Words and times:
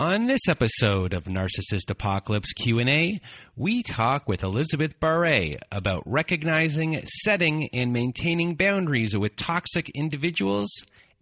On 0.00 0.26
this 0.26 0.42
episode 0.46 1.12
of 1.12 1.24
Narcissist 1.24 1.90
Apocalypse 1.90 2.52
Q&A, 2.52 3.20
we 3.56 3.82
talk 3.82 4.28
with 4.28 4.44
Elizabeth 4.44 5.00
Barre 5.00 5.56
about 5.72 6.04
recognizing, 6.06 7.04
setting, 7.24 7.68
and 7.72 7.92
maintaining 7.92 8.54
boundaries 8.54 9.16
with 9.16 9.34
toxic 9.34 9.90
individuals 9.96 10.70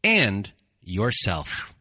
and 0.04 0.53
yourself. 0.83 1.75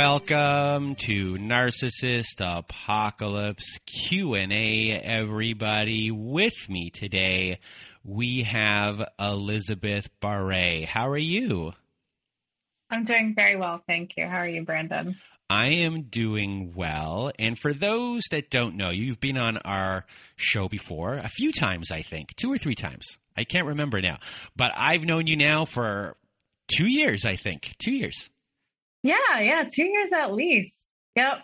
Welcome 0.00 0.94
to 1.06 1.34
Narcissist 1.34 2.38
Apocalypse 2.38 3.78
Q&A 3.84 4.92
everybody. 4.92 6.12
With 6.12 6.54
me 6.68 6.90
today 6.90 7.58
we 8.04 8.44
have 8.44 9.02
Elizabeth 9.18 10.08
Barre. 10.20 10.84
How 10.84 11.08
are 11.08 11.18
you? 11.18 11.72
I'm 12.88 13.02
doing 13.02 13.34
very 13.34 13.56
well, 13.56 13.82
thank 13.88 14.12
you. 14.16 14.24
How 14.24 14.36
are 14.36 14.48
you, 14.48 14.64
Brandon? 14.64 15.16
I 15.50 15.70
am 15.70 16.02
doing 16.02 16.74
well. 16.76 17.32
And 17.36 17.58
for 17.58 17.72
those 17.72 18.22
that 18.30 18.50
don't 18.50 18.76
know, 18.76 18.90
you've 18.90 19.18
been 19.18 19.36
on 19.36 19.56
our 19.56 20.06
show 20.36 20.68
before 20.68 21.14
a 21.14 21.28
few 21.28 21.50
times, 21.50 21.90
I 21.90 22.02
think, 22.02 22.36
two 22.36 22.52
or 22.52 22.56
three 22.56 22.76
times. 22.76 23.18
I 23.36 23.42
can't 23.42 23.66
remember 23.66 24.00
now. 24.00 24.18
But 24.54 24.70
I've 24.76 25.02
known 25.02 25.26
you 25.26 25.36
now 25.36 25.64
for 25.64 26.16
2 26.76 26.86
years, 26.86 27.24
I 27.26 27.34
think. 27.34 27.74
2 27.80 27.90
years. 27.90 28.30
Yeah, 29.08 29.40
yeah, 29.40 29.62
two 29.74 29.86
years 29.86 30.12
at 30.12 30.34
least. 30.34 30.84
Yep. 31.16 31.38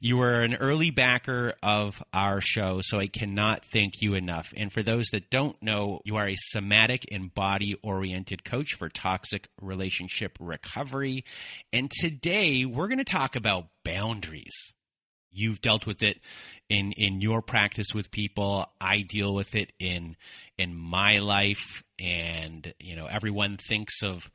You 0.00 0.16
were 0.16 0.40
an 0.40 0.54
early 0.54 0.90
backer 0.90 1.52
of 1.62 2.02
our 2.14 2.40
show, 2.40 2.80
so 2.82 2.98
I 2.98 3.08
cannot 3.08 3.62
thank 3.70 4.00
you 4.00 4.14
enough. 4.14 4.54
And 4.56 4.72
for 4.72 4.82
those 4.82 5.08
that 5.12 5.28
don't 5.28 5.62
know, 5.62 6.00
you 6.06 6.16
are 6.16 6.26
a 6.26 6.36
somatic 6.36 7.04
and 7.12 7.32
body 7.34 7.76
oriented 7.82 8.42
coach 8.42 8.72
for 8.78 8.88
toxic 8.88 9.48
relationship 9.60 10.38
recovery. 10.40 11.26
And 11.74 11.90
today 11.90 12.64
we're 12.64 12.88
going 12.88 12.96
to 12.96 13.04
talk 13.04 13.36
about 13.36 13.68
boundaries. 13.84 14.54
You've 15.30 15.60
dealt 15.60 15.86
with 15.86 16.02
it 16.02 16.20
in, 16.70 16.92
in 16.92 17.20
your 17.20 17.42
practice 17.42 17.88
with 17.94 18.10
people. 18.10 18.64
I 18.80 19.02
deal 19.06 19.34
with 19.34 19.54
it 19.54 19.72
in 19.78 20.16
in 20.56 20.74
my 20.74 21.18
life, 21.18 21.82
and 21.98 22.72
you 22.78 22.96
know 22.96 23.06
everyone 23.06 23.58
thinks 23.58 24.02
of 24.02 24.30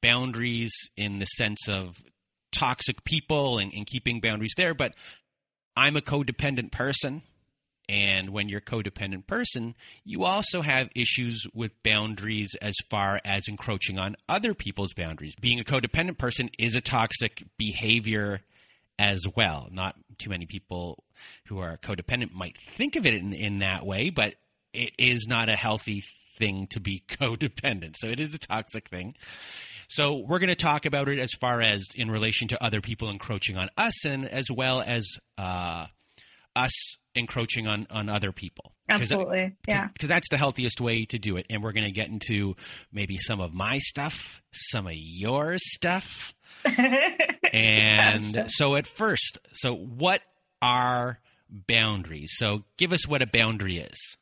boundaries 0.00 0.72
in 0.96 1.18
the 1.18 1.24
sense 1.24 1.66
of 1.66 1.96
toxic 2.54 3.04
people 3.04 3.58
and, 3.58 3.72
and 3.74 3.86
keeping 3.86 4.20
boundaries 4.20 4.54
there. 4.56 4.74
But 4.74 4.94
I'm 5.76 5.96
a 5.96 6.00
codependent 6.00 6.72
person. 6.72 7.22
And 7.86 8.30
when 8.30 8.48
you're 8.48 8.60
a 8.60 8.62
codependent 8.62 9.26
person, 9.26 9.74
you 10.04 10.24
also 10.24 10.62
have 10.62 10.88
issues 10.94 11.46
with 11.52 11.70
boundaries 11.82 12.54
as 12.62 12.74
far 12.88 13.20
as 13.26 13.46
encroaching 13.46 13.98
on 13.98 14.16
other 14.26 14.54
people's 14.54 14.94
boundaries. 14.94 15.34
Being 15.38 15.60
a 15.60 15.64
codependent 15.64 16.16
person 16.16 16.48
is 16.58 16.74
a 16.74 16.80
toxic 16.80 17.42
behavior 17.58 18.40
as 18.98 19.26
well. 19.36 19.68
Not 19.70 19.96
too 20.18 20.30
many 20.30 20.46
people 20.46 21.04
who 21.48 21.58
are 21.58 21.76
codependent 21.76 22.32
might 22.32 22.56
think 22.78 22.96
of 22.96 23.04
it 23.04 23.14
in, 23.14 23.34
in 23.34 23.58
that 23.58 23.84
way, 23.84 24.08
but 24.08 24.34
it 24.72 24.92
is 24.98 25.26
not 25.28 25.50
a 25.50 25.56
healthy 25.56 26.04
thing 26.38 26.66
to 26.70 26.80
be 26.80 27.02
codependent. 27.08 27.96
So 27.98 28.08
it 28.08 28.20
is 28.20 28.34
a 28.34 28.38
toxic 28.38 28.88
thing. 28.88 29.14
So 29.88 30.22
we're 30.26 30.38
going 30.38 30.48
to 30.48 30.54
talk 30.54 30.86
about 30.86 31.08
it 31.08 31.18
as 31.18 31.30
far 31.40 31.60
as 31.60 31.84
in 31.94 32.10
relation 32.10 32.48
to 32.48 32.64
other 32.64 32.80
people 32.80 33.10
encroaching 33.10 33.56
on 33.56 33.68
us, 33.76 34.04
and 34.04 34.26
as 34.26 34.46
well 34.50 34.80
as 34.80 35.06
uh, 35.36 35.86
us 36.56 36.72
encroaching 37.14 37.66
on 37.66 37.86
on 37.90 38.08
other 38.08 38.32
people. 38.32 38.72
Absolutely, 38.88 39.42
Cause, 39.42 39.52
yeah. 39.68 39.88
Because 39.92 40.08
that's 40.08 40.28
the 40.30 40.36
healthiest 40.36 40.80
way 40.80 41.04
to 41.06 41.18
do 41.18 41.36
it. 41.36 41.46
And 41.50 41.62
we're 41.62 41.72
going 41.72 41.86
to 41.86 41.92
get 41.92 42.08
into 42.08 42.54
maybe 42.92 43.18
some 43.18 43.40
of 43.40 43.52
my 43.52 43.78
stuff, 43.78 44.18
some 44.52 44.86
of 44.86 44.94
your 44.94 45.56
stuff, 45.58 46.34
and 47.52 48.34
gotcha. 48.34 48.48
so 48.48 48.76
at 48.76 48.86
first, 48.86 49.38
so 49.54 49.74
what 49.74 50.20
are 50.60 51.20
boundaries? 51.50 52.32
So 52.36 52.64
give 52.78 52.92
us 52.92 53.06
what 53.06 53.22
a 53.22 53.26
boundary 53.26 53.78
is. 53.78 54.16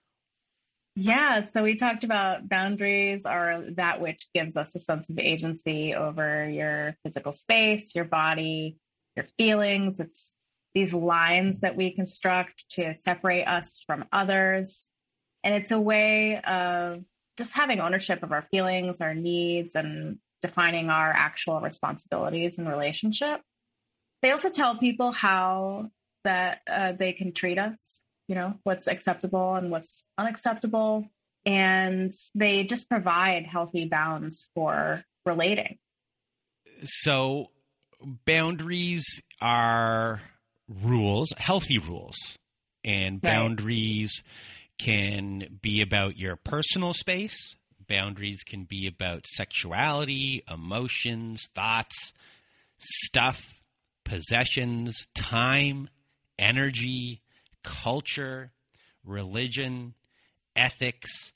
Yeah, 0.95 1.47
so 1.51 1.63
we 1.63 1.77
talked 1.77 2.05
about 2.05 2.49
boundaries 2.49 3.23
are 3.25 3.63
that 3.77 4.01
which 4.01 4.27
gives 4.35 4.57
us 4.57 4.75
a 4.75 4.79
sense 4.79 5.09
of 5.09 5.19
agency 5.19 5.95
over 5.95 6.49
your 6.49 6.97
physical 7.03 7.33
space, 7.33 7.95
your 7.95 8.05
body, 8.05 8.77
your 9.17 9.25
feelings. 9.39 10.01
It's 10.01 10.33
these 10.75 10.93
lines 10.93 11.61
that 11.61 11.77
we 11.77 11.93
construct 11.93 12.69
to 12.73 12.95
separate 12.95 13.45
us 13.45 13.83
from 13.87 14.05
others. 14.13 14.87
And 15.43 15.55
it's 15.55 15.71
a 15.71 15.81
way 15.81 16.41
of 16.43 17.03
just 17.39 17.53
having 17.53 17.81
ownership 17.81 18.23
of 18.23 18.33
our 18.33 18.43
feelings, 18.51 19.01
our 19.01 19.15
needs, 19.15 19.75
and 19.75 20.19
defining 20.43 20.91
our 20.91 21.11
actual 21.11 21.61
responsibilities 21.61 22.59
in 22.59 22.69
relationship. 22.69 23.41
They 24.21 24.31
also 24.31 24.51
tell 24.51 24.77
people 24.77 25.13
how 25.13 25.91
that 26.25 26.61
uh, 26.69 26.93
they 26.93 27.13
can 27.13 27.33
treat 27.33 27.59
us 27.59 27.92
you 28.32 28.38
know, 28.38 28.54
what's 28.62 28.87
acceptable 28.87 29.56
and 29.56 29.70
what's 29.70 30.06
unacceptable. 30.16 31.06
And 31.44 32.10
they 32.34 32.65
just 32.65 32.88
provide 32.88 33.44
healthy 33.44 33.84
bounds 33.84 34.47
for 34.54 35.04
relating. 35.26 35.76
So, 36.82 37.50
boundaries 38.25 39.04
are 39.43 40.22
rules, 40.66 41.34
healthy 41.37 41.78
rules. 41.78 42.16
And 42.82 43.20
boundaries 43.20 44.22
right. 44.25 44.87
can 44.87 45.59
be 45.60 45.82
about 45.82 46.16
your 46.16 46.37
personal 46.37 46.94
space. 46.94 47.54
Boundaries 47.87 48.44
can 48.47 48.64
be 48.64 48.87
about 48.87 49.26
sexuality, 49.26 50.43
emotions, 50.50 51.50
thoughts, 51.54 52.14
stuff, 52.78 53.43
possessions, 54.06 55.06
time, 55.14 55.91
energy, 56.38 57.20
culture, 57.62 58.53
religion, 59.05 59.95
ethics, 60.56 61.33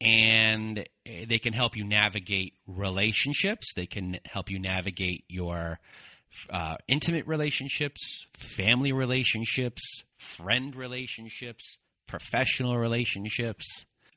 and 0.00 0.86
they 1.04 1.38
can 1.38 1.52
help 1.52 1.76
you 1.76 1.84
navigate 1.84 2.54
relationships. 2.66 3.72
They 3.74 3.86
can 3.86 4.18
help 4.24 4.50
you 4.50 4.58
navigate 4.58 5.24
your 5.28 5.80
uh, 6.50 6.76
intimate 6.86 7.26
relationships, 7.26 8.26
family 8.38 8.92
relationships, 8.92 9.82
friend 10.18 10.74
relationships, 10.74 11.78
professional 12.06 12.76
relationships. 12.76 13.66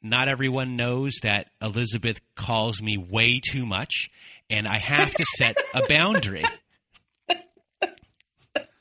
Not 0.03 0.28
everyone 0.28 0.75
knows 0.75 1.13
that 1.23 1.47
Elizabeth 1.62 2.19
calls 2.35 2.81
me 2.81 2.97
way 2.97 3.39
too 3.39 3.66
much, 3.66 4.09
and 4.50 4.68
I 4.68 4.78
have 4.78 5.13
to 5.13 5.25
set 5.38 5.57
a 5.73 5.88
boundary. 5.88 6.44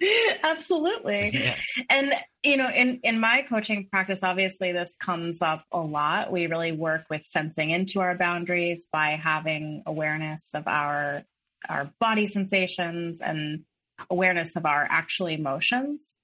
Absolutely. 0.43 1.31
Yes. 1.33 1.66
And 1.88 2.15
you 2.43 2.56
know, 2.56 2.71
in 2.71 3.00
in 3.03 3.21
my 3.21 3.44
coaching 3.49 3.88
practice 3.91 4.21
obviously 4.22 4.72
this 4.72 4.94
comes 5.00 5.43
up 5.43 5.65
a 5.72 5.81
lot. 5.81 6.33
We 6.33 6.47
really 6.47 6.72
work 6.72 7.05
with 7.11 7.22
sensing 7.27 7.71
into 7.71 8.00
our 8.00 8.16
boundaries 8.16 8.87
by 8.93 9.21
having 9.22 9.83
awareness 9.87 10.49
of 10.55 10.66
our 10.66 11.22
our 11.69 11.91
body 12.00 12.27
sensations 12.27 13.21
and 13.21 13.65
awareness 14.09 14.56
of 14.56 14.65
our 14.65 14.87
actual 14.88 15.27
emotions. 15.27 16.15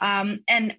Um, 0.00 0.40
and 0.46 0.76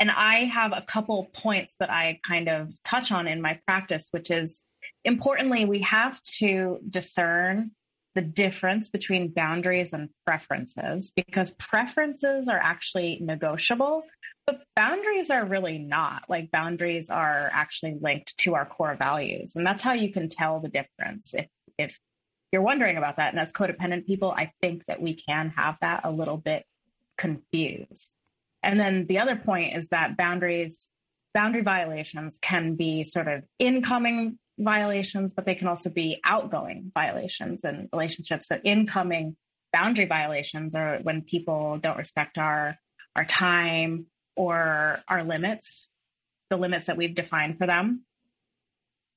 and 0.00 0.10
I 0.12 0.44
have 0.44 0.72
a 0.72 0.82
couple 0.82 1.24
points 1.34 1.74
that 1.80 1.90
I 1.90 2.20
kind 2.24 2.48
of 2.48 2.72
touch 2.84 3.10
on 3.10 3.26
in 3.26 3.42
my 3.42 3.58
practice, 3.66 4.06
which 4.12 4.30
is 4.30 4.62
importantly, 5.04 5.64
we 5.64 5.80
have 5.80 6.22
to 6.38 6.78
discern 6.88 7.72
the 8.14 8.22
difference 8.22 8.90
between 8.90 9.28
boundaries 9.28 9.92
and 9.92 10.08
preferences 10.26 11.12
because 11.14 11.50
preferences 11.52 12.48
are 12.48 12.58
actually 12.58 13.18
negotiable, 13.20 14.02
but 14.46 14.62
boundaries 14.74 15.30
are 15.30 15.44
really 15.44 15.78
not. 15.78 16.24
Like 16.28 16.50
boundaries 16.50 17.10
are 17.10 17.50
actually 17.52 17.96
linked 18.00 18.36
to 18.38 18.54
our 18.54 18.66
core 18.66 18.96
values. 18.96 19.52
And 19.54 19.66
that's 19.66 19.82
how 19.82 19.92
you 19.92 20.12
can 20.12 20.28
tell 20.28 20.60
the 20.60 20.68
difference 20.68 21.34
if 21.34 21.46
if 21.78 21.96
you're 22.50 22.62
wondering 22.62 22.96
about 22.96 23.16
that. 23.18 23.32
And 23.32 23.40
as 23.40 23.52
codependent 23.52 24.06
people, 24.06 24.32
I 24.32 24.52
think 24.62 24.84
that 24.86 25.00
we 25.00 25.14
can 25.14 25.50
have 25.56 25.76
that 25.82 26.00
a 26.04 26.10
little 26.10 26.38
bit 26.38 26.64
confused. 27.18 28.10
And 28.62 28.80
then 28.80 29.06
the 29.06 29.18
other 29.18 29.36
point 29.36 29.76
is 29.76 29.88
that 29.88 30.16
boundaries 30.16 30.88
boundary 31.34 31.62
violations 31.62 32.38
can 32.40 32.74
be 32.74 33.04
sort 33.04 33.28
of 33.28 33.44
incoming 33.58 34.38
violations, 34.58 35.32
but 35.32 35.46
they 35.46 35.54
can 35.54 35.68
also 35.68 35.90
be 35.90 36.20
outgoing 36.24 36.90
violations 36.94 37.64
in 37.64 37.88
relationships. 37.92 38.46
So 38.48 38.58
incoming 38.64 39.36
boundary 39.72 40.06
violations 40.06 40.74
are 40.74 40.98
when 41.02 41.22
people 41.22 41.78
don't 41.78 41.96
respect 41.96 42.38
our 42.38 42.76
our 43.16 43.24
time 43.24 44.06
or 44.36 45.00
our 45.08 45.24
limits, 45.24 45.88
the 46.50 46.56
limits 46.56 46.86
that 46.86 46.96
we've 46.96 47.14
defined 47.14 47.58
for 47.58 47.66
them. 47.66 48.04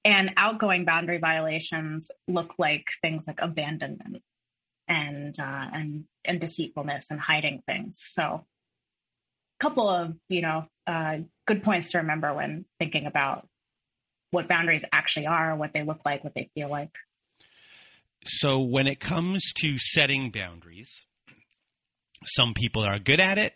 And 0.04 0.32
outgoing 0.38 0.84
boundary 0.84 1.20
violations 1.20 2.10
look 2.28 2.56
like 2.58 2.86
things 3.04 3.26
like 3.28 3.38
abandonment 3.40 4.24
and 4.88 5.40
uh, 5.40 5.68
and 5.74 6.06
and 6.26 6.42
deceitfulness 6.42 7.08
and 7.12 7.20
hiding 7.20 7.62
things. 7.68 8.02
So, 8.12 8.24
a 8.24 8.44
couple 9.64 9.88
of 9.88 10.16
you 10.28 10.42
know 10.42 10.66
uh, 10.88 11.18
good 11.46 11.64
points 11.64 11.92
to 11.92 12.00
remember 12.00 12.34
when 12.34 12.66
thinking 12.80 13.06
about 13.06 13.48
what 14.32 14.48
boundaries 14.48 14.84
actually 14.92 15.28
are, 15.28 15.56
what 15.56 15.72
they 15.74 15.84
look 15.84 16.00
like, 16.06 16.24
what 16.24 16.34
they 16.34 16.50
feel 16.56 16.70
like. 16.70 16.92
So, 18.26 18.60
when 18.60 18.88
it 18.88 19.00
comes 19.00 19.42
to 19.58 19.78
setting 19.78 20.32
boundaries, 20.32 20.90
some 22.26 22.54
people 22.54 22.84
are 22.84 23.00
good 23.00 23.20
at 23.20 23.38
it, 23.38 23.54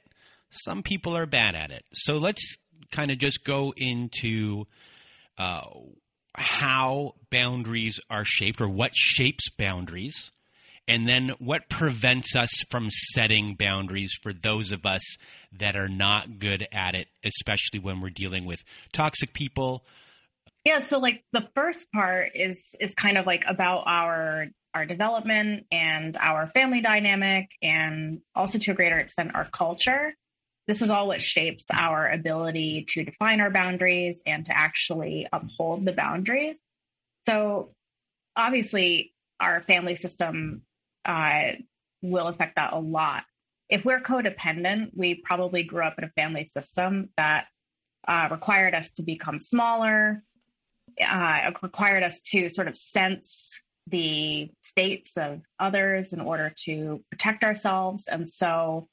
some 0.52 0.84
people 0.84 1.16
are 1.16 1.26
bad 1.26 1.56
at 1.56 1.72
it. 1.72 1.84
So, 1.94 2.18
let's 2.18 2.58
kind 2.92 3.12
of 3.12 3.18
just 3.18 3.44
go 3.44 3.74
into 3.78 4.66
uh, 5.38 5.62
how 6.34 7.16
boundaries 7.32 8.00
are 8.10 8.26
shaped 8.26 8.60
or 8.60 8.70
what 8.70 8.92
shapes 8.96 9.50
boundaries, 9.58 10.32
and 10.88 11.08
then 11.08 11.32
what 11.40 11.70
prevents 11.70 12.36
us 12.36 12.52
from 12.70 12.90
setting 12.90 13.56
boundaries 13.56 14.12
for 14.22 14.34
those 14.34 14.72
of 14.72 14.86
us 14.86 15.02
that 15.60 15.76
are 15.76 15.90
not 15.90 16.40
good 16.40 16.68
at 16.72 16.96
it, 16.96 17.08
especially 17.24 17.80
when 17.80 18.02
we're 18.02 18.10
dealing 18.10 18.46
with 18.46 18.64
toxic 18.94 19.34
people. 19.34 19.84
Yeah, 20.66 20.84
so 20.84 21.00
like 21.00 21.24
the 21.32 21.48
first 21.56 21.92
part 21.92 22.32
is 22.36 22.76
is 22.80 22.94
kind 22.96 23.18
of 23.18 23.26
like 23.26 23.44
about 23.48 23.84
our 23.86 24.48
our 24.74 24.86
development 24.86 25.66
and 25.72 26.18
our 26.18 26.48
family 26.48 26.82
dynamic 26.82 27.50
and 27.62 28.20
also 28.36 28.58
to 28.58 28.72
a 28.72 28.74
greater 28.74 29.00
extent 29.00 29.34
our 29.34 29.48
culture 29.54 30.14
this 30.68 30.82
is 30.82 30.90
all 30.90 31.08
what 31.08 31.22
shapes 31.22 31.66
our 31.72 32.10
ability 32.10 32.86
to 32.90 33.04
define 33.04 33.40
our 33.40 33.52
boundaries 33.52 34.22
and 34.26 34.46
to 34.46 34.58
actually 34.58 35.28
uphold 35.32 35.86
the 35.86 35.92
boundaries. 35.92 36.58
So, 37.28 37.74
obviously, 38.36 39.14
our 39.40 39.62
family 39.62 39.96
system 39.96 40.64
uh, 41.06 41.54
will 42.02 42.28
affect 42.28 42.56
that 42.56 42.74
a 42.74 42.80
lot. 42.80 43.24
If 43.70 43.86
we're 43.86 44.00
codependent, 44.00 44.92
we 44.96 45.16
probably 45.16 45.64
grew 45.64 45.84
up 45.84 45.96
in 45.98 46.04
a 46.04 46.10
family 46.10 46.46
system 46.46 47.10
that 47.18 47.46
uh, 48.08 48.30
required 48.32 48.74
us 48.74 48.90
to 48.94 49.04
become 49.04 49.40
smaller, 49.40 50.24
uh, 51.02 51.52
required 51.62 52.04
us 52.04 52.20
to 52.32 52.50
sort 52.50 52.68
of 52.68 52.76
sense 52.76 53.50
the 53.88 54.50
states 54.62 55.12
of 55.18 55.42
others 55.60 56.14
in 56.14 56.20
order 56.20 56.54
to 56.66 57.04
protect 57.12 57.44
ourselves. 57.44 58.06
And 58.08 58.28
so 58.28 58.88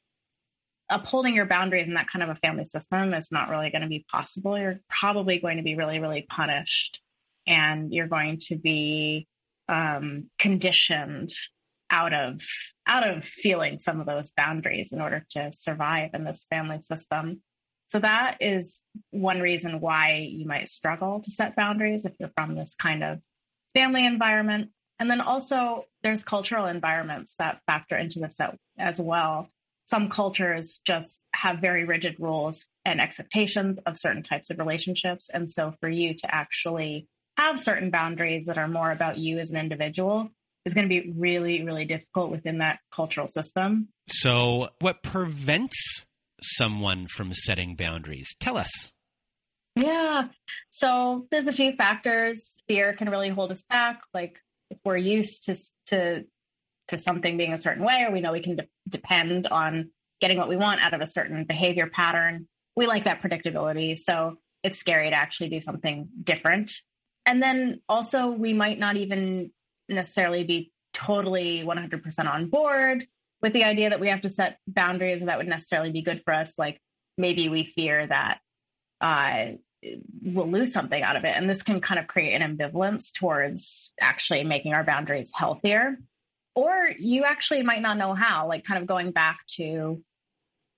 upholding 0.90 1.34
your 1.34 1.46
boundaries 1.46 1.88
in 1.88 1.94
that 1.94 2.08
kind 2.08 2.22
of 2.22 2.28
a 2.28 2.34
family 2.37 2.66
system 2.66 3.14
is 3.14 3.32
not 3.32 3.49
really 3.49 3.70
going 3.70 3.82
to 3.82 3.88
be 3.88 4.04
possible. 4.10 4.58
You're 4.58 4.81
probably 4.88 5.38
going 5.38 5.56
to 5.56 5.62
be 5.62 5.75
really, 5.75 6.00
really 6.00 6.26
punished 6.28 7.00
and 7.46 7.93
you're 7.93 8.08
going 8.08 8.38
to 8.49 8.56
be 8.56 9.26
um, 9.69 10.31
conditioned 10.38 11.32
out 11.90 12.12
of 12.12 12.40
out 12.87 13.06
of 13.06 13.25
feeling 13.25 13.78
some 13.78 14.00
of 14.00 14.06
those 14.06 14.32
boundaries 14.32 14.93
in 14.93 15.00
order 15.00 15.25
to 15.31 15.52
survive 15.52 16.10
in 16.14 16.25
this 16.25 16.46
family 16.50 16.81
system. 16.81 17.43
So 17.92 17.98
that 17.98 18.38
is 18.40 18.80
one 19.10 19.40
reason 19.40 19.80
why 19.80 20.28
you 20.30 20.46
might 20.46 20.70
struggle 20.70 21.20
to 21.20 21.30
set 21.30 21.56
boundaries 21.56 22.06
if 22.06 22.14
you're 22.18 22.32
from 22.34 22.54
this 22.54 22.74
kind 22.74 23.04
of 23.04 23.20
family 23.74 24.06
environment. 24.06 24.70
And 24.98 25.10
then 25.10 25.20
also 25.20 25.84
there's 26.02 26.22
cultural 26.22 26.66
environments 26.66 27.34
that 27.38 27.60
factor 27.66 27.98
into 27.98 28.18
this 28.18 28.38
as 28.78 28.98
well 28.98 29.50
some 29.92 30.08
cultures 30.08 30.80
just 30.86 31.20
have 31.34 31.58
very 31.58 31.84
rigid 31.84 32.16
rules 32.18 32.64
and 32.86 32.98
expectations 32.98 33.78
of 33.84 33.98
certain 33.98 34.22
types 34.22 34.48
of 34.48 34.58
relationships. 34.58 35.28
And 35.30 35.50
so 35.50 35.74
for 35.80 35.88
you 35.90 36.14
to 36.14 36.34
actually 36.34 37.08
have 37.36 37.60
certain 37.60 37.90
boundaries 37.90 38.46
that 38.46 38.56
are 38.56 38.68
more 38.68 38.90
about 38.90 39.18
you 39.18 39.38
as 39.38 39.50
an 39.50 39.58
individual 39.58 40.30
is 40.64 40.72
going 40.72 40.88
to 40.88 41.02
be 41.02 41.12
really, 41.14 41.62
really 41.62 41.84
difficult 41.84 42.30
within 42.30 42.58
that 42.58 42.78
cultural 42.90 43.28
system. 43.28 43.88
So, 44.08 44.70
what 44.80 45.02
prevents 45.02 46.06
someone 46.44 47.06
from 47.08 47.32
setting 47.32 47.76
boundaries? 47.76 48.34
Tell 48.40 48.56
us. 48.56 48.70
Yeah. 49.74 50.28
So, 50.70 51.26
there's 51.30 51.46
a 51.46 51.52
few 51.52 51.74
factors. 51.76 52.54
Fear 52.68 52.94
can 52.94 53.08
really 53.08 53.30
hold 53.30 53.50
us 53.50 53.62
back. 53.68 54.00
Like, 54.12 54.36
if 54.70 54.78
we're 54.84 54.98
used 54.98 55.44
to, 55.46 55.56
to 55.86 56.24
to 56.88 56.98
something 56.98 57.36
being 57.36 57.52
a 57.52 57.58
certain 57.58 57.84
way, 57.84 58.04
or 58.06 58.12
we 58.12 58.20
know 58.20 58.32
we 58.32 58.42
can 58.42 58.56
de- 58.56 58.68
depend 58.88 59.46
on 59.46 59.90
getting 60.20 60.38
what 60.38 60.48
we 60.48 60.56
want 60.56 60.80
out 60.80 60.94
of 60.94 61.00
a 61.00 61.06
certain 61.06 61.44
behavior 61.44 61.88
pattern. 61.88 62.46
We 62.76 62.86
like 62.86 63.04
that 63.04 63.22
predictability. 63.22 63.98
So 63.98 64.36
it's 64.62 64.78
scary 64.78 65.10
to 65.10 65.16
actually 65.16 65.48
do 65.48 65.60
something 65.60 66.08
different. 66.22 66.72
And 67.26 67.42
then 67.42 67.80
also, 67.88 68.28
we 68.28 68.52
might 68.52 68.78
not 68.78 68.96
even 68.96 69.50
necessarily 69.88 70.44
be 70.44 70.72
totally 70.92 71.62
100% 71.64 72.32
on 72.32 72.48
board 72.48 73.06
with 73.42 73.52
the 73.52 73.64
idea 73.64 73.90
that 73.90 74.00
we 74.00 74.08
have 74.08 74.22
to 74.22 74.28
set 74.28 74.58
boundaries 74.66 75.20
that 75.20 75.38
would 75.38 75.48
necessarily 75.48 75.90
be 75.90 76.02
good 76.02 76.22
for 76.24 76.32
us. 76.32 76.54
Like 76.58 76.80
maybe 77.18 77.48
we 77.48 77.72
fear 77.74 78.06
that 78.06 78.38
uh, 79.00 79.56
we'll 80.22 80.50
lose 80.50 80.72
something 80.72 81.02
out 81.02 81.16
of 81.16 81.24
it. 81.24 81.34
And 81.36 81.50
this 81.50 81.62
can 81.62 81.80
kind 81.80 81.98
of 81.98 82.06
create 82.06 82.40
an 82.40 82.56
ambivalence 82.56 83.12
towards 83.12 83.92
actually 84.00 84.44
making 84.44 84.74
our 84.74 84.84
boundaries 84.84 85.32
healthier 85.34 85.98
or 86.54 86.90
you 86.98 87.24
actually 87.24 87.62
might 87.62 87.82
not 87.82 87.96
know 87.96 88.14
how, 88.14 88.46
like 88.46 88.64
kind 88.64 88.80
of 88.80 88.86
going 88.86 89.12
back 89.12 89.40
to 89.56 90.02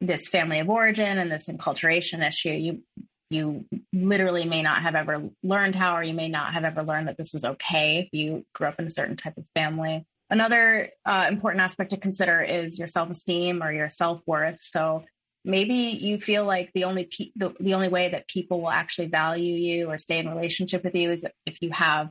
this 0.01 0.29
family 0.29 0.61
of 0.61 0.71
origin 0.71 1.19
and 1.19 1.31
this 1.31 1.47
enculturation 1.47 2.27
issue, 2.27 2.51
you 2.51 2.83
you 3.31 3.65
literally 3.93 4.45
may 4.45 4.63
not 4.63 4.83
have 4.83 4.95
ever 4.95 5.31
learned 5.43 5.75
how, 5.75 5.97
or 5.97 6.03
you 6.05 6.15
may 6.15 6.29
not 6.29 6.53
have 6.53 6.63
ever 6.63 6.83
learned 6.83 7.09
that 7.09 7.17
this 7.17 7.33
was 7.33 7.45
okay 7.45 7.99
if 7.99 8.09
you 8.13 8.45
grew 8.55 8.69
up 8.69 8.79
in 8.79 8.87
a 8.87 8.91
certain 8.91 9.17
type 9.17 9.37
of 9.37 9.45
family. 9.55 10.07
Another 10.35 10.91
uh, 11.07 11.27
important 11.29 11.63
aspect 11.63 11.91
to 11.91 11.97
consider 11.97 12.43
is 12.43 12.77
your 12.77 12.89
self 12.89 13.09
esteem 13.09 13.63
or 13.63 13.73
your 13.73 13.89
self 13.89 14.21
worth. 14.27 14.59
So 14.61 15.05
maybe 15.45 15.75
you 15.75 16.19
feel 16.19 16.45
like 16.45 16.73
the 16.75 16.83
only 16.83 17.05
pe- 17.05 17.31
the, 17.37 17.55
the 17.61 17.75
only 17.75 17.87
way 17.87 18.09
that 18.09 18.27
people 18.27 18.61
will 18.61 18.73
actually 18.73 19.07
value 19.07 19.55
you 19.55 19.89
or 19.89 19.97
stay 19.97 20.19
in 20.19 20.29
relationship 20.29 20.83
with 20.83 20.97
you 20.97 21.13
is 21.13 21.25
if 21.47 21.63
you 21.63 21.71
have 21.71 22.11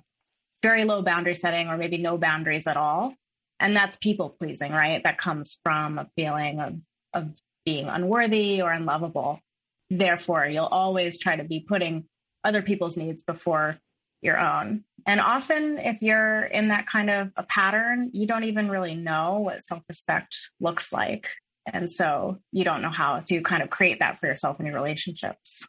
very 0.61 0.85
low 0.85 1.01
boundary 1.01 1.35
setting 1.35 1.67
or 1.67 1.75
maybe 1.75 1.97
no 1.97 2.17
boundaries 2.17 2.65
at 2.65 2.77
all. 2.77 3.13
And 3.59 3.75
that's 3.75 3.97
people 3.97 4.29
pleasing 4.29 4.71
right? 4.71 5.03
That 5.03 5.17
comes 5.17 5.57
from 5.61 5.99
a 5.99 6.07
feeling 6.15 6.61
of 6.61 6.79
of 7.13 7.29
being 7.65 7.89
unworthy 7.89 8.61
or 8.61 8.71
unlovable. 8.71 9.41
Therefore 9.89 10.45
you'll 10.45 10.63
always 10.67 11.19
try 11.19 11.35
to 11.35 11.43
be 11.43 11.59
putting 11.59 12.05
other 12.45 12.61
people's 12.61 12.95
needs 12.95 13.21
before 13.21 13.79
your 14.23 14.39
own. 14.39 14.83
And 15.05 15.19
often 15.19 15.77
if 15.77 16.01
you're 16.01 16.43
in 16.43 16.69
that 16.69 16.87
kind 16.87 17.09
of 17.09 17.31
a 17.35 17.43
pattern 17.43 18.11
you 18.13 18.25
don't 18.25 18.45
even 18.45 18.69
really 18.69 18.95
know 18.95 19.39
what 19.39 19.63
self-respect 19.63 20.35
looks 20.59 20.91
like. 20.91 21.27
And 21.65 21.91
so 21.91 22.39
you 22.51 22.63
don't 22.63 22.81
know 22.81 22.89
how 22.89 23.19
to 23.27 23.41
kind 23.41 23.63
of 23.63 23.69
create 23.69 23.99
that 23.99 24.19
for 24.19 24.27
yourself 24.27 24.59
in 24.59 24.65
your 24.65 24.75
relationships. 24.75 25.63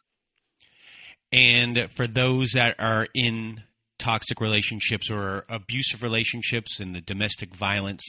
And 1.31 1.91
for 1.95 2.07
those 2.07 2.51
that 2.53 2.75
are 2.79 3.07
in 3.13 3.63
toxic 3.97 4.39
relationships 4.41 5.09
or 5.09 5.45
abusive 5.49 6.03
relationships 6.03 6.79
and 6.79 6.95
the 6.95 7.01
domestic 7.01 7.55
violence 7.55 8.03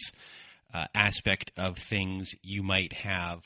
uh, 0.74 0.86
aspect 0.94 1.52
of 1.56 1.78
things, 1.78 2.34
you 2.42 2.62
might 2.62 2.92
have 2.92 3.40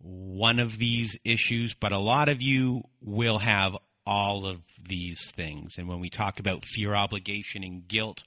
one 0.00 0.60
of 0.60 0.78
these 0.78 1.18
issues, 1.24 1.74
but 1.74 1.92
a 1.92 1.98
lot 1.98 2.28
of 2.28 2.40
you 2.40 2.82
will 3.00 3.38
have 3.38 3.72
all 4.08 4.46
of 4.46 4.62
these 4.88 5.20
things. 5.36 5.74
And 5.76 5.86
when 5.86 6.00
we 6.00 6.08
talk 6.08 6.40
about 6.40 6.64
fear, 6.64 6.94
obligation, 6.94 7.62
and 7.62 7.86
guilt, 7.86 8.22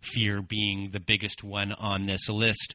fear 0.00 0.40
being 0.40 0.90
the 0.92 1.00
biggest 1.00 1.44
one 1.44 1.72
on 1.72 2.06
this 2.06 2.26
list, 2.30 2.74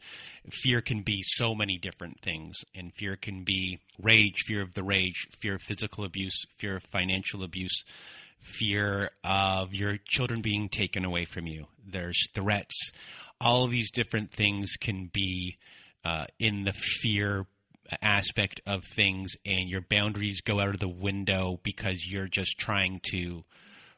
fear 0.63 0.79
can 0.79 1.01
be 1.01 1.23
so 1.25 1.55
many 1.55 1.79
different 1.79 2.21
things. 2.21 2.57
And 2.75 2.93
fear 2.93 3.15
can 3.15 3.43
be 3.43 3.79
rage, 3.99 4.43
fear 4.45 4.61
of 4.61 4.75
the 4.75 4.83
rage, 4.83 5.27
fear 5.39 5.55
of 5.55 5.63
physical 5.63 6.03
abuse, 6.03 6.39
fear 6.59 6.75
of 6.75 6.83
financial 6.83 7.43
abuse, 7.43 7.83
fear 8.41 9.09
of 9.23 9.73
your 9.73 9.97
children 10.05 10.41
being 10.41 10.69
taken 10.69 11.03
away 11.03 11.25
from 11.25 11.47
you. 11.47 11.65
There's 11.83 12.29
threats. 12.35 12.91
All 13.39 13.65
of 13.65 13.71
these 13.71 13.89
different 13.89 14.31
things 14.31 14.73
can 14.79 15.09
be 15.11 15.57
uh, 16.05 16.25
in 16.39 16.63
the 16.63 16.73
fear 16.73 17.47
aspect 18.01 18.61
of 18.65 18.83
things, 18.85 19.33
and 19.45 19.69
your 19.69 19.81
boundaries 19.81 20.41
go 20.41 20.59
out 20.59 20.73
of 20.73 20.79
the 20.79 20.87
window 20.87 21.59
because 21.63 22.05
you're 22.07 22.27
just 22.27 22.57
trying 22.57 23.01
to 23.11 23.43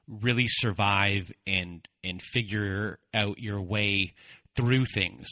really 0.07 0.47
survive 0.47 1.31
and 1.47 1.87
and 2.03 2.21
figure 2.21 2.99
out 3.13 3.39
your 3.39 3.61
way 3.61 4.13
through 4.55 4.85
things. 4.85 5.27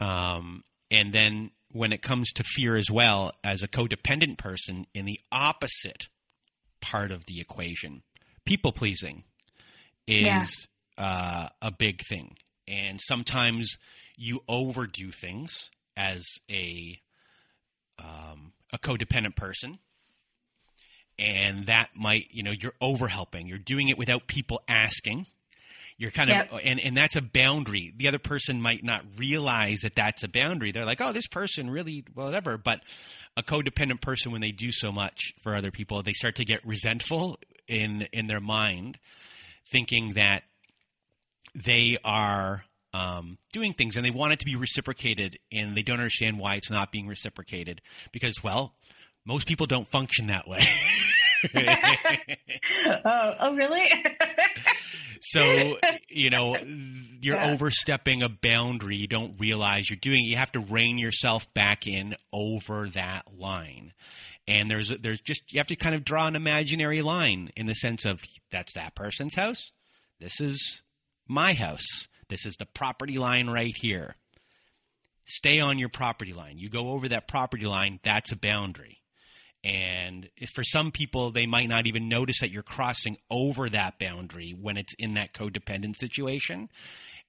Um, 0.00 0.64
and 0.90 1.12
then 1.12 1.50
when 1.72 1.92
it 1.92 2.02
comes 2.02 2.32
to 2.32 2.44
fear 2.44 2.76
as 2.76 2.90
well, 2.90 3.32
as 3.44 3.62
a 3.62 3.68
codependent 3.68 4.38
person, 4.38 4.86
in 4.94 5.04
the 5.04 5.20
opposite 5.30 6.08
part 6.80 7.10
of 7.10 7.26
the 7.26 7.40
equation, 7.40 8.02
people 8.44 8.72
pleasing 8.72 9.24
is 10.06 10.24
yeah. 10.24 10.46
uh, 10.96 11.48
a 11.60 11.70
big 11.70 12.02
thing, 12.08 12.36
and 12.66 13.00
sometimes 13.00 13.76
you 14.16 14.40
overdo 14.48 15.10
things 15.12 15.70
as 15.96 16.24
a 16.50 17.00
um, 17.98 18.52
a 18.72 18.78
codependent 18.78 19.36
person, 19.36 19.78
and 21.18 21.66
that 21.66 21.90
might 21.96 22.26
you 22.30 22.42
know 22.42 22.52
you're 22.52 22.74
over 22.80 23.08
helping. 23.08 23.46
You're 23.46 23.58
doing 23.58 23.88
it 23.88 23.98
without 23.98 24.26
people 24.26 24.62
asking. 24.68 25.26
You're 26.00 26.12
kind 26.12 26.30
yep. 26.30 26.52
of, 26.52 26.60
and, 26.62 26.78
and 26.78 26.96
that's 26.96 27.16
a 27.16 27.20
boundary. 27.20 27.92
The 27.96 28.06
other 28.06 28.20
person 28.20 28.62
might 28.62 28.84
not 28.84 29.04
realize 29.16 29.80
that 29.80 29.96
that's 29.96 30.22
a 30.22 30.28
boundary. 30.28 30.70
They're 30.70 30.84
like, 30.84 31.00
oh, 31.00 31.12
this 31.12 31.26
person 31.26 31.68
really, 31.68 32.04
whatever. 32.14 32.56
But 32.56 32.82
a 33.36 33.42
codependent 33.42 34.00
person, 34.00 34.30
when 34.30 34.40
they 34.40 34.52
do 34.52 34.70
so 34.70 34.92
much 34.92 35.32
for 35.42 35.56
other 35.56 35.72
people, 35.72 36.04
they 36.04 36.12
start 36.12 36.36
to 36.36 36.44
get 36.44 36.64
resentful 36.64 37.40
in 37.66 38.02
in 38.12 38.28
their 38.28 38.40
mind, 38.40 38.98
thinking 39.72 40.14
that 40.14 40.44
they 41.54 41.98
are 42.04 42.64
um, 42.94 43.38
doing 43.52 43.72
things 43.74 43.96
and 43.96 44.04
they 44.04 44.10
want 44.10 44.32
it 44.32 44.38
to 44.40 44.44
be 44.44 44.56
reciprocated, 44.56 45.38
and 45.52 45.76
they 45.76 45.82
don't 45.82 45.98
understand 45.98 46.38
why 46.38 46.54
it's 46.54 46.70
not 46.70 46.92
being 46.92 47.06
reciprocated 47.06 47.80
because, 48.12 48.42
well, 48.42 48.74
most 49.24 49.46
people 49.46 49.66
don't 49.66 49.88
function 49.88 50.28
that 50.28 50.48
way. 50.48 50.64
oh, 53.04 53.34
oh, 53.40 53.54
really? 53.54 53.88
so 55.20 55.76
you 56.08 56.30
know 56.30 56.56
you're 57.20 57.36
yeah. 57.36 57.50
overstepping 57.50 58.22
a 58.22 58.28
boundary 58.28 58.96
you 58.96 59.06
don't 59.08 59.34
realize 59.38 59.90
you're 59.90 59.98
doing 60.00 60.24
you 60.24 60.36
have 60.36 60.52
to 60.52 60.60
rein 60.60 60.96
yourself 60.98 61.52
back 61.54 61.86
in 61.86 62.14
over 62.32 62.88
that 62.90 63.24
line 63.36 63.92
and 64.46 64.70
there's 64.70 64.92
there's 65.00 65.20
just 65.20 65.52
you 65.52 65.58
have 65.58 65.66
to 65.66 65.76
kind 65.76 65.94
of 65.94 66.04
draw 66.04 66.26
an 66.26 66.36
imaginary 66.36 67.02
line 67.02 67.50
in 67.56 67.66
the 67.66 67.74
sense 67.74 68.04
of 68.04 68.20
that's 68.52 68.72
that 68.74 68.94
person's 68.94 69.34
house 69.34 69.72
this 70.20 70.40
is 70.40 70.82
my 71.26 71.52
house 71.52 72.06
this 72.28 72.46
is 72.46 72.56
the 72.56 72.66
property 72.66 73.18
line 73.18 73.48
right 73.48 73.76
here 73.76 74.14
stay 75.26 75.60
on 75.60 75.78
your 75.78 75.88
property 75.88 76.32
line 76.32 76.58
you 76.58 76.68
go 76.68 76.90
over 76.90 77.08
that 77.08 77.28
property 77.28 77.66
line 77.66 78.00
that's 78.02 78.32
a 78.32 78.36
boundary 78.36 78.98
and 79.64 80.28
for 80.54 80.62
some 80.62 80.92
people, 80.92 81.32
they 81.32 81.46
might 81.46 81.68
not 81.68 81.86
even 81.86 82.08
notice 82.08 82.40
that 82.40 82.50
you're 82.50 82.62
crossing 82.62 83.16
over 83.30 83.68
that 83.68 83.98
boundary 83.98 84.54
when 84.58 84.76
it's 84.76 84.94
in 84.98 85.14
that 85.14 85.34
codependent 85.34 85.96
situation, 85.98 86.68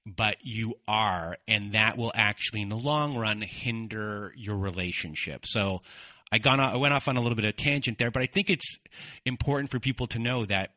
but 0.06 0.36
you 0.42 0.74
are. 0.86 1.38
And 1.48 1.74
that 1.74 1.98
will 1.98 2.12
actually, 2.14 2.62
in 2.62 2.68
the 2.68 2.76
long 2.76 3.16
run, 3.16 3.42
hinder 3.42 4.32
your 4.36 4.56
relationship. 4.56 5.44
So 5.44 5.80
I, 6.30 6.38
gone, 6.38 6.60
I 6.60 6.76
went 6.76 6.94
off 6.94 7.08
on 7.08 7.16
a 7.16 7.20
little 7.20 7.36
bit 7.36 7.46
of 7.46 7.56
tangent 7.56 7.98
there, 7.98 8.12
but 8.12 8.22
I 8.22 8.26
think 8.26 8.48
it's 8.48 8.78
important 9.24 9.70
for 9.70 9.80
people 9.80 10.06
to 10.08 10.20
know 10.20 10.46
that 10.46 10.70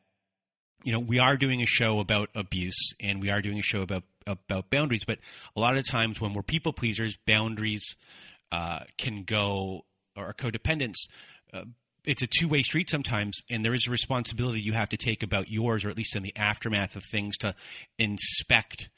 you 0.84 0.92
know 0.92 1.00
we 1.00 1.20
are 1.20 1.38
doing 1.38 1.62
a 1.62 1.66
show 1.66 2.00
about 2.00 2.30
abuse 2.36 2.94
and 3.00 3.22
we 3.22 3.30
are 3.30 3.42
doing 3.42 3.60
a 3.60 3.64
show 3.64 3.82
about 3.82 4.04
about 4.28 4.70
boundaries 4.70 5.04
but 5.06 5.20
a 5.56 5.60
lot 5.60 5.78
of 5.78 5.86
times 5.88 6.22
when 6.22 6.34
we're 6.34 6.42
people 6.42 6.74
pleasers 6.74 7.18
boundaries 7.26 7.96
uh, 8.52 8.80
can 8.98 9.24
go 9.24 9.86
or 10.16 10.34
codependence 10.34 10.96
uh, 11.54 11.64
it's 12.06 12.22
a 12.22 12.28
two 12.28 12.48
way 12.48 12.64
street 12.64 12.90
sometimes, 12.90 13.42
and 13.50 13.64
there 13.64 13.74
is 13.74 13.88
a 13.88 13.92
responsibility 13.92 14.60
you 14.60 14.74
have 14.74 14.90
to 14.90 14.98
take 14.98 15.24
about 15.24 15.50
yours, 15.50 15.86
or 15.86 15.90
at 15.90 15.98
least 15.98 16.16
in 16.16 16.24
the 16.24 16.36
aftermath 16.36 16.96
of 16.96 17.04
things, 17.06 17.38
to 17.38 17.56
inspect 17.98 18.90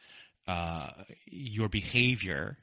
uh, 0.48 0.90
your 1.26 1.70
behavior 1.70 2.58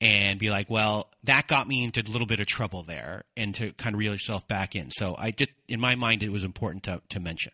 and 0.00 0.38
be 0.38 0.50
like, 0.50 0.70
well, 0.70 1.10
that 1.24 1.46
got 1.46 1.68
me 1.68 1.84
into 1.84 2.00
a 2.00 2.08
little 2.10 2.26
bit 2.26 2.40
of 2.40 2.46
trouble 2.46 2.82
there, 2.82 3.24
and 3.36 3.54
to 3.54 3.72
kind 3.72 3.94
of 3.94 3.98
reel 3.98 4.12
yourself 4.12 4.48
back 4.48 4.74
in. 4.74 4.90
So 4.90 5.14
I 5.18 5.30
just, 5.30 5.50
in 5.68 5.78
my 5.78 5.94
mind, 5.94 6.22
it 6.22 6.30
was 6.30 6.44
important 6.44 6.84
to 6.84 7.02
to 7.10 7.20
mention. 7.20 7.52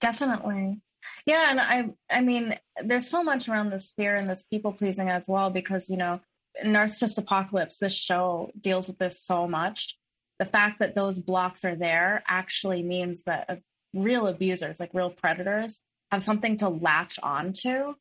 Definitely. 0.00 0.80
Yeah, 1.26 1.50
and 1.50 1.60
I 1.60 1.90
I 2.10 2.20
mean, 2.20 2.58
there's 2.84 3.08
so 3.08 3.22
much 3.22 3.48
around 3.48 3.70
this 3.70 3.92
fear 3.96 4.16
and 4.16 4.28
this 4.28 4.44
people 4.44 4.72
pleasing 4.72 5.08
as 5.08 5.28
well 5.28 5.50
because 5.50 5.88
you 5.88 5.96
know, 5.96 6.20
Narcissist 6.64 7.18
Apocalypse, 7.18 7.76
this 7.78 7.94
show 7.94 8.50
deals 8.60 8.88
with 8.88 8.98
this 8.98 9.22
so 9.22 9.46
much 9.46 9.96
the 10.38 10.44
fact 10.44 10.78
that 10.78 10.94
those 10.94 11.18
blocks 11.18 11.64
are 11.64 11.76
there 11.76 12.22
actually 12.26 12.82
means 12.82 13.22
that 13.26 13.46
uh, 13.48 13.56
real 13.94 14.26
abusers, 14.26 14.78
like 14.78 14.90
real 14.94 15.10
predators, 15.10 15.80
have 16.10 16.22
something 16.22 16.56
to 16.58 16.68
latch 16.68 17.18
onto 17.22 17.94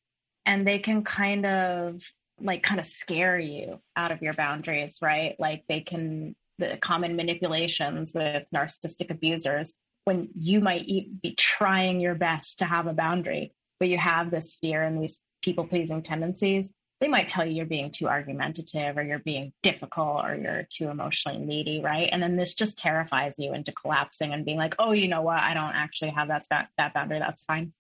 and 0.46 0.66
they 0.66 0.80
can 0.80 1.04
kind 1.04 1.46
of 1.46 2.02
like 2.40 2.64
kind 2.64 2.80
of 2.80 2.86
scare 2.86 3.40
you 3.40 3.80
out 3.96 4.12
of 4.12 4.22
your 4.22 4.34
boundaries, 4.34 5.00
right? 5.02 5.36
Like 5.40 5.64
they 5.68 5.82
can, 5.82 6.36
the 6.60 6.78
common 6.78 7.16
manipulations 7.16 8.14
with 8.14 8.46
narcissistic 8.54 9.10
abusers 9.10 9.74
when 10.08 10.30
you 10.34 10.62
might 10.62 10.88
be 10.88 11.36
trying 11.38 12.00
your 12.00 12.16
best 12.16 12.60
to 12.60 12.66
have 12.66 12.88
a 12.88 12.94
boundary, 12.94 13.54
but 13.80 13.90
you 13.90 13.98
have 13.98 14.32
this 14.32 14.58
fear 14.62 14.82
and 14.82 15.04
these 15.04 15.20
people 15.44 15.68
pleasing 15.68 16.02
tendencies 16.02 16.72
they 17.00 17.08
might 17.08 17.28
tell 17.28 17.46
you 17.46 17.54
you're 17.54 17.66
being 17.66 17.92
too 17.92 18.08
argumentative 18.08 18.98
or 18.98 19.04
you're 19.04 19.20
being 19.20 19.54
difficult 19.62 20.26
or 20.26 20.36
you're 20.36 20.68
too 20.70 20.90
emotionally 20.90 21.38
needy, 21.38 21.80
right? 21.80 22.10
And 22.12 22.24
then 22.24 22.38
this 22.38 22.56
just 22.56 22.78
terrifies 22.78 23.36
you 23.38 23.54
into 23.54 23.72
collapsing 23.72 24.34
and 24.34 24.44
being 24.44 24.58
like, 24.58 24.76
"Oh, 24.80 24.94
you 24.94 25.08
know 25.08 25.22
what? 25.22 25.40
I 25.40 25.54
don't 25.54 25.76
actually 25.76 26.12
have 26.12 26.30
that 26.30 26.48
that 26.50 26.94
boundary. 26.94 27.20
That's 27.20 27.44
fine." 27.44 27.74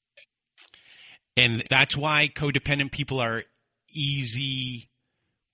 And 1.35 1.63
that's 1.69 1.97
why 1.97 2.29
codependent 2.33 2.91
people 2.91 3.19
are 3.19 3.43
easy 3.91 4.89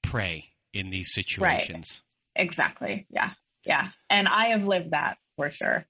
prey 0.01 0.45
in 0.73 0.89
these 0.89 1.13
situations. 1.13 2.01
Right. 2.35 2.43
Exactly. 2.47 3.05
Yeah. 3.09 3.31
Yeah. 3.65 3.89
And 4.09 4.27
I 4.27 4.47
have 4.47 4.65
lived 4.65 4.91
that 4.91 5.17
for 5.37 5.51
sure. 5.51 5.85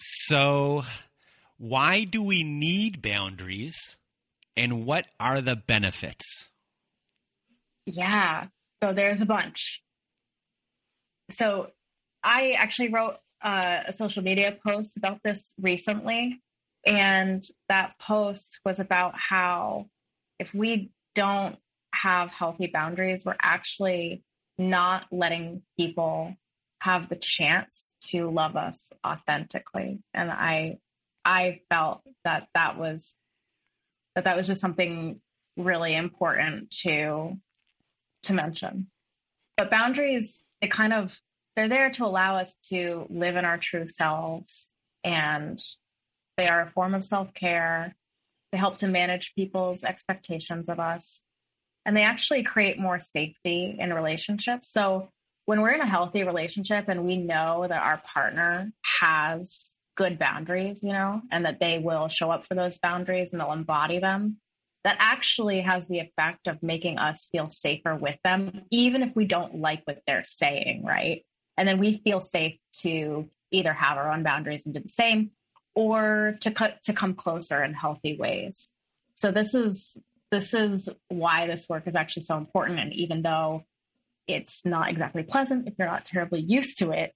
So, 0.00 0.84
why 1.58 2.04
do 2.04 2.22
we 2.22 2.42
need 2.42 3.02
boundaries 3.02 3.96
and 4.56 4.86
what 4.86 5.06
are 5.18 5.42
the 5.42 5.56
benefits? 5.56 6.46
Yeah. 7.86 8.46
So 8.82 8.92
there's 8.92 9.20
a 9.20 9.26
bunch. 9.26 9.82
So 11.32 11.68
I 12.22 12.52
actually 12.52 12.88
wrote 12.88 13.16
uh, 13.42 13.80
a 13.86 13.92
social 13.92 14.22
media 14.22 14.56
post 14.66 14.96
about 14.96 15.20
this 15.22 15.52
recently. 15.60 16.40
And 16.86 17.42
that 17.68 17.98
post 17.98 18.60
was 18.64 18.80
about 18.80 19.12
how 19.16 19.86
if 20.38 20.54
we 20.54 20.90
don't 21.14 21.56
have 21.92 22.30
healthy 22.30 22.68
boundaries, 22.68 23.24
we're 23.24 23.36
actually 23.40 24.22
not 24.56 25.06
letting 25.10 25.62
people 25.78 26.34
have 26.80 27.08
the 27.08 27.16
chance 27.16 27.90
to 28.08 28.30
love 28.30 28.56
us 28.56 28.90
authentically. 29.06 30.00
And 30.12 30.30
I, 30.30 30.78
I 31.24 31.60
felt 31.70 32.02
that 32.24 32.48
that 32.54 32.78
was, 32.78 33.14
that 34.14 34.24
that 34.24 34.36
was 34.36 34.46
just 34.46 34.60
something 34.60 35.20
really 35.56 35.94
important 35.94 36.70
to 36.82 37.38
to 38.22 38.32
mention. 38.34 38.86
But 39.56 39.70
boundaries, 39.70 40.36
they 40.60 40.68
kind 40.68 40.92
of 40.92 41.18
they're 41.56 41.68
there 41.68 41.90
to 41.90 42.04
allow 42.04 42.36
us 42.36 42.54
to 42.68 43.06
live 43.10 43.36
in 43.36 43.44
our 43.44 43.58
true 43.58 43.86
selves 43.86 44.70
and 45.04 45.62
they 46.36 46.48
are 46.48 46.62
a 46.62 46.70
form 46.70 46.94
of 46.94 47.04
self-care. 47.04 47.94
They 48.52 48.58
help 48.58 48.78
to 48.78 48.88
manage 48.88 49.34
people's 49.34 49.84
expectations 49.84 50.68
of 50.68 50.80
us. 50.80 51.20
And 51.84 51.96
they 51.96 52.02
actually 52.02 52.42
create 52.42 52.78
more 52.78 52.98
safety 52.98 53.76
in 53.78 53.92
relationships. 53.92 54.70
So 54.70 55.10
when 55.50 55.62
we're 55.62 55.74
in 55.74 55.80
a 55.80 55.86
healthy 55.86 56.22
relationship 56.22 56.84
and 56.86 57.04
we 57.04 57.16
know 57.16 57.66
that 57.68 57.82
our 57.82 58.00
partner 58.06 58.70
has 59.00 59.72
good 59.96 60.16
boundaries, 60.16 60.80
you 60.84 60.92
know, 60.92 61.20
and 61.32 61.44
that 61.44 61.58
they 61.58 61.80
will 61.80 62.06
show 62.06 62.30
up 62.30 62.46
for 62.46 62.54
those 62.54 62.78
boundaries 62.78 63.30
and 63.32 63.40
they'll 63.40 63.50
embody 63.50 63.98
them, 63.98 64.36
that 64.84 64.94
actually 65.00 65.60
has 65.60 65.88
the 65.88 65.98
effect 65.98 66.46
of 66.46 66.62
making 66.62 66.98
us 66.98 67.26
feel 67.32 67.50
safer 67.50 67.96
with 67.96 68.14
them, 68.22 68.62
even 68.70 69.02
if 69.02 69.16
we 69.16 69.24
don't 69.24 69.56
like 69.56 69.82
what 69.86 70.00
they're 70.06 70.22
saying, 70.22 70.84
right? 70.84 71.26
And 71.56 71.66
then 71.66 71.80
we 71.80 72.00
feel 72.04 72.20
safe 72.20 72.56
to 72.82 73.28
either 73.50 73.72
have 73.72 73.98
our 73.98 74.12
own 74.12 74.22
boundaries 74.22 74.64
and 74.64 74.72
do 74.72 74.78
the 74.78 74.88
same 74.88 75.32
or 75.74 76.38
to 76.42 76.52
cut 76.52 76.80
to 76.84 76.92
come 76.92 77.14
closer 77.14 77.60
in 77.64 77.74
healthy 77.74 78.16
ways. 78.16 78.70
So 79.14 79.32
this 79.32 79.52
is 79.56 79.96
this 80.30 80.54
is 80.54 80.88
why 81.08 81.48
this 81.48 81.68
work 81.68 81.88
is 81.88 81.96
actually 81.96 82.26
so 82.26 82.36
important. 82.36 82.78
And 82.78 82.92
even 82.92 83.22
though 83.22 83.64
it's 84.34 84.62
not 84.64 84.90
exactly 84.90 85.22
pleasant 85.22 85.68
if 85.68 85.74
you're 85.78 85.88
not 85.88 86.04
terribly 86.04 86.40
used 86.40 86.78
to 86.78 86.90
it, 86.92 87.12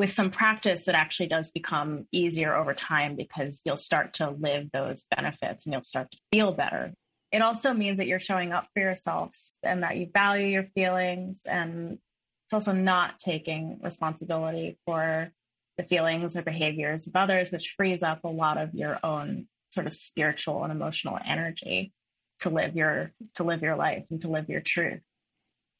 with 0.00 0.12
some 0.12 0.30
practice, 0.30 0.88
it 0.88 0.94
actually 0.94 1.28
does 1.28 1.50
become 1.50 2.06
easier 2.10 2.54
over 2.54 2.72
time 2.72 3.16
because 3.16 3.60
you'll 3.66 3.76
start 3.76 4.14
to 4.14 4.30
live 4.30 4.70
those 4.72 5.04
benefits 5.14 5.66
and 5.66 5.74
you'll 5.74 5.84
start 5.84 6.10
to 6.10 6.18
feel 6.32 6.52
better. 6.52 6.94
It 7.32 7.42
also 7.42 7.74
means 7.74 7.98
that 7.98 8.06
you're 8.06 8.18
showing 8.18 8.52
up 8.52 8.66
for 8.72 8.80
yourselves 8.80 9.54
and 9.62 9.82
that 9.82 9.98
you 9.98 10.08
value 10.12 10.46
your 10.46 10.64
feelings. 10.74 11.42
And 11.44 11.92
it's 11.92 12.52
also 12.52 12.72
not 12.72 13.18
taking 13.18 13.78
responsibility 13.82 14.78
for 14.86 15.30
the 15.76 15.84
feelings 15.84 16.34
or 16.34 16.40
behaviors 16.42 17.06
of 17.06 17.14
others, 17.14 17.52
which 17.52 17.74
frees 17.76 18.02
up 18.02 18.24
a 18.24 18.28
lot 18.28 18.56
of 18.56 18.74
your 18.74 18.98
own 19.04 19.48
sort 19.70 19.86
of 19.86 19.92
spiritual 19.92 20.64
and 20.64 20.72
emotional 20.72 21.18
energy 21.24 21.92
to 22.40 22.48
live 22.48 22.74
your 22.74 23.12
to 23.34 23.44
live 23.44 23.62
your 23.62 23.76
life 23.76 24.04
and 24.10 24.22
to 24.22 24.28
live 24.28 24.48
your 24.48 24.62
truth. 24.62 25.02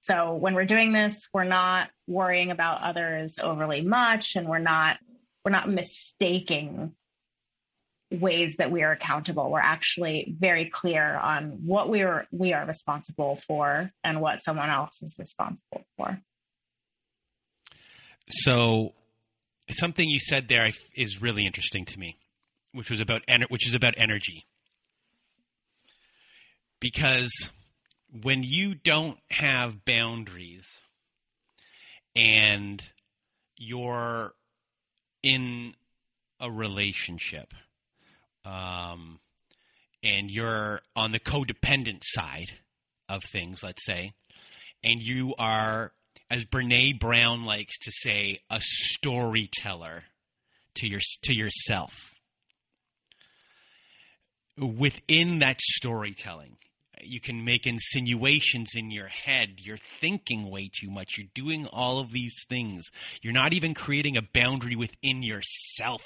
So 0.01 0.35
when 0.35 0.55
we're 0.55 0.65
doing 0.65 0.93
this, 0.93 1.29
we're 1.33 1.45
not 1.45 1.91
worrying 2.07 2.51
about 2.51 2.83
others 2.83 3.35
overly 3.41 3.83
much 3.83 4.37
and 4.37 4.49
we're 4.49 4.59
not 4.59 4.99
we're 5.45 5.53
not 5.53 5.69
mistaking 5.71 6.95
ways 8.11 8.57
that 8.57 8.71
we 8.71 8.83
are 8.83 8.93
accountable. 8.93 9.51
We're 9.51 9.61
actually 9.61 10.35
very 10.39 10.69
clear 10.69 11.17
on 11.17 11.61
what 11.65 11.89
we 11.89 12.03
are 12.03 12.27
we 12.33 12.53
are 12.53 12.67
responsible 12.67 13.41
for 13.47 13.91
and 14.03 14.21
what 14.21 14.43
someone 14.43 14.71
else 14.71 15.01
is 15.03 15.17
responsible 15.19 15.85
for. 15.97 16.21
So 18.29 18.95
something 19.71 20.09
you 20.09 20.19
said 20.21 20.49
there 20.49 20.73
is 20.95 21.21
really 21.23 21.47
interesting 21.47 21.85
to 21.87 21.99
me, 21.99 22.17
which 22.73 22.91
was 22.91 23.01
about 23.01 23.23
which 23.49 23.69
is 23.69 23.75
about 23.75 23.95
energy. 23.97 24.47
because 26.81 27.31
when 28.23 28.43
you 28.43 28.75
don't 28.75 29.19
have 29.31 29.85
boundaries 29.85 30.67
and 32.17 32.83
you're 33.57 34.35
in 35.23 35.75
a 36.41 36.51
relationship 36.51 37.53
um, 38.45 39.21
and 40.03 40.31
you're 40.31 40.81
on 40.97 41.13
the 41.13 41.21
codependent 41.21 42.03
side 42.05 42.51
of 43.09 43.23
things, 43.25 43.63
let's 43.63 43.85
say, 43.85 44.13
and 44.83 45.01
you 45.01 45.35
are, 45.39 45.93
as 46.31 46.45
Brene 46.45 46.99
Brown 46.99 47.45
likes 47.45 47.79
to 47.81 47.91
say, 47.93 48.39
a 48.51 48.61
storyteller 48.61 50.05
to 50.77 50.87
your 50.87 51.01
to 51.23 51.35
yourself. 51.35 52.13
Within 54.57 55.41
that 55.41 55.61
storytelling, 55.61 56.57
you 57.05 57.21
can 57.21 57.45
make 57.45 57.67
insinuations 57.67 58.71
in 58.75 58.91
your 58.91 59.09
head. 59.09 59.57
You're 59.59 59.79
thinking 60.01 60.51
way 60.51 60.71
too 60.81 60.91
much. 60.91 61.17
You're 61.17 61.29
doing 61.35 61.67
all 61.73 62.01
of 62.01 62.13
these 62.13 62.35
things. 62.49 62.85
You're 63.23 63.33
not 63.33 63.53
even 63.53 63.75
creating 63.75 64.17
a 64.17 64.23
boundary 64.23 64.77
within 64.77 65.23
yourself. 65.23 66.03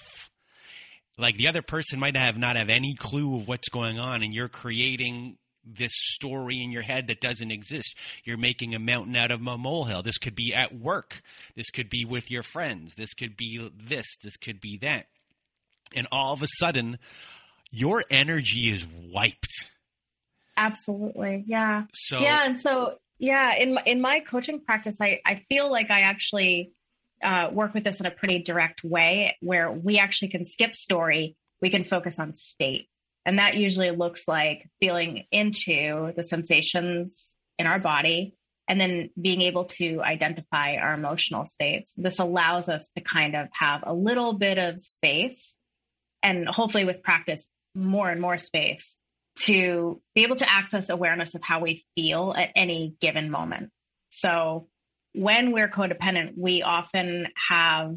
Like 1.16 1.36
the 1.36 1.48
other 1.48 1.62
person 1.62 2.00
might 2.00 2.16
have 2.16 2.36
not 2.36 2.56
have 2.56 2.68
any 2.68 2.94
clue 2.94 3.40
of 3.40 3.48
what's 3.48 3.68
going 3.68 3.98
on, 3.98 4.22
and 4.22 4.34
you're 4.34 4.48
creating 4.48 5.36
this 5.64 5.92
story 5.94 6.60
in 6.62 6.70
your 6.70 6.82
head 6.82 7.06
that 7.06 7.20
doesn't 7.20 7.50
exist. 7.50 7.96
You're 8.24 8.36
making 8.36 8.74
a 8.74 8.78
mountain 8.78 9.16
out 9.16 9.30
of 9.30 9.40
a 9.40 9.58
molehill. 9.58 10.02
This 10.02 10.18
could 10.18 10.34
be 10.34 10.54
at 10.54 10.78
work. 10.78 11.22
This 11.56 11.70
could 11.70 11.88
be 11.88 12.04
with 12.04 12.30
your 12.30 12.42
friends. 12.42 12.94
This 12.96 13.14
could 13.14 13.36
be 13.36 13.70
this. 13.88 14.06
This 14.22 14.36
could 14.36 14.60
be 14.60 14.78
that. 14.82 15.06
And 15.94 16.08
all 16.10 16.32
of 16.34 16.42
a 16.42 16.48
sudden, 16.58 16.98
your 17.70 18.04
energy 18.10 18.72
is 18.72 18.86
wiped. 19.12 19.70
Absolutely. 20.56 21.44
Yeah. 21.46 21.84
So 21.94 22.20
yeah. 22.20 22.44
And 22.44 22.60
so, 22.60 22.94
yeah, 23.18 23.56
in 23.56 23.74
my, 23.74 23.82
in 23.86 24.00
my 24.00 24.20
coaching 24.20 24.60
practice, 24.60 24.96
I, 25.00 25.20
I 25.24 25.42
feel 25.48 25.70
like 25.70 25.90
I 25.90 26.00
actually 26.00 26.72
uh, 27.22 27.48
work 27.52 27.74
with 27.74 27.84
this 27.84 28.00
in 28.00 28.06
a 28.06 28.10
pretty 28.10 28.40
direct 28.40 28.84
way 28.84 29.36
where 29.40 29.70
we 29.70 29.98
actually 29.98 30.28
can 30.28 30.44
skip 30.44 30.74
story. 30.74 31.36
We 31.60 31.70
can 31.70 31.84
focus 31.84 32.18
on 32.18 32.34
state. 32.34 32.88
And 33.26 33.38
that 33.38 33.54
usually 33.56 33.90
looks 33.90 34.28
like 34.28 34.68
feeling 34.80 35.24
into 35.32 36.12
the 36.14 36.22
sensations 36.22 37.36
in 37.58 37.66
our 37.66 37.78
body 37.78 38.34
and 38.68 38.80
then 38.80 39.10
being 39.20 39.42
able 39.42 39.64
to 39.64 40.00
identify 40.02 40.76
our 40.76 40.94
emotional 40.94 41.46
states. 41.46 41.92
This 41.96 42.18
allows 42.18 42.68
us 42.68 42.88
to 42.96 43.02
kind 43.02 43.34
of 43.34 43.48
have 43.52 43.82
a 43.86 43.94
little 43.94 44.34
bit 44.34 44.58
of 44.58 44.80
space 44.80 45.54
and 46.22 46.48
hopefully 46.48 46.84
with 46.84 47.02
practice, 47.02 47.46
more 47.74 48.10
and 48.10 48.20
more 48.20 48.38
space 48.38 48.96
to 49.36 50.00
be 50.14 50.22
able 50.22 50.36
to 50.36 50.50
access 50.50 50.88
awareness 50.88 51.34
of 51.34 51.42
how 51.42 51.60
we 51.60 51.84
feel 51.94 52.34
at 52.36 52.50
any 52.54 52.94
given 53.00 53.30
moment. 53.30 53.70
So 54.10 54.68
when 55.12 55.52
we're 55.52 55.68
codependent, 55.68 56.34
we 56.36 56.62
often 56.62 57.28
have 57.48 57.96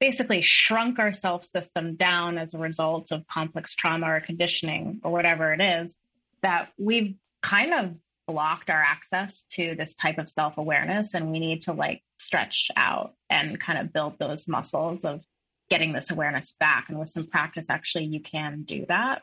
basically 0.00 0.42
shrunk 0.42 0.98
our 0.98 1.12
self 1.12 1.46
system 1.46 1.96
down 1.96 2.36
as 2.38 2.52
a 2.52 2.58
result 2.58 3.12
of 3.12 3.26
complex 3.26 3.74
trauma 3.74 4.10
or 4.10 4.20
conditioning 4.20 5.00
or 5.02 5.10
whatever 5.10 5.52
it 5.52 5.60
is 5.60 5.96
that 6.42 6.68
we've 6.78 7.14
kind 7.42 7.72
of 7.72 7.94
blocked 8.26 8.70
our 8.70 8.80
access 8.80 9.44
to 9.50 9.74
this 9.76 9.94
type 9.94 10.18
of 10.18 10.28
self 10.28 10.58
awareness. 10.58 11.14
And 11.14 11.30
we 11.30 11.38
need 11.38 11.62
to 11.62 11.72
like 11.72 12.02
stretch 12.18 12.68
out 12.76 13.14
and 13.30 13.60
kind 13.60 13.78
of 13.78 13.92
build 13.92 14.18
those 14.18 14.48
muscles 14.48 15.04
of 15.04 15.22
getting 15.70 15.92
this 15.92 16.10
awareness 16.10 16.54
back. 16.60 16.86
And 16.88 16.98
with 16.98 17.10
some 17.10 17.26
practice, 17.26 17.66
actually, 17.68 18.04
you 18.04 18.20
can 18.20 18.62
do 18.62 18.86
that. 18.88 19.22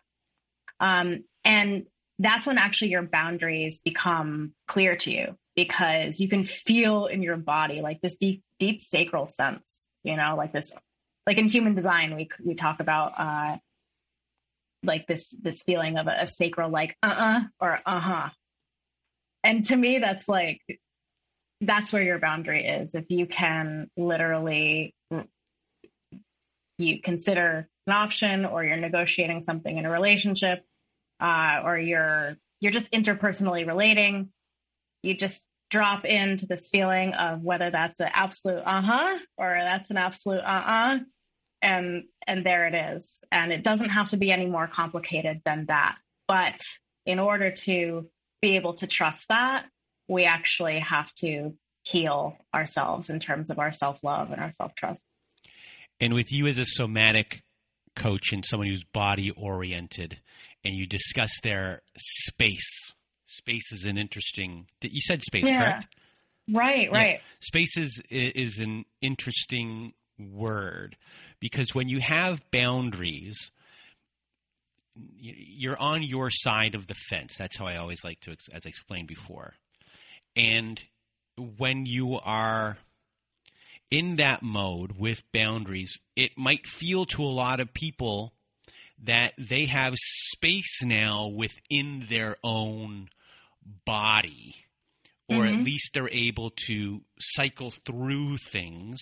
Um, 0.80 1.24
and 1.44 1.86
that's 2.20 2.46
when 2.46 2.58
actually 2.58 2.92
your 2.92 3.04
boundaries 3.04 3.80
become 3.80 4.54
clear 4.68 4.96
to 4.96 5.12
you 5.12 5.38
because 5.56 6.20
you 6.20 6.30
can 6.30 6.46
feel 6.46 7.08
in 7.08 7.24
your 7.24 7.38
body 7.38 7.82
like 7.82 8.00
this 8.02 8.16
deep, 8.16 8.44
deep 8.60 8.80
sacral 8.80 9.28
sense 9.28 9.82
you 10.04 10.18
know, 10.18 10.36
like 10.36 10.54
this, 10.54 10.72
like 11.28 11.38
in 11.38 11.48
human 11.48 11.76
design, 11.76 12.16
we, 12.16 12.30
we 12.44 12.56
talk 12.56 12.80
about, 12.80 13.14
uh, 13.18 13.58
like 14.84 15.06
this, 15.08 15.34
this 15.42 15.62
feeling 15.62 15.98
of 15.98 16.08
a, 16.08 16.24
a 16.24 16.28
sacral, 16.28 16.70
like, 16.70 16.98
uh-uh, 17.04 17.42
or 17.60 17.80
uh-huh. 17.86 18.30
And 19.44 19.66
to 19.68 19.76
me, 19.76 20.00
that's 20.00 20.28
like, 20.28 20.62
that's 21.62 21.92
where 21.92 22.02
your 22.02 22.20
boundary 22.20 22.66
is. 22.66 22.96
If 22.96 23.06
you 23.10 23.28
can 23.28 23.90
literally, 23.96 24.96
you 26.80 27.02
consider 27.02 27.68
an 27.86 27.94
option 27.94 28.46
or 28.46 28.64
you're 28.64 28.78
negotiating 28.78 29.44
something 29.44 29.78
in 29.78 29.86
a 29.86 29.92
relationship, 29.92 30.64
uh, 31.22 31.62
or 31.64 31.78
you're, 31.78 32.38
you're 32.60 32.72
just 32.72 32.92
interpersonally 32.92 33.66
relating, 33.66 34.30
you 35.04 35.16
just 35.16 35.42
drop 35.70 36.04
into 36.06 36.46
this 36.46 36.68
feeling 36.68 37.14
of 37.14 37.42
whether 37.42 37.72
that's 37.72 38.00
an 38.00 38.10
absolute 38.14 38.62
uh-huh 38.66 39.18
or 39.38 39.58
that's 39.58 39.90
an 39.90 39.98
absolute 39.98 40.42
uh-uh. 40.42 41.00
And 41.64 42.04
and 42.28 42.46
there 42.46 42.68
it 42.68 42.96
is. 42.96 43.08
And 43.32 43.54
it 43.54 43.64
doesn't 43.64 43.90
have 43.90 44.10
to 44.10 44.18
be 44.18 44.32
any 44.32 44.48
more 44.48 44.68
complicated 44.68 45.42
than 45.46 45.68
that. 45.68 45.96
But 46.28 46.60
in 47.06 47.20
order 47.20 47.52
to 47.52 48.10
be 48.42 48.56
able 48.56 48.74
to 48.76 48.88
trust 48.88 49.28
that 49.30 49.66
we 50.08 50.26
actually 50.26 50.80
have 50.80 51.14
to 51.14 51.56
heal 51.84 52.38
ourselves 52.54 53.10
in 53.10 53.20
terms 53.20 53.50
of 53.50 53.60
our 53.60 53.72
self-love 53.72 54.32
and 54.32 54.42
our 54.42 54.52
self-trust. 54.52 55.04
And 56.00 56.14
with 56.14 56.32
you 56.32 56.48
as 56.48 56.58
a 56.58 56.66
somatic 56.66 57.42
coach 57.96 58.32
and 58.32 58.46
someone 58.46 58.68
who's 58.68 58.84
body 58.94 59.32
oriented 59.32 60.20
and 60.64 60.76
you 60.76 60.86
discuss 60.86 61.32
their 61.42 61.82
space 61.98 62.94
space 63.32 63.72
is 63.72 63.86
an 63.86 63.98
interesting. 63.98 64.68
You 64.82 65.02
said 65.02 65.22
space, 65.24 65.46
yeah. 65.46 65.64
correct? 65.64 65.96
Right, 66.50 66.92
right. 66.92 67.16
Yeah. 67.16 67.22
Space 67.40 67.78
is 67.78 68.02
is 68.10 68.60
an 68.60 68.86
interesting 69.02 69.94
word 70.20 70.98
because 71.40 71.74
when 71.74 71.88
you 71.88 72.00
have 72.02 72.42
boundaries, 72.52 73.52
you're 74.96 75.80
on 75.80 76.04
your 76.04 76.30
side 76.30 76.76
of 76.76 76.88
the 76.88 76.94
fence. 76.94 77.36
That's 77.38 77.58
how 77.58 77.66
I 77.66 77.78
always 77.78 78.04
like 78.04 78.20
to, 78.22 78.36
as 78.54 78.66
I 78.66 78.70
explained 78.70 79.08
before. 79.08 79.54
And 80.36 80.82
when 81.58 81.86
you 81.86 82.20
are 82.20 82.78
in 83.92 84.16
that 84.16 84.42
mode 84.42 84.94
with 84.98 85.22
boundaries, 85.34 86.00
it 86.16 86.32
might 86.38 86.66
feel 86.66 87.06
to 87.06 87.22
a 87.22 87.26
lot 87.26 87.60
of 87.60 87.74
people 87.74 88.34
that 89.04 89.34
they 89.38 89.66
have 89.66 89.94
space 89.98 90.82
now 90.82 91.28
within 91.28 92.08
their 92.10 92.38
own 92.44 93.10
body, 93.86 94.56
or 95.28 95.44
mm-hmm. 95.44 95.60
at 95.60 95.64
least 95.66 95.92
they're 95.94 96.10
able 96.10 96.52
to 96.68 97.02
cycle 97.20 97.74
through 97.86 98.38
things 98.38 99.00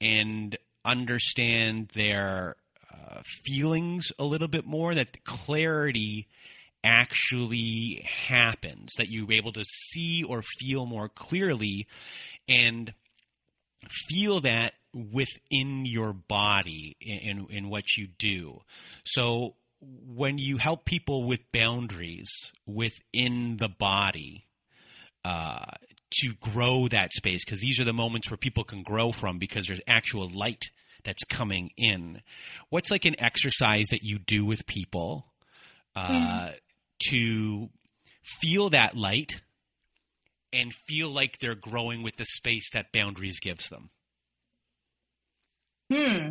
and 0.00 0.56
understand 0.84 1.90
their 1.94 2.56
uh, 2.92 3.22
feelings 3.44 4.08
a 4.18 4.24
little 4.24 4.48
bit 4.48 4.66
more, 4.66 4.94
that 4.94 5.24
clarity 5.24 6.28
actually 6.82 8.06
happens, 8.26 8.90
that 8.96 9.08
you're 9.10 9.32
able 9.32 9.52
to 9.52 9.64
see 9.64 10.24
or 10.26 10.42
feel 10.42 10.86
more 10.86 11.08
clearly 11.08 11.86
and 12.48 12.92
feel 13.88 14.40
that 14.42 14.74
within 14.94 15.84
your 15.84 16.12
body 16.12 16.96
in, 17.00 17.18
in, 17.18 17.46
in 17.50 17.68
what 17.70 17.96
you 17.96 18.08
do. 18.18 18.60
So 19.04 19.54
when 19.80 20.38
you 20.38 20.58
help 20.58 20.84
people 20.84 21.26
with 21.26 21.40
boundaries 21.52 22.30
within 22.66 23.56
the 23.58 23.68
body 23.68 24.46
uh, 25.24 25.64
to 26.22 26.34
grow 26.40 26.88
that 26.88 27.12
space, 27.12 27.44
because 27.44 27.60
these 27.60 27.78
are 27.80 27.84
the 27.84 27.92
moments 27.92 28.30
where 28.30 28.36
people 28.36 28.64
can 28.64 28.82
grow 28.82 29.12
from 29.12 29.38
because 29.38 29.66
there's 29.66 29.80
actual 29.88 30.30
light 30.32 30.70
that's 31.04 31.24
coming 31.24 31.70
in. 31.76 32.20
What's 32.68 32.90
like 32.90 33.04
an 33.04 33.16
exercise 33.18 33.86
that 33.90 34.02
you 34.02 34.18
do 34.18 34.44
with 34.44 34.66
people 34.66 35.26
uh, 35.96 36.08
mm. 36.08 36.54
to 37.10 37.70
feel 38.40 38.70
that 38.70 38.96
light 38.96 39.40
and 40.52 40.74
feel 40.74 41.10
like 41.10 41.38
they're 41.38 41.54
growing 41.54 42.02
with 42.02 42.16
the 42.16 42.24
space 42.24 42.70
that 42.72 42.92
boundaries 42.92 43.40
gives 43.40 43.68
them? 43.68 43.90
Hmm. 45.92 46.30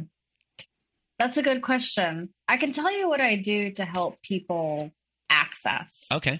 That's 1.17 1.37
a 1.37 1.41
good 1.43 1.61
question. 1.61 2.29
I 2.47 2.57
can 2.57 2.71
tell 2.71 2.91
you 2.91 3.09
what 3.09 3.19
I 3.19 3.35
do 3.35 3.71
to 3.73 3.85
help 3.85 4.21
people 4.21 4.91
access. 5.29 6.05
Okay. 6.11 6.39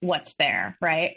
What's 0.00 0.34
there, 0.34 0.76
right? 0.80 1.16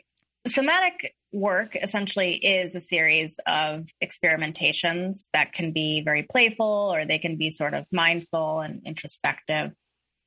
Somatic 0.49 1.15
work 1.31 1.75
essentially 1.81 2.35
is 2.35 2.75
a 2.75 2.79
series 2.79 3.35
of 3.47 3.87
experimentations 4.03 5.21
that 5.33 5.53
can 5.53 5.71
be 5.71 6.01
very 6.03 6.23
playful 6.23 6.91
or 6.93 7.05
they 7.05 7.19
can 7.19 7.37
be 7.37 7.51
sort 7.51 7.73
of 7.73 7.85
mindful 7.91 8.61
and 8.61 8.81
introspective 8.85 9.71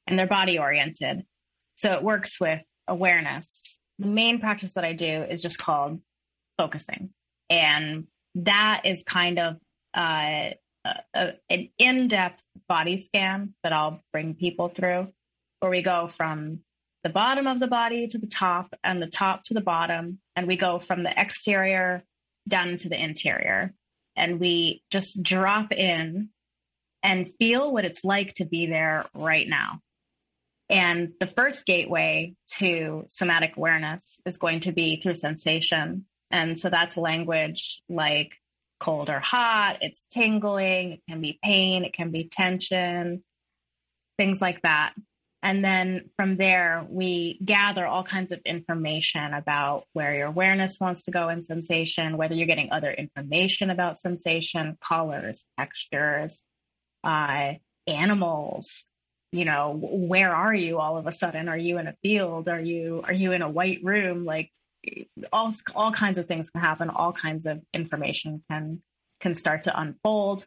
and 0.06 0.18
they're 0.18 0.26
body 0.26 0.58
oriented. 0.58 1.24
So 1.74 1.92
it 1.92 2.02
works 2.02 2.40
with 2.40 2.62
awareness. 2.86 3.73
The 3.98 4.06
main 4.06 4.40
practice 4.40 4.72
that 4.74 4.84
I 4.84 4.92
do 4.92 5.22
is 5.22 5.40
just 5.42 5.58
called 5.58 6.00
focusing. 6.58 7.10
And 7.48 8.06
that 8.34 8.82
is 8.84 9.02
kind 9.06 9.38
of 9.38 9.56
uh, 9.96 10.50
a, 11.14 11.32
an 11.48 11.68
in-depth 11.78 12.44
body 12.68 12.98
scan 12.98 13.54
that 13.62 13.72
I'll 13.72 14.00
bring 14.12 14.34
people 14.34 14.68
through, 14.68 15.08
where 15.60 15.70
we 15.70 15.82
go 15.82 16.08
from 16.08 16.60
the 17.04 17.10
bottom 17.10 17.46
of 17.46 17.60
the 17.60 17.66
body 17.66 18.08
to 18.08 18.18
the 18.18 18.26
top 18.26 18.74
and 18.82 19.00
the 19.00 19.06
top 19.06 19.44
to 19.44 19.54
the 19.54 19.60
bottom. 19.60 20.18
And 20.34 20.46
we 20.46 20.56
go 20.56 20.78
from 20.78 21.02
the 21.02 21.12
exterior 21.20 22.02
down 22.48 22.70
into 22.70 22.88
the 22.88 23.00
interior. 23.00 23.74
And 24.16 24.40
we 24.40 24.82
just 24.90 25.22
drop 25.22 25.72
in 25.72 26.30
and 27.02 27.32
feel 27.38 27.72
what 27.72 27.84
it's 27.84 28.02
like 28.04 28.34
to 28.34 28.44
be 28.44 28.66
there 28.66 29.06
right 29.14 29.48
now. 29.48 29.80
And 30.74 31.12
the 31.20 31.28
first 31.28 31.64
gateway 31.66 32.34
to 32.58 33.04
somatic 33.08 33.56
awareness 33.56 34.18
is 34.26 34.38
going 34.38 34.62
to 34.62 34.72
be 34.72 35.00
through 35.00 35.14
sensation. 35.14 36.06
And 36.32 36.58
so 36.58 36.68
that's 36.68 36.96
language 36.96 37.80
like 37.88 38.32
cold 38.80 39.08
or 39.08 39.20
hot, 39.20 39.78
it's 39.82 40.02
tingling, 40.10 40.94
it 40.94 41.00
can 41.08 41.20
be 41.20 41.38
pain, 41.44 41.84
it 41.84 41.92
can 41.92 42.10
be 42.10 42.28
tension, 42.28 43.22
things 44.18 44.40
like 44.40 44.62
that. 44.62 44.94
And 45.44 45.64
then 45.64 46.10
from 46.16 46.38
there, 46.38 46.84
we 46.88 47.38
gather 47.44 47.86
all 47.86 48.02
kinds 48.02 48.32
of 48.32 48.40
information 48.44 49.32
about 49.32 49.84
where 49.92 50.12
your 50.12 50.26
awareness 50.26 50.80
wants 50.80 51.02
to 51.02 51.12
go 51.12 51.28
in 51.28 51.44
sensation, 51.44 52.16
whether 52.16 52.34
you're 52.34 52.48
getting 52.48 52.72
other 52.72 52.90
information 52.90 53.70
about 53.70 54.00
sensation, 54.00 54.76
colors, 54.82 55.44
textures, 55.56 56.42
uh, 57.04 57.52
animals. 57.86 58.84
You 59.34 59.44
know, 59.44 59.76
where 59.82 60.32
are 60.32 60.54
you 60.54 60.78
all 60.78 60.96
of 60.96 61.08
a 61.08 61.12
sudden? 61.12 61.48
Are 61.48 61.58
you 61.58 61.78
in 61.78 61.88
a 61.88 61.96
field? 62.02 62.46
Are 62.46 62.60
you 62.60 63.02
are 63.04 63.12
you 63.12 63.32
in 63.32 63.42
a 63.42 63.48
white 63.48 63.80
room? 63.82 64.24
Like 64.24 64.52
all 65.32 65.52
all 65.74 65.90
kinds 65.90 66.18
of 66.18 66.26
things 66.26 66.50
can 66.50 66.60
happen. 66.60 66.88
All 66.88 67.12
kinds 67.12 67.44
of 67.44 67.60
information 67.74 68.44
can 68.48 68.80
can 69.18 69.34
start 69.34 69.64
to 69.64 69.76
unfold. 69.78 70.46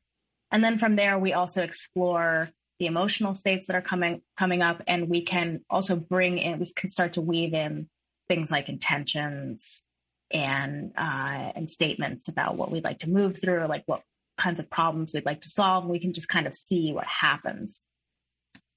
And 0.51 0.63
then 0.63 0.79
from 0.79 0.95
there, 0.95 1.19
we 1.19 1.33
also 1.33 1.63
explore 1.63 2.49
the 2.79 2.85
emotional 2.85 3.35
states 3.35 3.67
that 3.67 3.75
are 3.75 3.81
coming 3.81 4.21
coming 4.37 4.61
up, 4.61 4.81
and 4.87 5.09
we 5.09 5.21
can 5.21 5.65
also 5.69 5.97
bring 5.97 6.37
in. 6.37 6.57
We 6.57 6.71
can 6.73 6.89
start 6.89 7.13
to 7.13 7.21
weave 7.21 7.53
in 7.53 7.89
things 8.29 8.51
like 8.51 8.69
intentions 8.69 9.83
and 10.31 10.93
uh, 10.97 11.51
and 11.55 11.69
statements 11.69 12.29
about 12.29 12.55
what 12.55 12.71
we'd 12.71 12.85
like 12.85 12.99
to 12.99 13.09
move 13.09 13.37
through, 13.37 13.65
like 13.67 13.83
what 13.85 14.03
kinds 14.37 14.61
of 14.61 14.69
problems 14.69 15.11
we'd 15.13 15.25
like 15.25 15.41
to 15.41 15.49
solve. 15.49 15.85
We 15.85 15.99
can 15.99 16.13
just 16.13 16.29
kind 16.29 16.47
of 16.47 16.55
see 16.55 16.93
what 16.93 17.05
happens. 17.05 17.83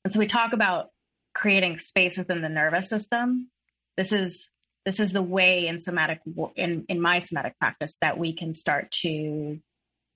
And 0.04 0.12
so 0.12 0.18
we 0.18 0.26
talk 0.26 0.52
about 0.52 0.88
creating 1.34 1.78
space 1.78 2.16
within 2.16 2.42
the 2.42 2.48
nervous 2.48 2.88
system. 2.88 3.50
This 3.96 4.12
is 4.12 4.48
this 4.86 4.98
is 4.98 5.12
the 5.12 5.22
way 5.22 5.66
in 5.66 5.78
somatic 5.78 6.20
in 6.56 6.84
in 6.88 7.00
my 7.00 7.18
somatic 7.18 7.58
practice 7.58 7.96
that 8.00 8.18
we 8.18 8.32
can 8.32 8.54
start 8.54 8.90
to 9.02 9.58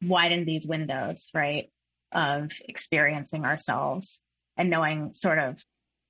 widen 0.02 0.44
these 0.44 0.66
windows, 0.66 1.28
right? 1.34 1.68
of 2.14 2.52
experiencing 2.66 3.44
ourselves 3.44 4.20
and 4.56 4.70
knowing 4.70 5.12
sort 5.12 5.38
of 5.38 5.62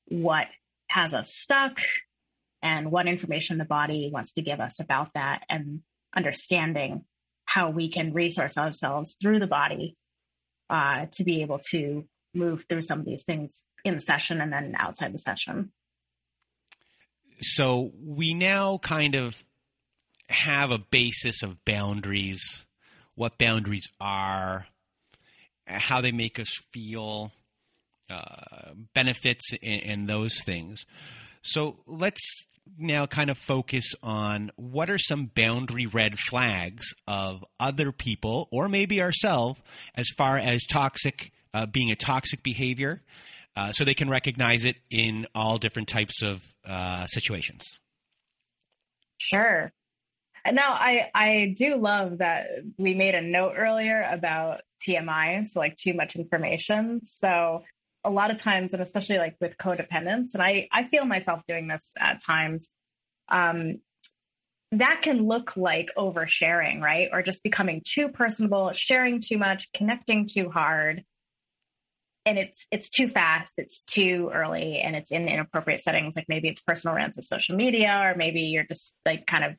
what 0.06 0.46
has 0.88 1.14
us 1.14 1.34
stuck 1.34 1.80
and 2.62 2.90
what 2.90 3.08
information 3.08 3.58
the 3.58 3.64
body 3.64 4.10
wants 4.12 4.32
to 4.34 4.42
give 4.42 4.60
us 4.60 4.78
about 4.78 5.08
that 5.14 5.42
and 5.48 5.80
understanding 6.14 7.04
how 7.46 7.70
we 7.70 7.88
can 7.88 8.12
resource 8.12 8.56
ourselves 8.56 9.16
through 9.20 9.40
the 9.40 9.46
body 9.46 9.96
uh, 10.70 11.06
to 11.12 11.24
be 11.24 11.42
able 11.42 11.58
to 11.58 12.04
move 12.34 12.66
through 12.68 12.82
some 12.82 13.00
of 13.00 13.06
these 13.06 13.22
things 13.22 13.62
in 13.84 13.94
the 13.94 14.00
session 14.00 14.40
and 14.40 14.52
then 14.52 14.74
outside 14.78 15.12
the 15.12 15.18
session. 15.18 15.72
So 17.40 17.92
we 18.02 18.34
now 18.34 18.78
kind 18.78 19.14
of 19.14 19.42
have 20.28 20.70
a 20.70 20.78
basis 20.78 21.42
of 21.42 21.64
boundaries, 21.64 22.64
what 23.14 23.38
boundaries 23.38 23.88
are, 24.00 24.66
how 25.66 26.00
they 26.00 26.12
make 26.12 26.38
us 26.38 26.50
feel, 26.72 27.32
uh, 28.10 28.72
benefits, 28.94 29.52
and, 29.62 29.82
and 29.82 30.08
those 30.08 30.34
things. 30.44 30.86
So 31.42 31.76
let's 31.86 32.44
now 32.78 33.06
kind 33.06 33.30
of 33.30 33.38
focus 33.38 33.94
on 34.02 34.50
what 34.56 34.88
are 34.88 34.98
some 34.98 35.30
boundary 35.34 35.86
red 35.86 36.18
flags 36.18 36.94
of 37.06 37.44
other 37.60 37.92
people 37.92 38.48
or 38.50 38.68
maybe 38.68 39.02
ourselves 39.02 39.60
as 39.94 40.08
far 40.16 40.38
as 40.38 40.64
toxic 40.64 41.30
uh, 41.54 41.64
being 41.66 41.90
a 41.90 41.96
toxic 41.96 42.42
behavior 42.42 43.00
uh, 43.56 43.72
so 43.72 43.84
they 43.84 43.94
can 43.94 44.10
recognize 44.10 44.64
it 44.66 44.76
in 44.90 45.26
all 45.34 45.56
different 45.56 45.88
types 45.88 46.22
of 46.22 46.42
uh, 46.66 47.06
situations 47.06 47.78
sure 49.16 49.72
now 50.52 50.72
I 50.72 51.10
I 51.14 51.54
do 51.56 51.76
love 51.76 52.18
that 52.18 52.48
we 52.76 52.94
made 52.94 53.14
a 53.14 53.22
note 53.22 53.54
earlier 53.56 54.06
about 54.10 54.60
TMI, 54.86 55.46
so 55.46 55.58
like 55.60 55.76
too 55.76 55.94
much 55.94 56.16
information. 56.16 57.00
So 57.04 57.64
a 58.04 58.10
lot 58.10 58.30
of 58.30 58.40
times, 58.40 58.74
and 58.74 58.82
especially 58.82 59.16
like 59.16 59.36
with 59.40 59.56
codependence, 59.56 60.34
and 60.34 60.42
I 60.42 60.68
I 60.70 60.84
feel 60.84 61.06
myself 61.06 61.40
doing 61.48 61.68
this 61.68 61.90
at 61.98 62.22
times. 62.22 62.70
Um, 63.28 63.80
that 64.72 65.02
can 65.02 65.28
look 65.28 65.56
like 65.56 65.90
oversharing, 65.96 66.80
right? 66.80 67.08
Or 67.12 67.22
just 67.22 67.44
becoming 67.44 67.80
too 67.84 68.08
personable, 68.08 68.72
sharing 68.72 69.20
too 69.20 69.38
much, 69.38 69.70
connecting 69.72 70.26
too 70.26 70.50
hard. 70.50 71.04
And 72.26 72.38
it's 72.38 72.66
it's 72.70 72.88
too 72.88 73.08
fast, 73.08 73.52
it's 73.58 73.82
too 73.82 74.30
early, 74.32 74.78
and 74.78 74.96
it's 74.96 75.10
in 75.10 75.28
inappropriate 75.28 75.82
settings. 75.82 76.16
Like 76.16 76.26
maybe 76.28 76.48
it's 76.48 76.62
personal 76.62 76.96
rants 76.96 77.18
of 77.18 77.24
social 77.24 77.54
media, 77.54 78.00
or 78.02 78.16
maybe 78.16 78.42
you're 78.42 78.64
just 78.64 78.94
like 79.04 79.26
kind 79.26 79.44
of 79.44 79.56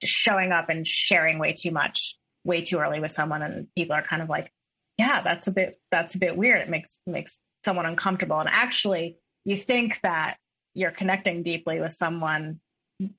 just 0.00 0.12
showing 0.12 0.50
up 0.50 0.68
and 0.68 0.86
sharing 0.86 1.38
way 1.38 1.52
too 1.52 1.70
much 1.70 2.18
way 2.44 2.62
too 2.62 2.78
early 2.78 3.00
with 3.00 3.12
someone 3.12 3.42
and 3.42 3.68
people 3.76 3.94
are 3.94 4.02
kind 4.02 4.20
of 4.20 4.28
like 4.28 4.52
yeah 4.98 5.22
that's 5.22 5.46
a 5.46 5.50
bit 5.50 5.80
that's 5.90 6.14
a 6.14 6.18
bit 6.18 6.36
weird 6.36 6.60
it 6.60 6.68
makes 6.68 6.98
makes 7.06 7.38
someone 7.64 7.86
uncomfortable 7.86 8.40
and 8.40 8.48
actually 8.48 9.16
you 9.44 9.56
think 9.56 9.98
that 10.02 10.36
you're 10.74 10.90
connecting 10.90 11.42
deeply 11.42 11.80
with 11.80 11.92
someone 11.92 12.58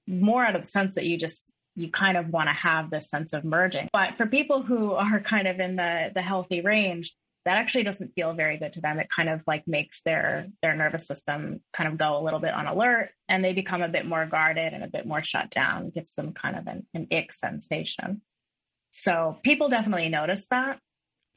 more 0.08 0.44
out 0.44 0.56
of 0.56 0.66
the 0.66 0.70
sense 0.70 0.96
that 0.96 1.06
you 1.06 1.18
just 1.18 1.44
you 1.76 1.90
kind 1.90 2.18
of 2.18 2.30
want 2.30 2.48
to 2.50 2.54
have 2.54 2.90
this 2.90 3.10
sense 3.10 3.34
of 3.34 3.44
merging 3.44 3.88
but 3.94 4.16
for 4.18 4.26
people 4.26 4.62
who 4.62 4.92
are 4.92 5.20
kind 5.22 5.48
of 5.48 5.60
in 5.60 5.76
the 5.76 6.12
the 6.14 6.22
healthy 6.22 6.62
range 6.62 7.14
that 7.46 7.58
actually 7.58 7.84
doesn't 7.84 8.14
feel 8.16 8.34
very 8.34 8.58
good 8.58 8.74
to 8.74 8.82
them. 8.82 9.00
It 9.00 9.10
kind 9.10 9.30
of 9.30 9.42
like 9.46 9.68
makes 9.68 10.02
their 10.04 10.48
their 10.62 10.76
nervous 10.76 11.08
system 11.08 11.62
kind 11.74 11.90
of 11.90 11.98
go 11.98 12.18
a 12.18 12.24
little 12.24 12.40
bit 12.40 12.54
on 12.54 12.68
alert 12.68 13.10
and 13.28 13.44
they 13.44 13.54
become 13.54 13.82
a 13.82 13.90
bit 13.90 14.06
more 14.06 14.26
guarded 14.26 14.74
and 14.74 14.84
a 14.84 14.88
bit 14.88 15.06
more 15.06 15.24
shut 15.24 15.50
down, 15.50 15.90
gives 15.90 16.12
them 16.14 16.34
kind 16.34 16.58
of 16.58 16.68
an, 16.68 16.86
an 16.94 17.08
ick 17.12 17.34
sensation. 17.34 18.22
So 18.92 19.38
people 19.44 19.70
definitely 19.70 20.10
notice 20.10 20.46
that. 20.52 20.80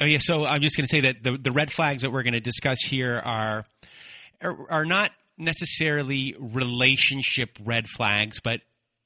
Oh 0.01 0.05
yeah, 0.05 0.19
so 0.21 0.45
I'm 0.45 0.61
just 0.61 0.77
going 0.77 0.87
to 0.87 0.95
say 0.95 1.01
that 1.03 1.23
the 1.23 1.39
the 1.39 1.53
red 1.53 1.73
flags 1.73 2.03
that 2.03 2.13
we're 2.13 2.23
going 2.23 2.35
to 2.35 2.41
discuss 2.41 2.79
here 2.81 3.21
are 3.25 3.65
are, 4.43 4.71
are 4.71 4.85
not 4.85 5.11
necessarily 5.39 6.37
relationship 6.39 7.51
red 7.65 7.89
flags, 7.89 8.39
but 8.45 8.61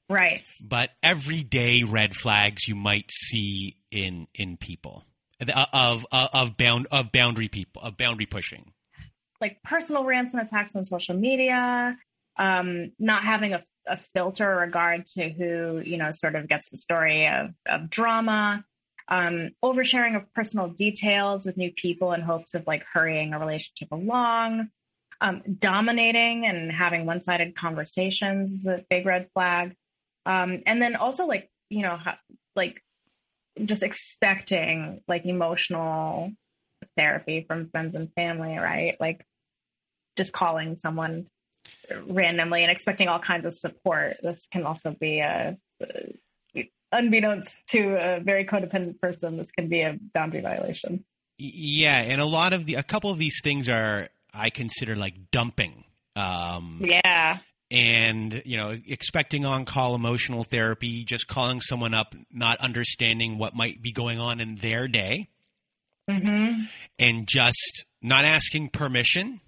right, 0.09 0.43
but 0.67 0.89
everyday 1.01 1.83
red 1.83 2.15
flags 2.15 2.67
you 2.67 2.75
might 2.75 3.09
see 3.09 3.77
in 3.89 4.27
in 4.35 4.57
people. 4.57 5.05
Uh, 5.41 5.65
of 5.73 6.05
uh, 6.11 6.27
of 6.33 6.55
bound 6.57 6.87
of 6.91 7.11
boundary 7.11 7.47
people 7.47 7.81
of 7.81 7.97
boundary 7.97 8.25
pushing. 8.25 8.71
Like 9.39 9.57
personal 9.63 10.03
rants 10.03 10.33
and 10.33 10.41
attacks 10.41 10.75
on 10.75 10.85
social 10.85 11.15
media 11.15 11.97
um, 12.37 12.91
not 12.99 13.23
having 13.23 13.53
a, 13.53 13.63
a 13.87 13.97
filter 13.97 14.55
regard 14.57 15.05
to 15.17 15.29
who 15.29 15.81
you 15.83 15.97
know 15.97 16.11
sort 16.11 16.35
of 16.35 16.47
gets 16.47 16.69
the 16.69 16.77
story 16.77 17.27
of, 17.27 17.51
of 17.67 17.89
drama 17.89 18.63
um, 19.07 19.49
oversharing 19.63 20.15
of 20.15 20.31
personal 20.33 20.69
details 20.69 21.45
with 21.45 21.57
new 21.57 21.71
people 21.71 22.13
in 22.13 22.21
hopes 22.21 22.53
of 22.53 22.65
like 22.67 22.83
hurrying 22.93 23.33
a 23.33 23.39
relationship 23.39 23.91
along 23.91 24.69
um, 25.21 25.41
dominating 25.59 26.45
and 26.45 26.71
having 26.71 27.05
one-sided 27.05 27.55
conversations 27.55 28.51
is 28.51 28.65
a 28.65 28.83
big 28.89 29.05
red 29.05 29.27
flag. 29.33 29.75
Um, 30.25 30.63
and 30.65 30.81
then 30.81 30.95
also 30.95 31.25
like 31.25 31.49
you 31.69 31.81
know 31.81 31.97
like 32.55 32.81
just 33.65 33.83
expecting 33.83 35.01
like 35.07 35.25
emotional 35.25 36.31
therapy 36.97 37.45
from 37.47 37.69
friends 37.69 37.95
and 37.95 38.11
family, 38.13 38.57
right? 38.57 38.95
Like 38.99 39.25
just 40.17 40.33
calling 40.33 40.77
someone 40.77 41.27
randomly 42.07 42.63
and 42.63 42.71
expecting 42.71 43.07
all 43.07 43.19
kinds 43.19 43.45
of 43.45 43.53
support. 43.53 44.17
This 44.21 44.47
can 44.51 44.65
also 44.65 44.95
be 44.99 45.19
a, 45.19 45.57
unbeknownst 46.91 47.55
to 47.69 47.95
a 47.95 48.19
very 48.19 48.45
codependent 48.45 48.99
person, 48.99 49.37
this 49.37 49.51
can 49.51 49.67
be 49.69 49.81
a 49.81 49.97
boundary 50.13 50.41
violation. 50.41 51.05
Yeah, 51.37 51.99
and 51.99 52.21
a 52.21 52.25
lot 52.25 52.53
of 52.53 52.65
the 52.65 52.75
a 52.75 52.83
couple 52.83 53.09
of 53.09 53.17
these 53.17 53.41
things 53.43 53.67
are 53.67 54.09
I 54.33 54.49
consider 54.51 54.95
like 54.95 55.31
dumping. 55.31 55.85
Um, 56.15 56.81
yeah 56.83 57.39
and 57.71 58.41
you 58.45 58.57
know 58.57 58.77
expecting 58.87 59.45
on 59.45 59.63
call 59.63 59.95
emotional 59.95 60.43
therapy 60.43 61.05
just 61.05 61.27
calling 61.27 61.61
someone 61.61 61.93
up 61.93 62.13
not 62.31 62.59
understanding 62.59 63.37
what 63.37 63.55
might 63.55 63.81
be 63.81 63.93
going 63.93 64.19
on 64.19 64.41
in 64.41 64.55
their 64.57 64.87
day 64.89 65.29
mm-hmm. 66.09 66.63
and 66.99 67.27
just 67.27 67.85
not 68.01 68.25
asking 68.25 68.69
permission 68.69 69.39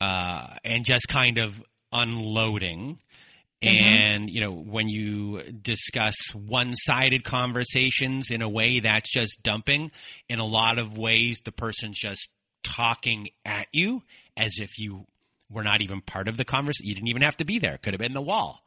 uh, 0.00 0.54
and 0.64 0.84
just 0.84 1.06
kind 1.08 1.38
of 1.38 1.62
unloading 1.92 2.98
mm-hmm. 3.62 3.68
and 3.68 4.30
you 4.30 4.40
know 4.40 4.52
when 4.52 4.88
you 4.88 5.42
discuss 5.62 6.14
one-sided 6.32 7.22
conversations 7.22 8.30
in 8.30 8.40
a 8.40 8.48
way 8.48 8.80
that's 8.80 9.12
just 9.12 9.42
dumping 9.42 9.90
in 10.30 10.38
a 10.38 10.46
lot 10.46 10.78
of 10.78 10.96
ways 10.96 11.40
the 11.44 11.52
person's 11.52 11.98
just 11.98 12.30
talking 12.64 13.28
at 13.44 13.66
you 13.72 14.02
as 14.38 14.52
if 14.58 14.78
you 14.78 15.06
were 15.50 15.64
not 15.64 15.80
even 15.82 16.00
part 16.00 16.28
of 16.28 16.36
the 16.36 16.44
conversation. 16.44 16.88
You 16.88 16.94
didn't 16.94 17.08
even 17.08 17.22
have 17.22 17.36
to 17.38 17.44
be 17.44 17.58
there. 17.58 17.78
Could 17.78 17.94
have 17.94 18.00
been 18.00 18.14
the 18.14 18.22
wall 18.22 18.60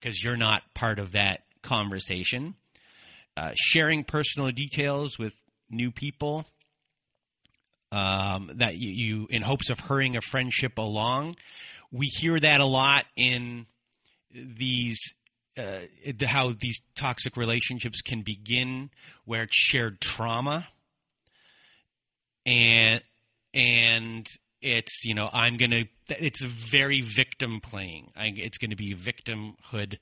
because 0.00 0.22
you're 0.22 0.36
not 0.36 0.62
part 0.74 0.98
of 0.98 1.12
that 1.12 1.42
conversation. 1.62 2.54
Uh, 3.36 3.52
sharing 3.54 4.04
personal 4.04 4.50
details 4.50 5.18
with 5.18 5.32
new 5.70 5.90
people 5.90 6.44
um, 7.92 8.50
that 8.56 8.76
you, 8.76 8.90
you, 8.90 9.26
in 9.30 9.42
hopes 9.42 9.70
of 9.70 9.78
hurrying 9.80 10.16
a 10.16 10.20
friendship 10.20 10.78
along. 10.78 11.36
We 11.90 12.06
hear 12.06 12.38
that 12.38 12.60
a 12.60 12.66
lot 12.66 13.04
in 13.16 13.66
these 14.34 14.98
uh, 15.56 15.80
how 16.24 16.52
these 16.58 16.80
toxic 16.94 17.36
relationships 17.36 18.00
can 18.02 18.22
begin, 18.22 18.90
where 19.24 19.42
it's 19.44 19.56
shared 19.56 20.00
trauma, 20.00 20.68
and 22.46 23.00
and 23.54 24.28
it's 24.60 25.04
you 25.04 25.14
know 25.14 25.28
I'm 25.32 25.56
gonna 25.56 25.84
it's 26.08 26.42
very 26.42 27.00
victim 27.00 27.60
playing. 27.60 28.10
I, 28.16 28.32
it's 28.34 28.58
going 28.58 28.70
to 28.70 28.76
be 28.76 28.94
victimhood 28.94 29.98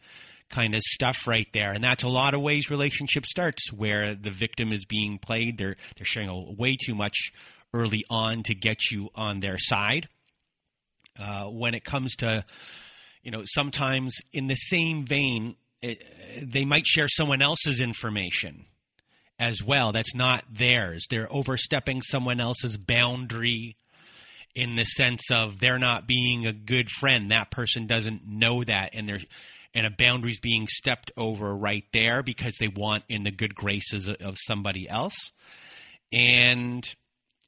kind 0.49 0.75
of 0.75 0.83
stuff 0.83 1.27
right 1.27 1.49
there, 1.53 1.73
and 1.73 1.83
that's 1.83 2.05
a 2.05 2.09
lot 2.09 2.35
of 2.35 2.41
ways 2.41 2.71
relationship 2.71 3.27
starts, 3.27 3.73
where 3.73 4.15
the 4.15 4.31
victim 4.31 4.73
is 4.73 4.85
being 4.85 5.19
played. 5.19 5.59
They're 5.59 5.77
they're 5.97 6.07
sharing 6.07 6.57
way 6.57 6.77
too 6.77 6.95
much 6.95 7.31
early 7.75 8.05
on 8.09 8.43
to 8.45 8.55
get 8.55 8.91
you 8.91 9.09
on 9.15 9.41
their 9.41 9.59
side. 9.59 10.09
Uh, 11.19 11.45
when 11.45 11.75
it 11.75 11.85
comes 11.85 12.15
to 12.17 12.45
you 13.23 13.31
know 13.31 13.43
sometimes 13.47 14.17
in 14.33 14.47
the 14.47 14.55
same 14.55 15.07
vein, 15.07 15.57
it, 15.83 16.03
they 16.43 16.65
might 16.65 16.87
share 16.87 17.09
someone 17.09 17.43
else's 17.43 17.81
information 17.81 18.67
as 19.39 19.63
well. 19.63 19.93
That's 19.93 20.15
not 20.15 20.45
theirs. 20.51 21.07
They're 21.11 21.31
overstepping 21.31 22.03
someone 22.03 22.41
else's 22.41 22.77
boundary 22.77 23.77
in 24.57 24.75
the 24.75 24.85
sense 24.85 25.31
of 25.31 25.61
they're 25.61 25.79
not 25.79 26.09
being 26.09 26.47
a 26.47 26.53
good 26.53 26.91
friend. 26.91 27.31
That 27.31 27.51
person 27.51 27.87
doesn't 27.87 28.27
know 28.27 28.65
that, 28.65 28.95
and 28.95 29.07
there's 29.07 29.25
and 29.75 29.87
a 29.87 29.91
boundary's 29.91 30.41
being 30.41 30.67
stepped 30.69 31.13
over 31.19 31.55
right 31.55 31.85
there 31.93 32.23
because 32.23 32.55
they 32.59 32.69
want 32.69 33.05
in 33.11 33.25
the 33.25 33.31
good 33.31 33.55
graces 33.55 34.09
of 34.09 34.39
somebody 34.47 34.89
else. 34.89 35.15
And 36.11 36.89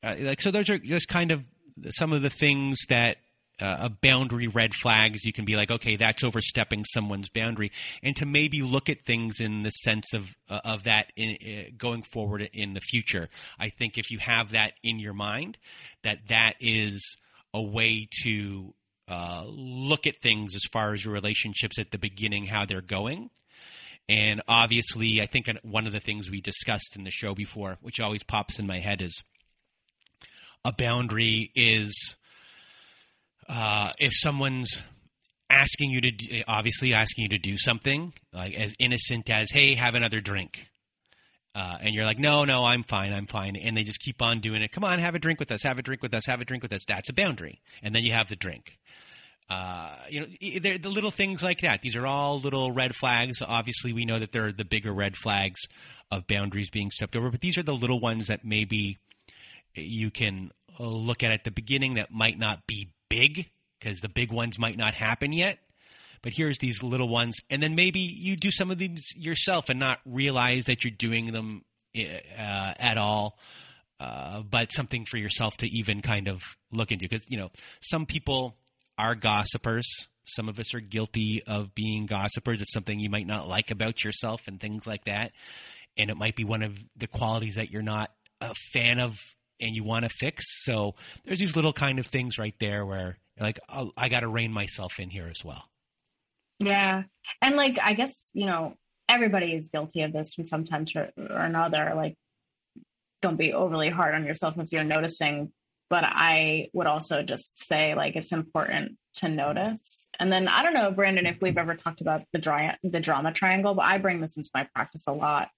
uh, 0.02 0.16
like 0.20 0.42
so, 0.42 0.50
those 0.50 0.68
are 0.68 0.78
just 0.78 1.08
kind 1.08 1.32
of 1.32 1.42
some 1.88 2.12
of 2.12 2.20
the 2.20 2.28
things 2.28 2.78
that 2.90 3.16
uh, 3.60 3.76
a 3.80 3.88
boundary 3.88 4.46
red 4.46 4.74
flags. 4.74 5.24
You 5.24 5.32
can 5.32 5.44
be 5.44 5.56
like 5.56 5.70
okay 5.70 5.96
that's 5.96 6.24
overstepping 6.24 6.84
someone's 6.84 7.28
boundary. 7.28 7.72
And 8.02 8.16
to 8.16 8.26
maybe 8.26 8.62
look 8.62 8.88
at 8.88 9.04
things 9.04 9.40
in 9.40 9.62
the 9.62 9.70
sense 9.70 10.12
of 10.14 10.26
uh, 10.48 10.60
of 10.64 10.84
that 10.84 11.12
in, 11.16 11.36
uh, 11.42 11.70
going 11.76 12.02
forward 12.02 12.48
in 12.52 12.74
the 12.74 12.80
future. 12.80 13.28
I 13.58 13.70
think 13.70 13.98
if 13.98 14.10
you 14.10 14.18
have 14.18 14.52
that 14.52 14.72
in 14.82 14.98
your 14.98 15.14
mind 15.14 15.58
that 16.02 16.18
that 16.28 16.54
is 16.60 17.16
a 17.52 17.62
way 17.62 18.08
to 18.22 18.74
uh, 19.08 19.44
look 19.46 20.06
at 20.06 20.20
things 20.22 20.54
as 20.54 20.64
far 20.72 20.94
as 20.94 21.04
your 21.04 21.14
relationships 21.14 21.78
at 21.78 21.90
the 21.90 21.98
beginning 21.98 22.46
how 22.46 22.64
they're 22.66 22.80
going. 22.80 23.30
And 24.08 24.40
obviously 24.48 25.20
i 25.20 25.26
think 25.26 25.50
one 25.62 25.86
of 25.86 25.92
the 25.92 26.00
things 26.00 26.30
we 26.30 26.40
discussed 26.40 26.96
in 26.96 27.04
the 27.04 27.10
show 27.10 27.34
before 27.34 27.76
which 27.82 28.00
always 28.00 28.22
pops 28.22 28.58
in 28.58 28.66
my 28.66 28.78
head 28.78 29.02
is 29.02 29.22
a 30.64 30.72
boundary 30.72 31.50
is 31.54 32.16
uh, 33.48 33.92
if 33.98 34.12
someone's 34.14 34.82
asking 35.50 35.90
you 35.90 36.00
to 36.00 36.42
obviously 36.46 36.92
asking 36.92 37.22
you 37.24 37.28
to 37.30 37.38
do 37.38 37.56
something 37.56 38.12
like 38.32 38.54
as 38.54 38.74
innocent 38.78 39.30
as 39.30 39.50
hey 39.50 39.74
have 39.74 39.94
another 39.94 40.20
drink 40.20 40.68
uh, 41.54 41.78
and 41.80 41.94
you're 41.94 42.04
like 42.04 42.18
no 42.18 42.44
no 42.44 42.66
i'm 42.66 42.82
fine 42.82 43.14
i'm 43.14 43.26
fine 43.26 43.56
and 43.56 43.74
they 43.74 43.82
just 43.82 43.98
keep 44.00 44.20
on 44.20 44.40
doing 44.40 44.60
it 44.60 44.70
come 44.70 44.84
on 44.84 44.98
have 44.98 45.14
a 45.14 45.18
drink 45.18 45.40
with 45.40 45.50
us 45.50 45.62
have 45.62 45.78
a 45.78 45.82
drink 45.82 46.02
with 46.02 46.12
us 46.12 46.26
have 46.26 46.42
a 46.42 46.44
drink 46.44 46.62
with 46.62 46.72
us 46.72 46.82
that's 46.86 47.08
a 47.08 47.14
boundary 47.14 47.62
and 47.82 47.94
then 47.94 48.04
you 48.04 48.12
have 48.12 48.28
the 48.28 48.36
drink. 48.36 48.78
Uh, 49.50 49.96
you 50.10 50.20
know 50.20 50.26
the 50.60 50.90
little 50.90 51.10
things 51.10 51.42
like 51.42 51.62
that. 51.62 51.80
These 51.80 51.96
are 51.96 52.06
all 52.06 52.38
little 52.38 52.70
red 52.70 52.94
flags. 52.94 53.40
Obviously 53.40 53.94
we 53.94 54.04
know 54.04 54.18
that 54.18 54.30
there 54.30 54.44
are 54.44 54.52
the 54.52 54.66
bigger 54.66 54.92
red 54.92 55.16
flags 55.16 55.62
of 56.10 56.26
boundaries 56.26 56.68
being 56.68 56.90
stepped 56.90 57.16
over 57.16 57.30
but 57.30 57.40
these 57.40 57.56
are 57.56 57.62
the 57.62 57.72
little 57.72 57.98
ones 57.98 58.26
that 58.26 58.44
maybe 58.44 58.98
you 59.74 60.10
can 60.10 60.50
look 60.78 61.22
at 61.22 61.32
at 61.32 61.44
the 61.44 61.50
beginning 61.50 61.94
that 61.94 62.10
might 62.10 62.38
not 62.38 62.66
be 62.66 62.90
big 63.08 63.50
because 63.78 64.00
the 64.00 64.08
big 64.08 64.32
ones 64.32 64.58
might 64.58 64.76
not 64.76 64.94
happen 64.94 65.32
yet. 65.32 65.58
But 66.22 66.32
here's 66.34 66.58
these 66.58 66.82
little 66.82 67.08
ones, 67.08 67.36
and 67.48 67.62
then 67.62 67.76
maybe 67.76 68.00
you 68.00 68.34
do 68.36 68.50
some 68.50 68.72
of 68.72 68.78
these 68.78 69.04
yourself 69.14 69.68
and 69.68 69.78
not 69.78 70.00
realize 70.04 70.64
that 70.64 70.82
you're 70.82 70.90
doing 70.90 71.32
them 71.32 71.64
uh, 71.96 72.74
at 72.76 72.98
all. 72.98 73.38
Uh, 74.00 74.42
but 74.42 74.72
something 74.72 75.04
for 75.04 75.16
yourself 75.16 75.56
to 75.58 75.66
even 75.66 76.02
kind 76.02 76.28
of 76.28 76.40
look 76.72 76.90
into 76.92 77.08
because 77.08 77.24
you 77.28 77.36
know 77.36 77.50
some 77.80 78.04
people 78.04 78.56
are 78.96 79.14
gossipers. 79.14 79.88
Some 80.24 80.48
of 80.48 80.58
us 80.58 80.74
are 80.74 80.80
guilty 80.80 81.42
of 81.46 81.74
being 81.74 82.06
gossipers. 82.06 82.60
It's 82.60 82.72
something 82.72 82.98
you 82.98 83.10
might 83.10 83.26
not 83.26 83.48
like 83.48 83.70
about 83.70 84.04
yourself 84.04 84.42
and 84.46 84.60
things 84.60 84.86
like 84.86 85.04
that. 85.04 85.32
And 85.96 86.10
it 86.10 86.16
might 86.16 86.36
be 86.36 86.44
one 86.44 86.62
of 86.62 86.76
the 86.96 87.06
qualities 87.06 87.54
that 87.54 87.70
you're 87.70 87.82
not 87.82 88.10
a 88.40 88.54
fan 88.72 89.00
of 89.00 89.16
and 89.60 89.74
you 89.74 89.84
want 89.84 90.04
to 90.04 90.08
fix. 90.08 90.64
So 90.64 90.94
there's 91.24 91.38
these 91.38 91.56
little 91.56 91.72
kind 91.72 91.98
of 91.98 92.06
things 92.06 92.38
right 92.38 92.54
there 92.60 92.84
where 92.86 93.18
like 93.40 93.60
oh, 93.68 93.92
I 93.96 94.08
got 94.08 94.20
to 94.20 94.28
rein 94.28 94.52
myself 94.52 94.98
in 94.98 95.10
here 95.10 95.28
as 95.30 95.44
well. 95.44 95.64
Yeah, 96.58 97.04
and 97.40 97.56
like 97.56 97.78
I 97.82 97.94
guess 97.94 98.12
you 98.32 98.46
know 98.46 98.74
everybody 99.08 99.54
is 99.54 99.68
guilty 99.68 100.02
of 100.02 100.12
this 100.12 100.34
from 100.34 100.44
some 100.44 100.64
time 100.64 100.86
or, 100.94 101.10
or 101.16 101.40
another. 101.40 101.92
Like, 101.96 102.16
don't 103.22 103.38
be 103.38 103.52
overly 103.52 103.88
hard 103.88 104.14
on 104.14 104.24
yourself 104.24 104.54
if 104.58 104.70
you're 104.70 104.84
noticing. 104.84 105.52
But 105.90 106.04
I 106.04 106.68
would 106.74 106.86
also 106.86 107.22
just 107.22 107.66
say 107.66 107.94
like 107.94 108.14
it's 108.14 108.32
important 108.32 108.98
to 109.14 109.28
notice. 109.28 110.10
And 110.20 110.30
then 110.30 110.46
I 110.46 110.62
don't 110.62 110.74
know, 110.74 110.90
Brandon, 110.90 111.24
if 111.24 111.38
we've 111.40 111.56
ever 111.56 111.76
talked 111.76 112.02
about 112.02 112.22
the 112.32 112.38
dry, 112.38 112.76
the 112.82 113.00
drama 113.00 113.32
triangle, 113.32 113.74
but 113.74 113.86
I 113.86 113.96
bring 113.96 114.20
this 114.20 114.36
into 114.36 114.50
my 114.52 114.68
practice 114.74 115.04
a 115.06 115.12
lot. 115.12 115.48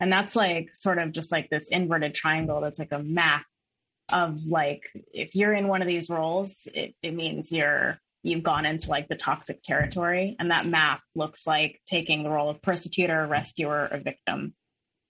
And 0.00 0.12
that's 0.12 0.36
like 0.36 0.70
sort 0.74 0.98
of 0.98 1.12
just 1.12 1.32
like 1.32 1.50
this 1.50 1.66
inverted 1.68 2.14
triangle 2.14 2.60
that's 2.60 2.78
like 2.78 2.92
a 2.92 3.02
map 3.02 3.44
of 4.08 4.44
like 4.46 4.82
if 5.12 5.34
you're 5.34 5.52
in 5.52 5.68
one 5.68 5.82
of 5.82 5.88
these 5.88 6.08
roles, 6.08 6.52
it, 6.66 6.94
it 7.02 7.14
means 7.14 7.52
you're 7.52 7.98
you've 8.22 8.42
gone 8.42 8.66
into 8.66 8.90
like 8.90 9.08
the 9.08 9.16
toxic 9.16 9.62
territory. 9.62 10.36
And 10.38 10.50
that 10.50 10.66
map 10.66 11.00
looks 11.14 11.46
like 11.46 11.80
taking 11.86 12.22
the 12.22 12.30
role 12.30 12.50
of 12.50 12.60
persecutor, 12.62 13.26
rescuer, 13.26 13.88
or 13.90 13.98
victim. 13.98 14.54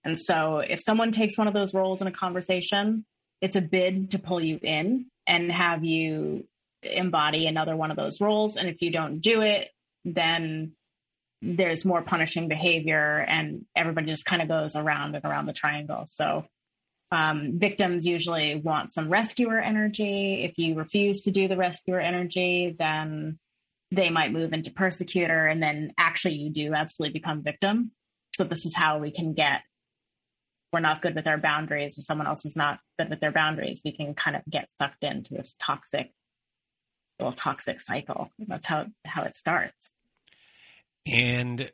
And 0.04 0.16
so 0.18 0.58
if 0.58 0.80
someone 0.82 1.12
takes 1.12 1.36
one 1.36 1.48
of 1.48 1.54
those 1.54 1.74
roles 1.74 2.00
in 2.00 2.06
a 2.06 2.12
conversation, 2.12 3.04
it's 3.40 3.56
a 3.56 3.60
bid 3.60 4.12
to 4.12 4.18
pull 4.18 4.42
you 4.42 4.58
in 4.62 5.06
and 5.26 5.50
have 5.50 5.84
you 5.84 6.46
embody 6.82 7.46
another 7.46 7.76
one 7.76 7.90
of 7.90 7.96
those 7.96 8.20
roles. 8.20 8.56
And 8.56 8.68
if 8.68 8.80
you 8.80 8.90
don't 8.90 9.20
do 9.20 9.42
it, 9.42 9.68
then 10.04 10.72
there's 11.40 11.84
more 11.84 12.02
punishing 12.02 12.48
behavior 12.48 13.24
and 13.28 13.64
everybody 13.76 14.08
just 14.08 14.24
kind 14.24 14.42
of 14.42 14.48
goes 14.48 14.74
around 14.74 15.14
and 15.14 15.24
around 15.24 15.46
the 15.46 15.52
triangle. 15.52 16.04
So 16.10 16.44
um, 17.10 17.58
victims 17.58 18.04
usually 18.04 18.56
want 18.56 18.92
some 18.92 19.08
rescuer 19.08 19.58
energy. 19.58 20.44
If 20.44 20.58
you 20.58 20.74
refuse 20.74 21.22
to 21.22 21.30
do 21.30 21.48
the 21.48 21.56
rescuer 21.56 22.00
energy, 22.00 22.74
then 22.78 23.38
they 23.90 24.10
might 24.10 24.32
move 24.32 24.52
into 24.52 24.70
persecutor 24.70 25.46
and 25.46 25.62
then 25.62 25.92
actually 25.96 26.34
you 26.34 26.50
do 26.50 26.74
absolutely 26.74 27.18
become 27.18 27.42
victim. 27.42 27.92
So 28.34 28.44
this 28.44 28.66
is 28.66 28.74
how 28.74 28.98
we 28.98 29.10
can 29.10 29.34
get 29.34 29.62
we're 30.70 30.80
not 30.80 31.00
good 31.00 31.14
with 31.14 31.26
our 31.26 31.38
boundaries 31.38 31.96
or 31.96 32.02
someone 32.02 32.26
else 32.26 32.44
is 32.44 32.54
not 32.54 32.78
good 32.98 33.08
with 33.08 33.20
their 33.20 33.32
boundaries. 33.32 33.80
We 33.84 33.96
can 33.96 34.14
kind 34.14 34.36
of 34.36 34.42
get 34.50 34.68
sucked 34.76 35.02
into 35.02 35.32
this 35.32 35.54
toxic 35.58 36.12
little 37.18 37.32
toxic 37.32 37.80
cycle. 37.80 38.30
That's 38.38 38.66
how 38.66 38.86
how 39.04 39.22
it 39.24 39.36
starts. 39.36 39.90
And 41.12 41.70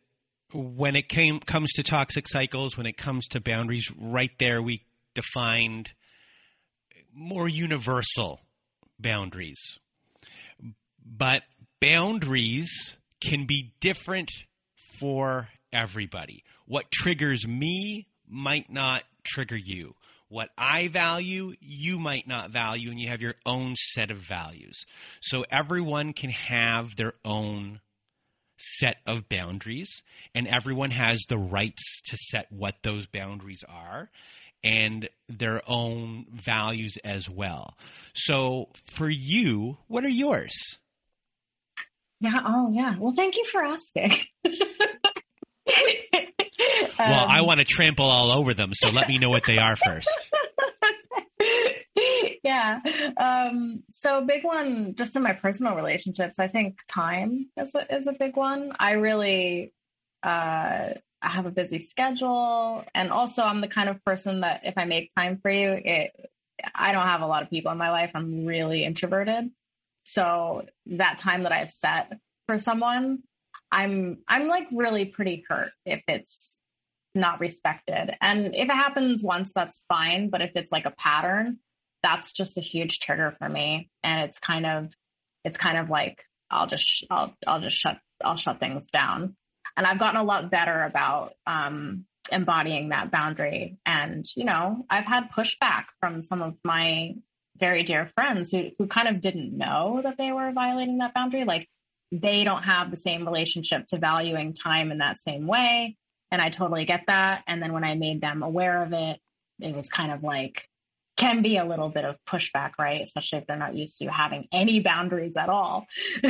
when 0.52 0.96
it 0.96 1.08
came 1.08 1.40
comes 1.40 1.72
to 1.74 1.82
toxic 1.82 2.28
cycles, 2.28 2.76
when 2.76 2.86
it 2.86 2.96
comes 2.96 3.26
to 3.28 3.40
boundaries, 3.40 3.88
right 3.98 4.30
there 4.38 4.62
we 4.62 4.84
defined 5.14 5.92
more 7.12 7.48
universal 7.48 8.40
boundaries. 8.98 9.78
But 11.04 11.42
boundaries 11.80 12.96
can 13.20 13.46
be 13.46 13.74
different 13.80 14.30
for 14.98 15.48
everybody. 15.72 16.44
What 16.66 16.90
triggers 16.90 17.46
me 17.46 18.06
might 18.28 18.70
not 18.70 19.02
trigger 19.22 19.56
you. 19.56 19.94
What 20.28 20.48
I 20.56 20.88
value, 20.88 21.54
you 21.60 21.98
might 21.98 22.26
not 22.26 22.50
value, 22.50 22.90
and 22.90 22.98
you 22.98 23.08
have 23.08 23.20
your 23.20 23.34
own 23.46 23.76
set 23.76 24.10
of 24.10 24.18
values. 24.18 24.84
So 25.20 25.44
everyone 25.50 26.12
can 26.12 26.30
have 26.30 26.96
their 26.96 27.12
own 27.24 27.80
set 28.56 28.96
of 29.06 29.28
boundaries, 29.28 30.02
and 30.34 30.46
everyone 30.46 30.90
has 30.90 31.22
the 31.28 31.38
rights 31.38 32.02
to 32.06 32.16
set 32.16 32.50
what 32.50 32.76
those 32.82 33.06
boundaries 33.06 33.64
are 33.68 34.10
and 34.62 35.08
their 35.28 35.60
own 35.66 36.26
values 36.32 36.96
as 37.04 37.28
well. 37.28 37.74
So, 38.14 38.68
for 38.92 39.10
you, 39.10 39.76
what 39.88 40.04
are 40.04 40.08
yours? 40.08 40.54
Yeah. 42.20 42.40
Oh, 42.44 42.70
yeah. 42.72 42.96
Well, 42.98 43.12
thank 43.14 43.36
you 43.36 43.44
for 43.44 43.62
asking. 43.62 44.14
well, 44.44 44.54
I 46.98 47.40
um, 47.40 47.46
want 47.46 47.60
to 47.60 47.66
trample 47.66 48.06
all 48.06 48.30
over 48.30 48.54
them, 48.54 48.72
so 48.74 48.88
let 48.88 49.08
me 49.08 49.18
know 49.18 49.28
what 49.28 49.44
they 49.46 49.58
are 49.58 49.76
first. 49.76 50.08
yeah. 52.44 52.80
Um, 53.16 53.82
so 53.90 54.24
big 54.24 54.44
one, 54.44 54.94
just 54.96 55.16
in 55.16 55.22
my 55.22 55.32
personal 55.32 55.74
relationships, 55.74 56.38
I 56.38 56.48
think 56.48 56.78
time 56.88 57.48
is 57.56 57.74
a, 57.74 57.94
is 57.94 58.06
a 58.06 58.12
big 58.12 58.36
one. 58.36 58.72
I 58.78 58.92
really, 58.92 59.72
uh, 60.22 60.90
I 61.22 61.28
have 61.28 61.46
a 61.46 61.50
busy 61.50 61.78
schedule, 61.78 62.84
and 62.94 63.10
also 63.10 63.42
I'm 63.42 63.62
the 63.62 63.68
kind 63.68 63.88
of 63.88 64.04
person 64.04 64.42
that 64.42 64.60
if 64.64 64.74
I 64.76 64.84
make 64.84 65.10
time 65.16 65.38
for 65.40 65.50
you, 65.50 65.70
it, 65.72 66.30
I 66.74 66.92
don't 66.92 67.06
have 67.06 67.22
a 67.22 67.26
lot 67.26 67.42
of 67.42 67.50
people 67.50 67.72
in 67.72 67.78
my 67.78 67.90
life. 67.90 68.10
I'm 68.14 68.44
really 68.44 68.84
introverted, 68.84 69.50
so 70.04 70.66
that 70.86 71.18
time 71.18 71.44
that 71.44 71.52
I've 71.52 71.70
set 71.70 72.12
for 72.46 72.58
someone, 72.58 73.22
I'm 73.72 74.18
I'm 74.28 74.48
like 74.48 74.68
really 74.70 75.06
pretty 75.06 75.44
hurt 75.48 75.72
if 75.86 76.02
it's 76.08 76.54
not 77.14 77.40
respected. 77.40 78.16
And 78.20 78.54
if 78.54 78.68
it 78.68 78.70
happens 78.70 79.22
once, 79.22 79.52
that's 79.54 79.80
fine. 79.88 80.30
But 80.30 80.42
if 80.42 80.50
it's 80.54 80.72
like 80.72 80.84
a 80.84 80.90
pattern, 80.90 81.58
that's 82.04 82.30
just 82.30 82.56
a 82.56 82.60
huge 82.60 83.00
trigger 83.00 83.34
for 83.38 83.48
me. 83.48 83.90
And 84.04 84.28
it's 84.28 84.38
kind 84.38 84.66
of, 84.66 84.92
it's 85.44 85.58
kind 85.58 85.78
of 85.78 85.90
like 85.90 86.22
I'll 86.50 86.66
just, 86.66 87.04
I'll, 87.10 87.34
I'll 87.46 87.60
just 87.60 87.76
shut, 87.76 87.98
I'll 88.22 88.36
shut 88.36 88.60
things 88.60 88.84
down. 88.92 89.34
And 89.76 89.86
I've 89.86 89.98
gotten 89.98 90.20
a 90.20 90.24
lot 90.24 90.50
better 90.50 90.82
about 90.84 91.32
um, 91.46 92.04
embodying 92.30 92.90
that 92.90 93.10
boundary. 93.10 93.78
And 93.84 94.24
you 94.36 94.44
know, 94.44 94.84
I've 94.88 95.06
had 95.06 95.32
pushback 95.36 95.86
from 95.98 96.22
some 96.22 96.42
of 96.42 96.54
my 96.62 97.14
very 97.58 97.82
dear 97.82 98.10
friends 98.14 98.50
who 98.50 98.70
who 98.78 98.86
kind 98.86 99.08
of 99.08 99.20
didn't 99.20 99.56
know 99.56 100.00
that 100.04 100.16
they 100.16 100.30
were 100.30 100.52
violating 100.52 100.98
that 100.98 101.14
boundary. 101.14 101.44
Like 101.44 101.68
they 102.12 102.44
don't 102.44 102.62
have 102.62 102.90
the 102.90 102.96
same 102.96 103.24
relationship 103.24 103.88
to 103.88 103.98
valuing 103.98 104.54
time 104.54 104.92
in 104.92 104.98
that 104.98 105.18
same 105.18 105.46
way 105.48 105.96
and 106.34 106.42
I 106.42 106.50
totally 106.50 106.84
get 106.84 107.02
that. 107.06 107.44
And 107.46 107.62
then 107.62 107.72
when 107.72 107.84
I 107.84 107.94
made 107.94 108.20
them 108.20 108.42
aware 108.42 108.82
of 108.82 108.92
it, 108.92 109.20
it 109.60 109.72
was 109.72 109.88
kind 109.88 110.10
of 110.10 110.24
like, 110.24 110.68
can 111.16 111.42
be 111.42 111.56
a 111.56 111.64
little 111.64 111.88
bit 111.88 112.04
of 112.04 112.16
pushback, 112.28 112.72
right? 112.78 113.00
Especially 113.00 113.38
if 113.38 113.46
they're 113.46 113.56
not 113.56 113.74
used 113.74 113.98
to 113.98 114.06
having 114.06 114.48
any 114.52 114.80
boundaries 114.80 115.36
at 115.36 115.48
all. 115.48 115.86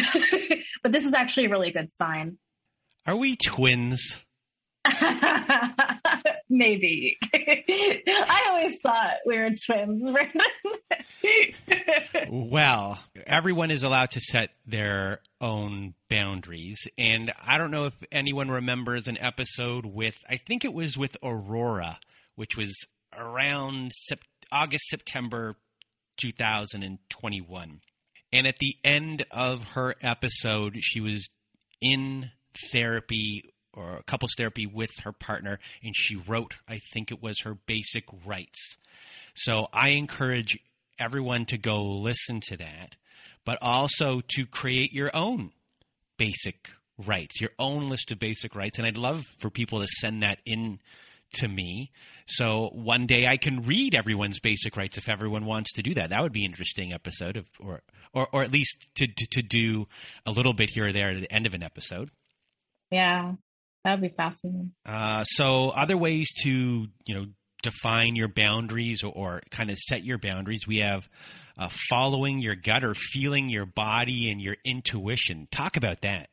but 0.82 0.92
this 0.92 1.04
is 1.04 1.14
actually 1.14 1.46
a 1.46 1.50
really 1.50 1.70
good 1.70 1.90
sign. 1.92 2.38
Are 3.06 3.16
we 3.16 3.36
twins? 3.36 4.22
Maybe. 6.48 7.16
I 7.34 8.44
always 8.48 8.78
thought 8.82 9.14
we 9.26 9.38
were 9.38 9.50
twins, 9.50 10.02
well, 12.28 12.98
everyone 13.26 13.70
is 13.70 13.82
allowed 13.82 14.10
to 14.12 14.20
set 14.20 14.50
their 14.66 15.20
own 15.40 15.94
boundaries. 16.10 16.86
And 16.98 17.32
I 17.42 17.58
don't 17.58 17.70
know 17.70 17.86
if 17.86 17.94
anyone 18.12 18.50
remembers 18.50 19.08
an 19.08 19.18
episode 19.18 19.86
with, 19.86 20.16
I 20.28 20.36
think 20.36 20.64
it 20.64 20.72
was 20.72 20.96
with 20.98 21.16
Aurora, 21.22 21.98
which 22.36 22.56
was 22.56 22.74
around 23.16 23.92
August, 24.52 24.88
September 24.88 25.56
2021. 26.20 27.80
And 28.32 28.46
at 28.46 28.58
the 28.58 28.76
end 28.82 29.24
of 29.30 29.62
her 29.74 29.94
episode, 30.00 30.76
she 30.80 31.00
was 31.00 31.28
in 31.80 32.30
therapy 32.72 33.44
or 33.72 34.02
couples 34.06 34.32
therapy 34.36 34.66
with 34.66 34.90
her 35.02 35.12
partner, 35.12 35.58
and 35.82 35.94
she 35.96 36.16
wrote, 36.16 36.54
I 36.68 36.78
think 36.92 37.10
it 37.10 37.22
was 37.22 37.40
her 37.40 37.54
basic 37.66 38.04
rights. 38.24 38.76
So 39.34 39.66
I 39.72 39.90
encourage 39.90 40.58
everyone 40.98 41.44
to 41.46 41.58
go 41.58 41.82
listen 41.82 42.40
to 42.48 42.56
that, 42.58 42.94
but 43.44 43.58
also 43.60 44.22
to 44.36 44.46
create 44.46 44.92
your 44.92 45.10
own 45.14 45.50
basic 46.16 46.70
rights, 46.98 47.40
your 47.40 47.50
own 47.58 47.88
list 47.88 48.12
of 48.12 48.18
basic 48.18 48.54
rights. 48.54 48.78
And 48.78 48.86
I'd 48.86 48.96
love 48.96 49.24
for 49.38 49.50
people 49.50 49.80
to 49.80 49.88
send 49.88 50.22
that 50.22 50.38
in 50.46 50.78
to 51.34 51.48
me. 51.48 51.90
So 52.26 52.70
one 52.72 53.06
day 53.06 53.26
I 53.26 53.36
can 53.36 53.62
read 53.66 53.94
everyone's 53.94 54.40
basic 54.40 54.76
rights 54.76 54.96
if 54.96 55.08
everyone 55.08 55.44
wants 55.44 55.72
to 55.74 55.82
do 55.82 55.94
that. 55.94 56.10
That 56.10 56.22
would 56.22 56.32
be 56.32 56.44
an 56.44 56.52
interesting 56.52 56.92
episode 56.92 57.36
of, 57.36 57.46
or, 57.60 57.82
or, 58.12 58.28
or 58.32 58.42
at 58.42 58.52
least 58.52 58.86
to, 58.96 59.06
to, 59.06 59.26
to 59.32 59.42
do 59.42 59.86
a 60.24 60.30
little 60.30 60.54
bit 60.54 60.70
here 60.70 60.88
or 60.88 60.92
there 60.92 61.10
at 61.10 61.20
the 61.20 61.32
end 61.32 61.46
of 61.46 61.54
an 61.54 61.62
episode. 61.62 62.10
Yeah. 62.90 63.32
That 63.84 64.00
would 64.00 64.10
be 64.10 64.16
fascinating. 64.16 64.72
Uh, 64.86 65.24
so, 65.24 65.68
other 65.68 65.98
ways 65.98 66.32
to 66.42 66.48
you 67.04 67.14
know 67.14 67.26
define 67.62 68.14
your 68.14 68.28
boundaries 68.28 69.02
or, 69.02 69.12
or 69.12 69.42
kind 69.50 69.70
of 69.70 69.78
set 69.78 70.04
your 70.04 70.18
boundaries, 70.18 70.66
we 70.66 70.78
have 70.78 71.08
uh, 71.58 71.68
following 71.88 72.38
your 72.38 72.54
gut 72.54 72.84
or 72.84 72.94
feeling 72.94 73.48
your 73.48 73.66
body 73.66 74.30
and 74.30 74.40
your 74.40 74.56
intuition. 74.64 75.48
Talk 75.50 75.76
about 75.76 76.02
that. 76.02 76.28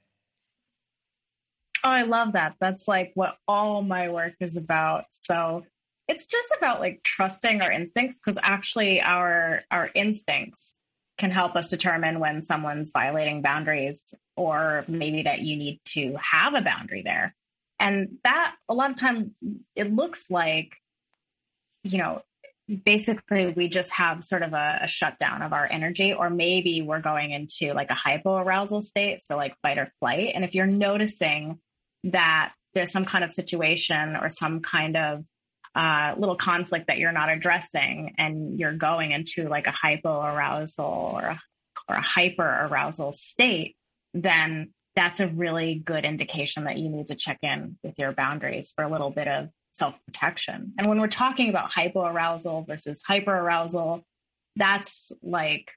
Oh, 1.84 1.89
I 1.89 2.04
love 2.04 2.34
that. 2.34 2.56
That's 2.60 2.88
like 2.88 3.12
what 3.15 3.38
all 3.48 3.82
my 3.82 4.10
work 4.10 4.34
is 4.39 4.58
about. 4.58 5.06
So 5.12 5.63
it's 6.08 6.26
just 6.26 6.50
about 6.58 6.80
like 6.80 7.02
trusting 7.04 7.62
our 7.62 7.72
instincts 7.72 8.20
because 8.24 8.38
actually 8.44 9.02
our 9.02 9.62
our 9.72 9.89
instincts 9.96 10.76
can 11.17 11.32
help 11.32 11.56
us 11.56 11.67
determine 11.70 12.20
when 12.20 12.41
someone's 12.41 12.89
violating 12.91 13.41
boundaries 13.41 14.13
or 14.36 14.84
maybe 14.88 15.24
that 15.24 15.39
you 15.39 15.56
need 15.56 15.80
to 15.86 16.15
have 16.20 16.54
a 16.54 16.62
boundary 16.62 17.02
there. 17.04 17.36
And 17.80 18.17
that 18.24 18.56
a 18.70 18.74
lot 18.74 18.91
of 18.91 19.00
time 19.00 19.36
it 19.76 19.94
looks 19.94 20.26
like, 20.30 20.74
you 21.84 21.98
know, 21.98 22.22
basically 22.86 23.48
we 23.48 23.67
just 23.67 23.91
have 23.91 24.24
sort 24.24 24.44
of 24.44 24.54
a, 24.54 24.80
a 24.84 24.88
shutdown 24.88 25.41
of 25.41 25.54
our 25.54 25.67
energy, 25.70 26.13
or 26.13 26.30
maybe 26.30 26.82
we're 26.82 27.02
going 27.02 27.32
into 27.32 27.74
like 27.74 27.91
a 27.91 27.96
hypoarousal 27.96 28.84
state. 28.84 29.22
So 29.24 29.36
like 29.36 29.56
fight 29.62 29.78
or 29.78 29.91
flight. 30.00 30.32
And 30.34 30.44
if 30.44 30.54
you're 30.54 30.67
noticing 30.67 31.60
that 32.03 32.53
there's 32.73 32.91
some 32.91 33.05
kind 33.05 33.23
of 33.23 33.31
situation 33.31 34.15
or 34.15 34.29
some 34.29 34.61
kind 34.61 34.97
of 34.97 35.23
uh, 35.75 36.13
little 36.17 36.35
conflict 36.35 36.87
that 36.87 36.97
you're 36.97 37.11
not 37.11 37.29
addressing 37.29 38.13
and 38.17 38.59
you're 38.59 38.73
going 38.73 39.11
into 39.11 39.47
like 39.47 39.67
a 39.67 39.71
hypoarousal 39.71 41.13
or 41.13 41.21
a, 41.21 41.39
or 41.87 41.95
a 41.95 42.01
hyper 42.01 42.67
arousal 42.69 43.13
state, 43.13 43.75
then 44.13 44.71
that's 44.95 45.19
a 45.21 45.27
really 45.27 45.75
good 45.75 46.03
indication 46.03 46.65
that 46.65 46.77
you 46.77 46.89
need 46.89 47.07
to 47.07 47.15
check 47.15 47.37
in 47.41 47.77
with 47.83 47.97
your 47.97 48.11
boundaries 48.11 48.73
for 48.75 48.83
a 48.83 48.89
little 48.89 49.09
bit 49.09 49.27
of 49.27 49.49
self 49.73 49.95
protection. 50.05 50.73
And 50.77 50.87
when 50.87 50.99
we're 50.99 51.07
talking 51.07 51.49
about 51.49 51.71
hypoarousal 51.71 52.67
versus 52.67 53.01
hyperarousal, 53.09 54.01
that's 54.57 55.11
like 55.21 55.71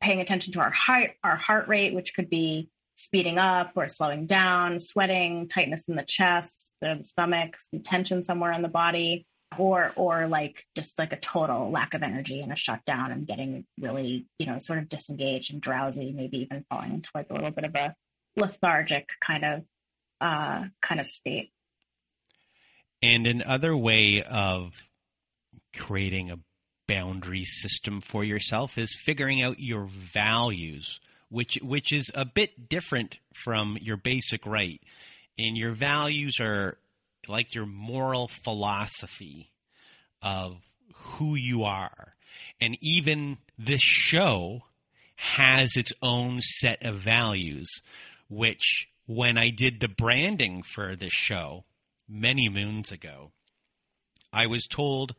paying 0.00 0.20
attention 0.20 0.54
to 0.54 0.60
our 0.60 0.70
heart, 0.70 1.10
our 1.22 1.36
heart 1.36 1.68
rate, 1.68 1.94
which 1.94 2.14
could 2.14 2.30
be 2.30 2.70
speeding 2.96 3.38
up 3.38 3.72
or 3.76 3.88
slowing 3.88 4.26
down, 4.26 4.80
sweating, 4.80 5.48
tightness 5.48 5.84
in 5.88 5.96
the 5.96 6.02
chest, 6.02 6.72
the 6.80 6.98
stomach, 7.02 7.56
some 7.70 7.82
tension 7.82 8.24
somewhere 8.24 8.52
in 8.52 8.62
the 8.62 8.68
body, 8.68 9.26
or 9.58 9.92
or 9.96 10.26
like 10.26 10.64
just 10.74 10.98
like 10.98 11.12
a 11.12 11.20
total 11.20 11.70
lack 11.70 11.94
of 11.94 12.02
energy 12.02 12.40
and 12.40 12.52
a 12.52 12.56
shutdown 12.56 13.12
and 13.12 13.26
getting 13.26 13.64
really, 13.80 14.26
you 14.38 14.46
know, 14.46 14.58
sort 14.58 14.78
of 14.78 14.88
disengaged 14.88 15.52
and 15.52 15.62
drowsy, 15.62 16.12
maybe 16.12 16.38
even 16.38 16.64
falling 16.68 16.94
into 16.94 17.08
like 17.14 17.28
a 17.30 17.34
little 17.34 17.50
bit 17.50 17.64
of 17.64 17.74
a 17.74 17.94
lethargic 18.36 19.08
kind 19.20 19.44
of 19.44 19.62
uh 20.20 20.64
kind 20.82 21.00
of 21.00 21.06
state. 21.06 21.50
And 23.02 23.26
another 23.26 23.76
way 23.76 24.22
of 24.22 24.72
creating 25.76 26.30
a 26.30 26.38
boundary 26.88 27.44
system 27.44 28.00
for 28.00 28.24
yourself 28.24 28.78
is 28.78 28.94
figuring 28.94 29.42
out 29.42 29.60
your 29.60 29.86
values 29.86 31.00
which 31.28 31.58
which 31.62 31.92
is 31.92 32.10
a 32.14 32.24
bit 32.24 32.68
different 32.68 33.18
from 33.34 33.78
your 33.80 33.96
basic 33.96 34.46
right. 34.46 34.80
And 35.38 35.56
your 35.56 35.74
values 35.74 36.36
are 36.40 36.78
like 37.28 37.54
your 37.54 37.66
moral 37.66 38.28
philosophy 38.28 39.50
of 40.22 40.56
who 40.94 41.34
you 41.34 41.64
are. 41.64 42.14
And 42.60 42.76
even 42.80 43.38
this 43.58 43.82
show 43.82 44.62
has 45.16 45.76
its 45.76 45.92
own 46.02 46.40
set 46.40 46.84
of 46.84 47.00
values, 47.00 47.68
which 48.28 48.88
when 49.06 49.38
I 49.38 49.50
did 49.50 49.80
the 49.80 49.88
branding 49.88 50.62
for 50.62 50.96
this 50.96 51.12
show 51.12 51.64
many 52.08 52.48
moons 52.48 52.92
ago, 52.92 53.32
I 54.32 54.46
was 54.46 54.66
told 54.66 55.14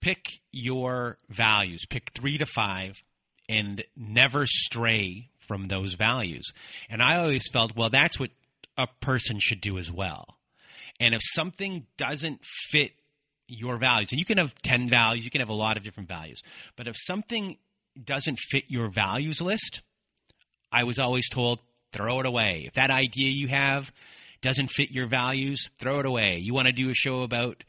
pick 0.00 0.40
your 0.52 1.18
values, 1.28 1.84
pick 1.88 2.10
three 2.14 2.38
to 2.38 2.46
five, 2.46 3.02
and 3.48 3.82
never 3.96 4.46
stray 4.46 5.28
from 5.46 5.68
those 5.68 5.94
values. 5.94 6.52
And 6.90 7.02
I 7.02 7.16
always 7.16 7.48
felt, 7.52 7.74
well, 7.74 7.90
that's 7.90 8.20
what 8.20 8.30
a 8.76 8.86
person 9.00 9.38
should 9.40 9.60
do 9.60 9.78
as 9.78 9.90
well. 9.90 10.36
And 11.00 11.14
if 11.14 11.22
something 11.24 11.86
doesn't 11.96 12.40
fit 12.70 12.92
your 13.46 13.78
values, 13.78 14.08
and 14.10 14.18
you 14.18 14.26
can 14.26 14.38
have 14.38 14.54
10 14.62 14.90
values, 14.90 15.24
you 15.24 15.30
can 15.30 15.40
have 15.40 15.48
a 15.48 15.54
lot 15.54 15.76
of 15.76 15.82
different 15.82 16.08
values, 16.08 16.42
but 16.76 16.86
if 16.86 16.96
something 16.98 17.56
doesn't 18.02 18.38
fit 18.50 18.64
your 18.68 18.90
values 18.90 19.40
list, 19.40 19.80
I 20.70 20.84
was 20.84 20.98
always 20.98 21.28
told, 21.30 21.60
throw 21.92 22.20
it 22.20 22.26
away. 22.26 22.64
If 22.66 22.74
that 22.74 22.90
idea 22.90 23.30
you 23.30 23.48
have 23.48 23.90
doesn't 24.42 24.68
fit 24.68 24.90
your 24.90 25.08
values, 25.08 25.68
throw 25.80 26.00
it 26.00 26.06
away. 26.06 26.38
You 26.40 26.52
want 26.52 26.66
to 26.66 26.72
do 26.72 26.90
a 26.90 26.94
show 26.94 27.22
about 27.22 27.64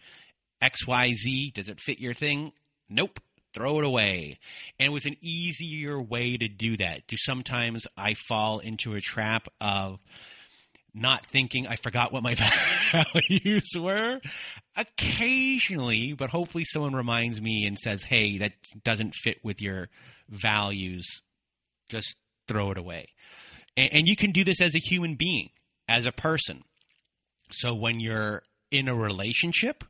XYZ? 0.62 1.54
Does 1.54 1.70
it 1.70 1.80
fit 1.80 2.00
your 2.00 2.14
thing? 2.14 2.52
Nope 2.90 3.20
throw 3.54 3.80
it 3.80 3.86
away. 3.86 4.40
And 4.80 4.88
it 4.88 4.92
was 4.92 5.06
an 5.06 5.18
easier 5.22 6.02
way 6.02 6.38
to 6.38 6.48
do 6.48 6.78
that. 6.78 7.08
Do 7.08 7.16
sometimes 7.18 7.86
I 7.98 8.14
fall 8.14 8.60
into 8.60 8.94
a 8.94 9.02
trap 9.02 9.48
of 9.60 10.00
not 10.94 11.26
thinking 11.26 11.68
I 11.68 11.76
forgot 11.76 12.12
what 12.12 12.24
my 12.24 12.36
values 12.92 13.70
were. 13.76 14.20
Occasionally, 14.76 16.14
but 16.14 16.30
hopefully 16.30 16.64
someone 16.66 16.94
reminds 16.94 17.42
me 17.42 17.66
and 17.66 17.78
says, 17.78 18.04
"Hey, 18.04 18.40
that 18.40 18.54
doesn't 18.84 19.16
fit 19.16 19.38
with 19.44 19.62
your 19.62 19.90
values." 20.30 21.22
Just 21.90 22.16
throw 22.48 22.72
it 22.72 22.78
away. 22.78 23.10
And, 23.78 23.94
and 23.94 24.08
you 24.08 24.16
can 24.16 24.32
do 24.32 24.44
this 24.44 24.62
as 24.62 24.76
a 24.76 24.80
human 24.80 25.16
being, 25.16 25.50
as 25.88 26.06
a 26.06 26.12
person. 26.12 26.64
So 27.52 27.74
when 27.74 28.00
you're 28.00 28.44
in 28.72 28.88
a 28.88 28.96
relationship 28.96 29.84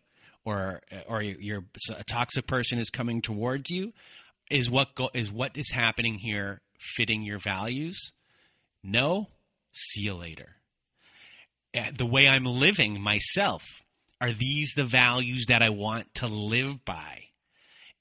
or 0.45 0.81
or 1.07 1.21
you're 1.21 1.63
a 1.97 2.03
toxic 2.03 2.47
person 2.47 2.79
is 2.79 2.89
coming 2.89 3.21
towards 3.21 3.69
you, 3.69 3.93
is 4.49 4.69
what 4.69 4.95
go, 4.95 5.09
is 5.13 5.31
what 5.31 5.55
is 5.55 5.71
happening 5.71 6.15
here 6.19 6.61
fitting 6.79 7.23
your 7.23 7.39
values? 7.39 8.11
No. 8.83 9.27
See 9.71 10.01
you 10.01 10.15
later. 10.15 10.55
Eh, 11.73 11.91
the 11.95 12.05
way 12.05 12.27
I'm 12.27 12.45
living 12.45 12.99
myself, 12.99 13.63
are 14.19 14.31
these 14.31 14.73
the 14.75 14.85
values 14.85 15.45
that 15.47 15.61
I 15.61 15.69
want 15.69 16.13
to 16.15 16.27
live 16.27 16.83
by? 16.83 17.25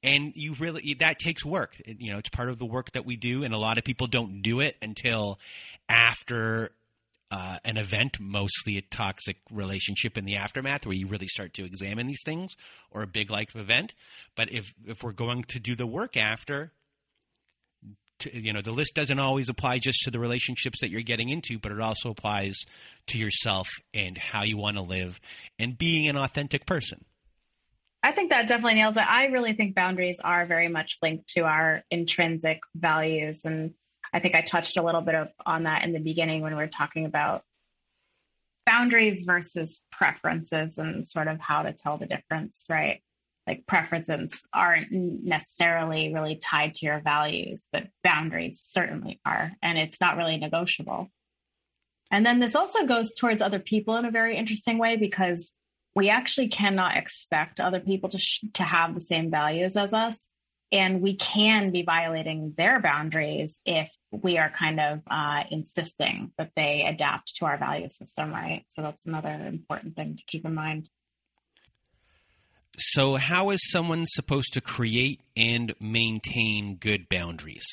And 0.02 0.32
you 0.34 0.54
really, 0.58 0.94
that 1.00 1.18
takes 1.18 1.44
work. 1.44 1.74
You 1.84 2.12
know, 2.12 2.18
it's 2.18 2.30
part 2.30 2.48
of 2.48 2.58
the 2.58 2.66
work 2.66 2.92
that 2.92 3.04
we 3.04 3.16
do, 3.16 3.44
and 3.44 3.52
a 3.52 3.58
lot 3.58 3.78
of 3.78 3.84
people 3.84 4.06
don't 4.06 4.42
do 4.42 4.60
it 4.60 4.76
until 4.80 5.38
after 5.88 6.70
uh, 7.30 7.58
an 7.64 7.76
event, 7.76 8.18
mostly 8.20 8.78
a 8.78 8.82
toxic 8.82 9.36
relationship 9.50 10.16
in 10.16 10.24
the 10.24 10.36
aftermath, 10.36 10.86
where 10.86 10.96
you 10.96 11.06
really 11.06 11.28
start 11.28 11.54
to 11.54 11.64
examine 11.64 12.06
these 12.06 12.22
things, 12.24 12.56
or 12.90 13.02
a 13.02 13.06
big 13.06 13.30
life 13.30 13.54
event. 13.54 13.94
But 14.36 14.52
if 14.52 14.72
if 14.86 15.02
we're 15.02 15.12
going 15.12 15.44
to 15.44 15.60
do 15.60 15.74
the 15.74 15.86
work 15.86 16.16
after, 16.16 16.72
to, 18.20 18.36
you 18.36 18.52
know, 18.52 18.62
the 18.62 18.72
list 18.72 18.94
doesn't 18.94 19.18
always 19.18 19.48
apply 19.48 19.78
just 19.78 20.00
to 20.02 20.10
the 20.10 20.18
relationships 20.18 20.80
that 20.80 20.90
you're 20.90 21.02
getting 21.02 21.28
into, 21.28 21.58
but 21.58 21.72
it 21.72 21.80
also 21.80 22.10
applies 22.10 22.56
to 23.08 23.18
yourself 23.18 23.68
and 23.94 24.18
how 24.18 24.42
you 24.42 24.56
want 24.56 24.76
to 24.76 24.82
live 24.82 25.20
and 25.58 25.78
being 25.78 26.08
an 26.08 26.16
authentic 26.16 26.66
person. 26.66 27.04
I 28.02 28.12
think 28.12 28.30
that 28.30 28.48
definitely 28.48 28.74
nails 28.74 28.96
it. 28.96 29.04
I 29.08 29.26
really 29.26 29.54
think 29.54 29.74
boundaries 29.74 30.18
are 30.22 30.46
very 30.46 30.68
much 30.68 30.98
linked 31.02 31.28
to 31.30 31.40
our 31.40 31.82
intrinsic 31.90 32.60
values. 32.74 33.44
And 33.44 33.74
I 34.12 34.20
think 34.20 34.34
I 34.34 34.40
touched 34.40 34.76
a 34.76 34.82
little 34.82 35.00
bit 35.00 35.14
of, 35.14 35.28
on 35.44 35.64
that 35.64 35.84
in 35.84 35.92
the 35.92 36.00
beginning 36.00 36.42
when 36.42 36.52
we 36.52 36.62
were 36.62 36.68
talking 36.68 37.04
about 37.04 37.42
boundaries 38.66 39.22
versus 39.22 39.80
preferences 39.90 40.78
and 40.78 41.06
sort 41.06 41.28
of 41.28 41.40
how 41.40 41.62
to 41.62 41.72
tell 41.72 41.98
the 41.98 42.06
difference, 42.06 42.64
right? 42.68 43.02
like 43.48 43.66
preferences 43.66 44.42
aren't 44.52 44.92
necessarily 44.92 46.12
really 46.12 46.36
tied 46.36 46.74
to 46.74 46.84
your 46.84 47.00
values, 47.00 47.64
but 47.72 47.84
boundaries 48.04 48.60
certainly 48.70 49.20
are. 49.24 49.52
And 49.62 49.78
it's 49.78 50.02
not 50.02 50.18
really 50.18 50.36
negotiable. 50.36 51.08
And 52.10 52.26
then 52.26 52.40
this 52.40 52.54
also 52.54 52.84
goes 52.84 53.10
towards 53.14 53.40
other 53.40 53.58
people 53.58 53.96
in 53.96 54.04
a 54.04 54.10
very 54.10 54.36
interesting 54.36 54.76
way 54.76 54.96
because 54.96 55.50
we 55.94 56.10
actually 56.10 56.48
cannot 56.48 56.98
expect 56.98 57.58
other 57.58 57.80
people 57.80 58.10
to, 58.10 58.18
sh- 58.18 58.44
to 58.52 58.62
have 58.62 58.94
the 58.94 59.00
same 59.00 59.30
values 59.30 59.76
as 59.76 59.94
us. 59.94 60.28
And 60.70 61.00
we 61.00 61.16
can 61.16 61.70
be 61.70 61.82
violating 61.82 62.54
their 62.56 62.80
boundaries 62.80 63.58
if 63.64 63.88
we 64.10 64.38
are 64.38 64.50
kind 64.50 64.80
of 64.80 65.00
uh, 65.10 65.44
insisting 65.50 66.32
that 66.38 66.50
they 66.56 66.84
adapt 66.86 67.36
to 67.36 67.46
our 67.46 67.58
value 67.58 67.88
system, 67.90 68.30
right? 68.30 68.64
So 68.70 68.82
that's 68.82 69.04
another 69.06 69.30
important 69.30 69.96
thing 69.96 70.16
to 70.16 70.22
keep 70.26 70.44
in 70.44 70.54
mind. 70.54 70.88
So, 72.80 73.16
how 73.16 73.50
is 73.50 73.58
someone 73.70 74.04
supposed 74.06 74.52
to 74.52 74.60
create 74.60 75.20
and 75.36 75.74
maintain 75.80 76.76
good 76.76 77.08
boundaries? 77.08 77.66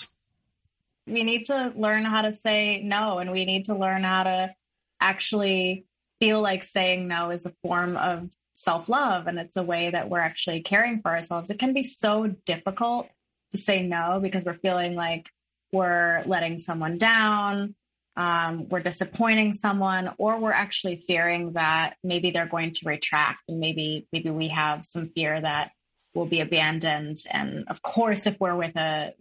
We 1.06 1.24
need 1.24 1.46
to 1.46 1.72
learn 1.76 2.06
how 2.06 2.24
to 2.24 2.34
say 2.34 2.82
no, 2.84 3.20
and 3.20 3.32
we 3.32 3.46
need 3.46 3.66
to 3.66 3.76
learn 3.76 4.04
how 4.04 4.24
to 4.24 4.56
actually 5.00 5.86
feel 6.20 6.41
like 6.41 6.64
saying 6.64 7.08
no 7.08 7.30
is 7.30 7.46
a 7.46 7.54
form 7.62 7.98
of 7.98 8.32
self 8.56 8.89
love 8.89 9.28
and 9.28 9.38
it's 9.38 9.58
a 9.58 9.64
way 9.64 9.91
that 9.91 10.10
we're 10.10 10.20
actually 10.20 10.62
caring 10.62 11.01
for 11.01 11.12
ourselves. 11.12 11.49
It 11.49 11.60
can 11.60 11.74
be 11.74 11.84
so 11.84 12.34
difficult 12.45 13.08
to 13.51 13.58
say 13.58 13.84
no 13.84 14.20
because 14.22 14.45
we're 14.45 14.58
feeling 14.58 14.95
like 14.95 15.28
we're 15.72 16.24
letting 16.26 16.60
someone 16.60 16.97
down 16.97 17.76
um, 18.18 18.70
we're 18.70 18.80
disappointing 18.80 19.53
someone 19.53 20.12
or 20.18 20.39
we're 20.39 20.51
actually 20.51 21.03
fearing 21.06 21.53
that 21.53 21.95
maybe 22.03 22.32
they're 22.32 22.47
going 22.47 22.74
to 22.74 22.88
retract 22.88 23.39
and 23.49 23.60
maybe 23.60 24.08
maybe 24.14 24.30
we 24.30 24.47
have 24.47 24.86
some 24.86 25.10
fear 25.10 25.39
that 25.41 25.72
we'll 26.14 26.26
be 26.26 26.39
abandoned 26.39 27.22
and 27.30 27.66
of 27.68 27.82
course 27.82 28.26
if 28.26 28.38
we're 28.39 28.56
with 28.56 28.76
a 28.78 29.12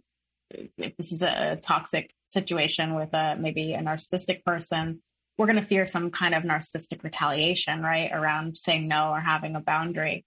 if 0.77 0.95
this 0.95 1.11
is 1.11 1.21
a 1.23 1.59
toxic 1.61 2.13
situation 2.25 2.95
with 2.95 3.13
a 3.13 3.35
maybe 3.37 3.73
a 3.73 3.79
narcissistic 3.79 4.43
person 4.45 5.01
we're 5.37 5.47
going 5.47 5.61
to 5.61 5.67
fear 5.67 5.85
some 5.85 6.11
kind 6.11 6.33
of 6.33 6.43
narcissistic 6.43 7.03
retaliation 7.03 7.81
right 7.81 8.11
around 8.11 8.57
saying 8.57 8.87
no 8.87 9.09
or 9.09 9.19
having 9.19 9.55
a 9.55 9.61
boundary 9.61 10.25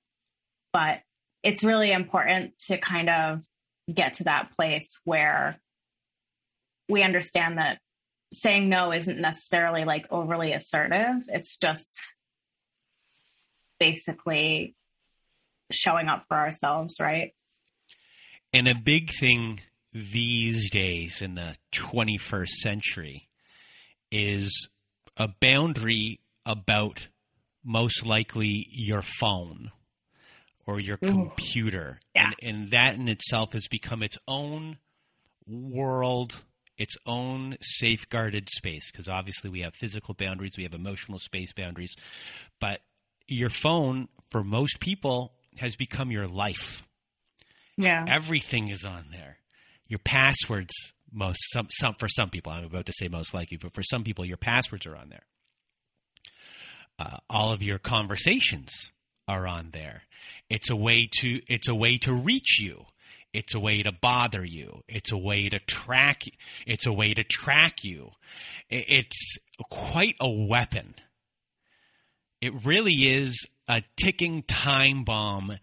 but 0.73 0.99
it's 1.43 1.65
really 1.65 1.93
important 1.93 2.53
to 2.67 2.79
kind 2.79 3.09
of 3.09 3.43
get 3.93 4.15
to 4.15 4.25
that 4.25 4.51
place 4.57 4.91
where 5.05 5.59
we 6.89 7.03
understand 7.03 7.59
that 7.59 7.79
saying 8.33 8.69
no 8.69 8.93
isn't 8.93 9.21
necessarily 9.21 9.85
like 9.85 10.07
overly 10.11 10.53
assertive. 10.53 11.29
It's 11.29 11.57
just 11.57 11.89
basically 13.81 14.75
showing 15.71 16.09
up 16.09 16.25
for 16.29 16.37
ourselves, 16.37 16.97
right? 17.01 17.33
And 18.53 18.69
a 18.69 18.75
big 18.75 19.11
thing 19.13 19.61
these 19.93 20.71
days 20.71 21.23
in 21.23 21.35
the 21.35 21.57
21st 21.75 22.49
century 22.49 23.29
is 24.11 24.69
a 25.19 25.29
boundary 25.41 26.21
about 26.47 27.07
most 27.65 28.07
likely 28.07 28.67
your 28.71 29.03
phone 29.03 29.71
or 30.67 30.81
your 30.81 30.99
Ooh. 31.05 31.09
computer. 31.09 31.99
Yeah. 32.15 32.31
And, 32.41 32.57
and 32.57 32.71
that 32.71 32.95
in 32.95 33.09
itself 33.09 33.53
has 33.53 33.67
become 33.69 34.03
its 34.03 34.17
own 34.27 34.79
world 35.47 36.35
its 36.79 36.97
own 37.07 37.57
safeguarded 37.61 38.49
space 38.49 38.91
because 38.91 39.09
obviously 39.09 39.51
we 39.51 39.61
have 39.61 39.75
physical 39.75 40.15
boundaries, 40.15 40.53
we 40.57 40.63
have 40.63 40.75
emotional 40.75 41.19
space 41.19 41.53
boundaries, 41.53 41.95
but 42.61 42.81
your 43.27 43.51
phone 43.51 44.09
for 44.31 44.45
most 44.45 44.79
people 44.81 45.33
has 45.57 45.75
become 45.77 46.11
your 46.11 46.29
life. 46.29 46.83
Yeah. 47.77 48.05
Everything 48.09 48.69
is 48.69 48.85
on 48.85 49.07
there. 49.11 49.39
Your 49.89 49.99
passwords 49.99 50.73
most 51.13 51.41
some 51.53 51.69
some 51.71 51.95
for 51.95 52.09
some 52.09 52.31
people 52.31 52.53
I'm 52.53 52.65
about 52.65 52.87
to 52.87 52.93
say 52.93 53.09
most 53.09 53.35
likely, 53.35 53.57
but 53.57 53.75
for 53.75 53.83
some 53.83 54.05
people 54.05 54.25
your 54.25 54.37
passwords 54.37 54.87
are 54.87 54.97
on 54.97 55.09
there. 55.09 55.25
Uh, 56.99 57.19
all 57.31 57.53
of 57.53 57.63
your 57.63 57.79
conversations 57.79 58.91
are 59.29 59.47
on 59.47 59.71
there. 59.73 60.03
It's 60.49 60.71
a 60.71 60.77
way 60.77 61.09
to 61.21 61.41
it's 61.47 61.69
a 61.69 61.75
way 61.75 61.99
to 61.99 62.13
reach 62.13 62.59
you. 62.61 62.87
It's 63.33 63.55
a 63.55 63.61
way 63.61 63.83
to 63.83 63.93
bother 63.93 64.45
you. 64.45 64.83
It's 64.89 65.13
a 65.13 65.19
way 65.19 65.49
to 65.49 65.59
track. 65.59 66.23
It's 66.67 66.87
a 66.87 66.93
way 66.93 67.13
to 67.13 67.25
track 67.25 67.85
you. 67.85 68.11
It's 68.71 69.37
quite 69.71 70.17
a 70.19 70.29
weapon. 70.29 70.95
It 72.41 72.65
really 72.65 72.95
is 72.95 73.47
a 73.69 73.83
ticking 73.97 74.43
time 74.43 75.05
bomb 75.05 75.59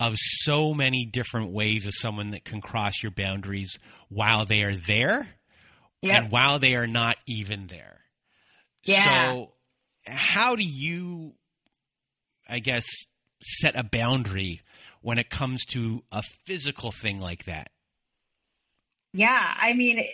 of 0.00 0.14
so 0.16 0.74
many 0.74 1.04
different 1.04 1.50
ways 1.50 1.86
of 1.86 1.94
someone 1.94 2.30
that 2.30 2.44
can 2.44 2.60
cross 2.60 3.02
your 3.02 3.10
boundaries 3.10 3.78
while 4.08 4.46
they 4.46 4.62
are 4.62 4.76
there 4.76 5.28
yep. 6.02 6.22
and 6.22 6.32
while 6.32 6.58
they 6.58 6.76
are 6.76 6.86
not 6.86 7.16
even 7.26 7.66
there. 7.66 8.00
Yeah. 8.84 9.32
So, 9.32 9.52
how 10.06 10.56
do 10.56 10.64
you, 10.64 11.34
I 12.48 12.60
guess, 12.60 12.86
set 13.42 13.76
a 13.76 13.82
boundary 13.82 14.60
when 15.02 15.18
it 15.18 15.30
comes 15.30 15.64
to 15.66 16.02
a 16.12 16.22
physical 16.46 16.92
thing 16.92 17.20
like 17.20 17.44
that? 17.44 17.70
Yeah, 19.14 19.54
I 19.60 19.72
mean, 19.72 20.04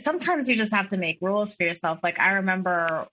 sometimes 0.00 0.48
you 0.48 0.56
just 0.56 0.72
have 0.72 0.88
to 0.88 0.96
make 0.96 1.18
rules 1.20 1.54
for 1.54 1.64
yourself. 1.64 1.98
Like 2.02 2.20
I 2.20 2.32
remember 2.34 3.08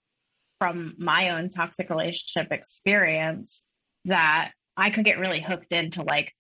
from 0.60 0.94
my 0.98 1.32
own 1.32 1.50
toxic 1.50 1.90
relationship 1.90 2.52
experience 2.52 3.64
that 4.06 4.52
I 4.78 4.90
could 4.90 5.06
get 5.06 5.20
really 5.20 5.42
hooked 5.42 5.72
into 5.72 6.04
like 6.04 6.34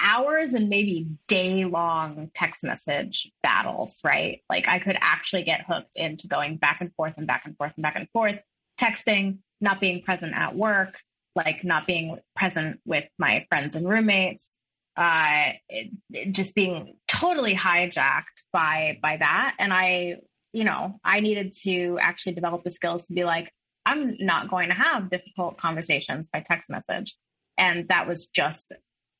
hours 0.00 0.54
and 0.54 0.68
maybe 0.68 1.08
day 1.26 1.64
long 1.64 2.30
text 2.34 2.62
message 2.62 3.30
battles, 3.42 3.98
right? 4.04 4.42
Like 4.48 4.68
I 4.68 4.78
could 4.78 4.96
actually 5.00 5.42
get 5.42 5.64
hooked 5.68 5.94
into 5.96 6.28
going 6.28 6.56
back 6.56 6.80
and 6.80 6.94
forth 6.94 7.14
and 7.16 7.26
back 7.26 7.42
and 7.44 7.56
forth 7.56 7.72
and 7.76 7.82
back 7.82 7.96
and 7.96 8.08
forth, 8.10 8.36
texting, 8.80 9.38
not 9.60 9.80
being 9.80 10.02
present 10.02 10.34
at 10.34 10.54
work, 10.54 10.98
like 11.34 11.64
not 11.64 11.86
being 11.86 12.18
present 12.36 12.80
with 12.84 13.04
my 13.18 13.44
friends 13.48 13.74
and 13.74 13.88
roommates, 13.88 14.52
uh, 14.96 15.52
it, 15.68 15.92
it 16.10 16.32
just 16.32 16.54
being 16.54 16.94
totally 17.06 17.54
hijacked 17.54 18.42
by 18.52 18.98
by 19.00 19.16
that. 19.16 19.54
And 19.58 19.72
I, 19.72 20.16
you 20.52 20.64
know, 20.64 20.98
I 21.04 21.20
needed 21.20 21.54
to 21.62 21.98
actually 22.00 22.32
develop 22.32 22.64
the 22.64 22.70
skills 22.70 23.04
to 23.06 23.14
be 23.14 23.24
like, 23.24 23.52
I'm 23.86 24.16
not 24.20 24.50
going 24.50 24.68
to 24.68 24.74
have 24.74 25.10
difficult 25.10 25.58
conversations 25.58 26.28
by 26.32 26.40
text 26.40 26.68
message, 26.68 27.16
and 27.56 27.88
that 27.88 28.06
was 28.06 28.26
just 28.26 28.72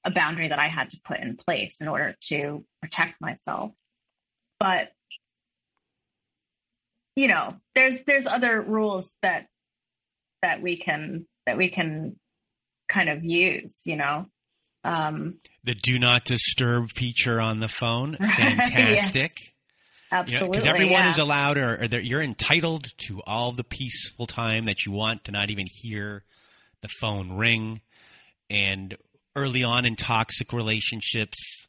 a 0.05 0.11
boundary 0.11 0.49
that 0.49 0.59
I 0.59 0.69
had 0.69 0.91
to 0.91 1.01
put 1.05 1.21
in 1.21 1.37
place 1.37 1.77
in 1.81 1.89
order 1.89 2.17
to 2.29 2.65
protect 2.83 3.21
myself. 3.21 3.73
But 4.61 4.93
you 7.17 7.29
know, 7.29 7.57
there's 7.75 7.99
there's 8.07 8.27
other 8.27 8.61
rules 8.61 9.11
that 9.23 9.47
that 10.43 10.63
we 10.63 10.77
can 10.77 11.27
that 11.47 11.57
we 11.57 11.69
can 11.69 12.17
kind 12.89 13.09
of 13.09 13.25
use, 13.25 13.81
you 13.85 13.97
know. 13.97 14.27
Um, 14.85 15.39
the 15.65 15.75
do 15.75 15.99
not 15.99 16.25
disturb 16.25 16.93
feature 16.93 17.41
on 17.41 17.61
the 17.61 17.69
phone, 17.69 18.17
fantastic. 18.37 19.33
yes. 19.37 19.51
Absolutely, 20.11 20.49
because 20.49 20.65
you 20.65 20.71
know, 20.71 20.75
everyone 20.75 21.05
yeah. 21.05 21.13
is 21.13 21.19
allowed, 21.19 21.59
or, 21.59 21.75
or 21.83 21.99
you're 22.01 22.23
entitled 22.23 22.87
to 23.07 23.21
all 23.27 23.53
the 23.53 23.65
peaceful 23.65 24.27
time 24.27 24.65
that 24.65 24.87
you 24.87 24.93
want 24.93 25.25
to 25.25 25.33
not 25.33 25.51
even 25.51 25.67
hear 25.83 26.25
the 26.81 26.89
phone 27.01 27.33
ring. 27.33 27.81
And 28.49 28.97
early 29.37 29.63
on 29.65 29.85
in 29.85 29.97
toxic 29.97 30.53
relationships, 30.53 31.67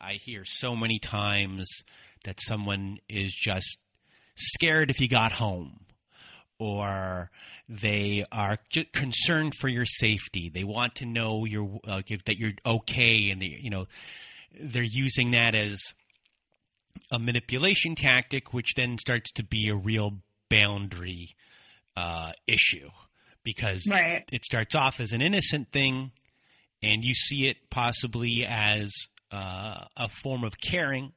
I 0.00 0.14
hear 0.14 0.44
so 0.44 0.76
many 0.76 0.98
times 0.98 1.68
that 2.24 2.40
someone 2.40 2.98
is 3.08 3.32
just 3.32 3.78
scared 4.36 4.90
if 4.90 5.00
you 5.00 5.08
got 5.08 5.32
home, 5.32 5.80
or 6.58 7.30
they 7.68 8.24
are 8.30 8.58
concerned 8.92 9.54
for 9.56 9.68
your 9.68 9.86
safety. 9.86 10.50
They 10.52 10.64
want 10.64 10.96
to 10.96 11.06
know 11.06 11.44
you're, 11.44 11.80
uh, 11.86 12.02
that 12.26 12.38
you're 12.38 12.52
okay, 12.64 13.30
and 13.30 13.42
they, 13.42 13.58
you 13.60 13.70
know 13.70 13.86
they're 14.58 14.82
using 14.82 15.32
that 15.32 15.54
as 15.54 15.80
a 17.10 17.18
manipulation 17.18 17.94
tactic, 17.94 18.52
which 18.52 18.74
then 18.76 18.98
starts 18.98 19.30
to 19.32 19.42
be 19.42 19.68
a 19.68 19.76
real 19.76 20.18
boundary 20.48 21.34
uh, 21.96 22.32
issue 22.46 22.88
because 23.42 23.86
right. 23.90 24.24
it 24.30 24.44
starts 24.44 24.74
off 24.74 25.00
as 25.00 25.12
an 25.12 25.22
innocent 25.22 25.72
thing, 25.72 26.12
and 26.82 27.04
you 27.04 27.14
see 27.14 27.46
it 27.46 27.56
possibly 27.70 28.44
as 28.46 28.92
uh, 29.32 29.84
a 29.96 30.08
form 30.08 30.44
of 30.44 30.60
caring, 30.60 31.12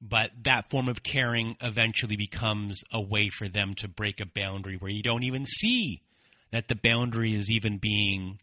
but 0.00 0.30
that 0.44 0.70
form 0.70 0.88
of 0.88 1.02
caring 1.02 1.56
eventually 1.60 2.16
becomes 2.16 2.82
a 2.92 3.00
way 3.00 3.28
for 3.28 3.48
them 3.48 3.74
to 3.74 3.88
break 3.88 4.20
a 4.20 4.26
boundary 4.26 4.76
where 4.76 4.90
you 4.90 5.02
don't 5.02 5.24
even 5.24 5.44
see 5.46 6.02
that 6.52 6.68
the 6.68 6.76
boundary 6.76 7.34
is 7.34 7.50
even 7.50 7.78
being 7.78 8.38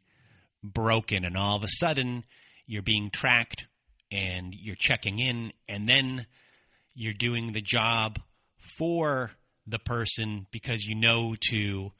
broken, 0.63 1.25
and 1.25 1.37
all 1.37 1.57
of 1.57 1.63
a 1.63 1.67
sudden 1.67 2.23
you're 2.65 2.81
being 2.81 3.09
tracked 3.11 3.67
and 4.11 4.53
you're 4.53 4.75
checking 4.77 5.19
in, 5.19 5.51
and 5.67 5.87
then 5.87 6.25
you're 6.95 7.13
doing 7.13 7.53
the 7.53 7.61
job 7.61 8.19
for 8.77 9.31
the 9.65 9.79
person 9.79 10.47
because 10.51 10.83
you 10.83 10.95
know 10.95 11.35
to 11.49 11.91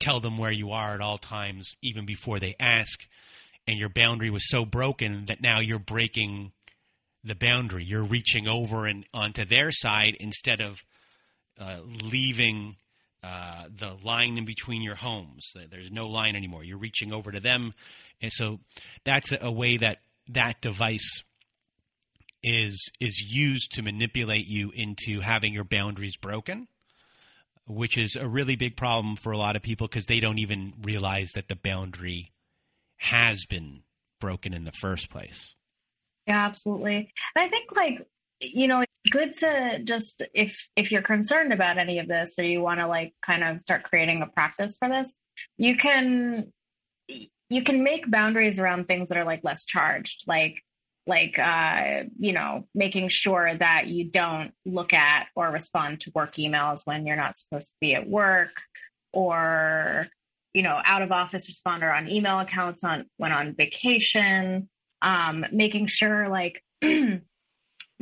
tell 0.00 0.20
them 0.20 0.38
where 0.38 0.52
you 0.52 0.72
are 0.72 0.94
at 0.94 1.00
all 1.00 1.18
times, 1.18 1.76
even 1.82 2.06
before 2.06 2.38
they 2.38 2.54
ask. 2.60 3.06
And 3.66 3.78
your 3.78 3.88
boundary 3.88 4.30
was 4.30 4.48
so 4.48 4.64
broken 4.64 5.26
that 5.26 5.40
now 5.40 5.60
you're 5.60 5.78
breaking 5.78 6.52
the 7.24 7.34
boundary. 7.34 7.84
You're 7.84 8.04
reaching 8.04 8.46
over 8.46 8.86
and 8.86 9.04
onto 9.12 9.44
their 9.44 9.72
side 9.72 10.16
instead 10.20 10.60
of 10.60 10.78
uh, 11.58 11.80
leaving 12.02 12.76
uh, 13.22 13.64
the 13.76 13.96
line 14.04 14.38
in 14.38 14.44
between 14.44 14.82
your 14.82 14.94
homes. 14.94 15.52
There's 15.70 15.90
no 15.90 16.06
line 16.06 16.36
anymore. 16.36 16.62
You're 16.62 16.78
reaching 16.78 17.12
over 17.12 17.32
to 17.32 17.40
them, 17.40 17.74
and 18.22 18.32
so 18.32 18.60
that's 19.04 19.32
a, 19.40 19.50
way 19.50 19.78
that 19.78 19.98
that 20.28 20.60
device 20.60 21.24
is 22.42 22.90
is 23.00 23.20
used 23.20 23.72
to 23.72 23.82
manipulate 23.82 24.46
you 24.46 24.70
into 24.74 25.20
having 25.20 25.52
your 25.52 25.64
boundaries 25.64 26.16
broken, 26.16 26.68
which 27.66 27.96
is 27.96 28.16
a 28.16 28.28
really 28.28 28.56
big 28.56 28.76
problem 28.76 29.16
for 29.16 29.32
a 29.32 29.38
lot 29.38 29.56
of 29.56 29.62
people 29.62 29.88
because 29.88 30.06
they 30.06 30.20
don't 30.20 30.38
even 30.38 30.74
realize 30.82 31.32
that 31.32 31.48
the 31.48 31.56
boundary 31.56 32.32
has 32.98 33.44
been 33.46 33.82
broken 34.20 34.54
in 34.54 34.64
the 34.64 34.72
first 34.72 35.10
place. 35.10 35.54
Yeah, 36.26 36.46
absolutely. 36.46 37.12
And 37.34 37.44
I 37.44 37.48
think 37.48 37.70
like 37.74 38.06
you 38.40 38.68
know, 38.68 38.84
good 39.10 39.34
to 39.34 39.80
just 39.84 40.22
if 40.34 40.68
if 40.76 40.92
you're 40.92 41.02
concerned 41.02 41.52
about 41.52 41.78
any 41.78 41.98
of 41.98 42.08
this 42.08 42.34
or 42.38 42.44
you 42.44 42.60
want 42.60 42.80
to 42.80 42.86
like 42.86 43.14
kind 43.22 43.42
of 43.42 43.60
start 43.60 43.84
creating 43.84 44.22
a 44.22 44.26
practice 44.26 44.76
for 44.78 44.88
this, 44.88 45.12
you 45.56 45.76
can 45.76 46.52
you 47.48 47.62
can 47.62 47.82
make 47.82 48.10
boundaries 48.10 48.58
around 48.58 48.86
things 48.86 49.08
that 49.08 49.18
are 49.18 49.24
like 49.24 49.44
less 49.44 49.64
charged, 49.64 50.24
like 50.26 50.62
like 51.06 51.38
uh, 51.38 52.04
you 52.18 52.32
know 52.32 52.66
making 52.74 53.08
sure 53.08 53.54
that 53.54 53.86
you 53.86 54.04
don't 54.04 54.52
look 54.64 54.92
at 54.92 55.26
or 55.36 55.50
respond 55.50 56.00
to 56.00 56.12
work 56.14 56.36
emails 56.36 56.80
when 56.84 57.06
you're 57.06 57.16
not 57.16 57.38
supposed 57.38 57.68
to 57.68 57.76
be 57.80 57.94
at 57.94 58.08
work 58.08 58.60
or 59.12 60.08
you 60.52 60.62
know 60.62 60.80
out 60.84 61.02
of 61.02 61.12
office 61.12 61.50
responder 61.50 61.94
on 61.96 62.08
email 62.08 62.40
accounts 62.40 62.82
on 62.84 63.04
when 63.16 63.32
on 63.32 63.54
vacation. 63.54 64.68
Um, 65.02 65.44
making 65.52 65.86
sure 65.86 66.28
like 66.28 66.62
your 66.82 67.20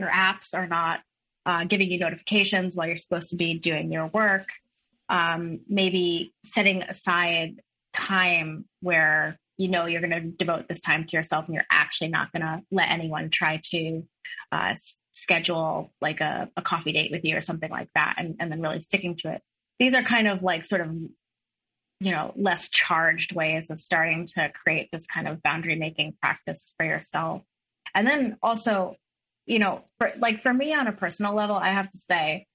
apps 0.01 0.55
are 0.55 0.67
not 0.67 1.01
uh, 1.47 1.65
giving 1.65 1.91
you 1.91 1.99
notifications 1.99 2.75
while 2.75 2.87
you're 2.87 2.97
supposed 2.97 3.31
to 3.31 3.37
be 3.37 3.55
doing 3.55 3.93
your 3.93 4.07
work. 4.07 4.49
Um, 5.09 5.61
maybe 5.69 6.33
setting 6.45 6.83
aside 6.83 7.61
time 7.93 8.65
where 8.81 9.39
you 9.57 9.69
know 9.69 9.87
you're 9.87 10.01
going 10.01 10.11
to 10.11 10.21
devote 10.21 10.67
this 10.69 10.81
time 10.81 11.05
to 11.05 11.17
yourself 11.17 11.47
and 11.47 11.55
you're 11.55 11.65
actually 11.71 12.09
not 12.09 12.33
going 12.33 12.43
to 12.43 12.61
let 12.71 12.91
anyone 12.91 13.31
try 13.31 13.61
to 13.71 14.03
uh, 14.53 14.75
schedule 15.13 15.93
like 16.01 16.21
a, 16.21 16.49
a, 16.57 16.63
coffee 16.63 16.93
date 16.93 17.11
with 17.11 17.25
you 17.25 17.37
or 17.37 17.41
something 17.41 17.71
like 17.71 17.89
that 17.95 18.15
and, 18.19 18.37
and 18.41 18.51
then 18.51 18.61
really 18.61 18.81
sticking 18.81 19.17
to 19.17 19.33
it. 19.33 19.43
These 19.79 19.95
are 19.95 20.03
kind 20.03 20.29
of 20.29 20.43
like 20.43 20.65
sort 20.65 20.81
of 20.81 20.95
you 22.01 22.11
know 22.11 22.33
less 22.37 22.69
charged 22.69 23.35
ways 23.35 23.71
of 23.71 23.79
starting 23.79 24.27
to 24.35 24.51
create 24.65 24.89
this 24.93 25.07
kind 25.07 25.29
of 25.29 25.43
boundary 25.43 25.77
making 25.77 26.17
practice 26.21 26.73
for 26.77 26.85
yourself. 26.85 27.43
And 27.95 28.07
then 28.07 28.37
also 28.43 28.97
you 29.47 29.59
know 29.59 29.83
for, 29.99 30.13
like 30.19 30.43
for 30.43 30.53
me 30.53 30.75
on 30.75 30.87
a 30.87 30.93
personal 30.93 31.35
level 31.35 31.57
i 31.57 31.69
have 31.69 31.91
to 31.91 31.99
say 31.99 32.47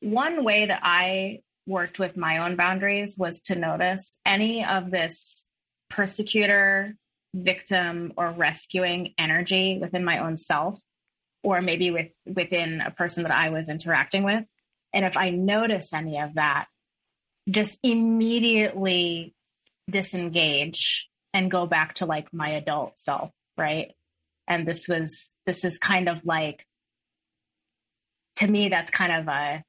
one 0.00 0.44
way 0.44 0.66
that 0.66 0.80
i 0.82 1.40
worked 1.66 1.98
with 1.98 2.16
my 2.16 2.38
own 2.38 2.56
boundaries 2.56 3.16
was 3.16 3.40
to 3.40 3.54
notice 3.54 4.16
any 4.24 4.64
of 4.64 4.90
this 4.90 5.45
persecutor, 5.90 6.94
victim, 7.34 8.12
or 8.16 8.32
rescuing 8.32 9.14
energy 9.18 9.78
within 9.80 10.04
my 10.04 10.18
own 10.18 10.36
self, 10.36 10.80
or 11.42 11.60
maybe 11.60 11.90
with 11.90 12.08
within 12.24 12.80
a 12.80 12.90
person 12.90 13.22
that 13.24 13.32
I 13.32 13.50
was 13.50 13.68
interacting 13.68 14.22
with. 14.22 14.44
And 14.92 15.04
if 15.04 15.16
I 15.16 15.30
notice 15.30 15.92
any 15.92 16.18
of 16.20 16.34
that, 16.34 16.66
just 17.48 17.78
immediately 17.82 19.34
disengage 19.90 21.08
and 21.32 21.50
go 21.50 21.66
back 21.66 21.94
to 21.96 22.06
like 22.06 22.32
my 22.32 22.50
adult 22.50 22.98
self, 22.98 23.30
right? 23.56 23.92
And 24.48 24.66
this 24.66 24.88
was 24.88 25.30
this 25.44 25.64
is 25.64 25.78
kind 25.78 26.08
of 26.08 26.24
like 26.24 26.66
to 28.36 28.46
me 28.46 28.68
that's 28.68 28.90
kind 28.90 29.12
of 29.12 29.28
a 29.28 29.62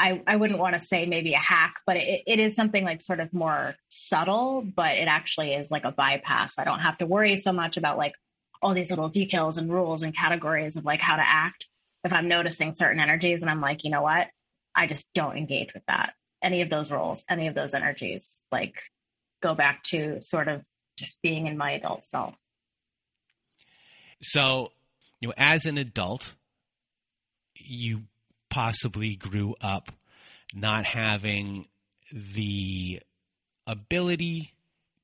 I, 0.00 0.22
I 0.26 0.36
wouldn't 0.36 0.58
want 0.58 0.78
to 0.78 0.84
say 0.84 1.04
maybe 1.04 1.34
a 1.34 1.38
hack, 1.38 1.74
but 1.86 1.98
it, 1.98 2.22
it 2.26 2.40
is 2.40 2.54
something 2.54 2.84
like 2.84 3.02
sort 3.02 3.20
of 3.20 3.32
more 3.34 3.74
subtle, 3.88 4.62
but 4.62 4.96
it 4.96 5.08
actually 5.08 5.52
is 5.52 5.70
like 5.70 5.84
a 5.84 5.92
bypass. 5.92 6.54
I 6.56 6.64
don't 6.64 6.80
have 6.80 6.96
to 6.98 7.06
worry 7.06 7.38
so 7.38 7.52
much 7.52 7.76
about 7.76 7.98
like 7.98 8.14
all 8.62 8.72
these 8.72 8.88
little 8.88 9.10
details 9.10 9.58
and 9.58 9.70
rules 9.70 10.00
and 10.00 10.16
categories 10.16 10.76
of 10.76 10.86
like 10.86 11.00
how 11.00 11.16
to 11.16 11.22
act. 11.24 11.66
If 12.02 12.14
I'm 12.14 12.28
noticing 12.28 12.72
certain 12.72 12.98
energies 12.98 13.42
and 13.42 13.50
I'm 13.50 13.60
like, 13.60 13.84
you 13.84 13.90
know 13.90 14.00
what, 14.00 14.28
I 14.74 14.86
just 14.86 15.04
don't 15.14 15.36
engage 15.36 15.74
with 15.74 15.82
that. 15.86 16.14
Any 16.42 16.62
of 16.62 16.70
those 16.70 16.90
roles, 16.90 17.22
any 17.28 17.46
of 17.46 17.54
those 17.54 17.74
energies, 17.74 18.40
like 18.50 18.74
go 19.42 19.54
back 19.54 19.82
to 19.84 20.22
sort 20.22 20.48
of 20.48 20.62
just 20.96 21.14
being 21.22 21.46
in 21.46 21.58
my 21.58 21.72
adult 21.72 22.04
self. 22.04 22.34
So, 24.22 24.72
you 25.20 25.28
know, 25.28 25.34
as 25.36 25.66
an 25.66 25.76
adult, 25.76 26.32
you 27.54 28.04
possibly 28.50 29.16
grew 29.16 29.54
up 29.60 29.90
not 30.54 30.84
having 30.84 31.66
the 32.12 33.00
ability 33.66 34.52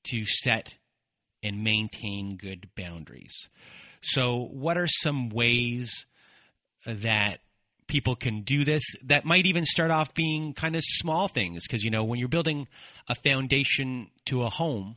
to 0.05 0.24
set 0.26 0.74
and 1.42 1.62
maintain 1.62 2.36
good 2.36 2.68
boundaries. 2.76 3.49
So, 4.03 4.49
what 4.53 4.76
are 4.76 4.88
some 4.88 5.30
ways 5.30 5.90
that 6.84 7.40
people 7.86 8.16
can 8.16 8.42
do 8.42 8.64
this 8.64 8.82
that 9.05 9.24
might 9.24 9.47
even 9.47 9.64
start 9.64 9.90
off 9.90 10.14
being 10.14 10.53
kind 10.55 10.76
of 10.76 10.82
small 10.84 11.28
things? 11.28 11.62
Because, 11.66 11.82
you 11.82 11.90
know, 11.90 12.05
when 12.05 12.18
you're 12.18 12.28
building 12.28 12.68
a 13.09 13.14
foundation 13.14 14.11
to 14.26 14.42
a 14.42 14.51
home, 14.51 14.97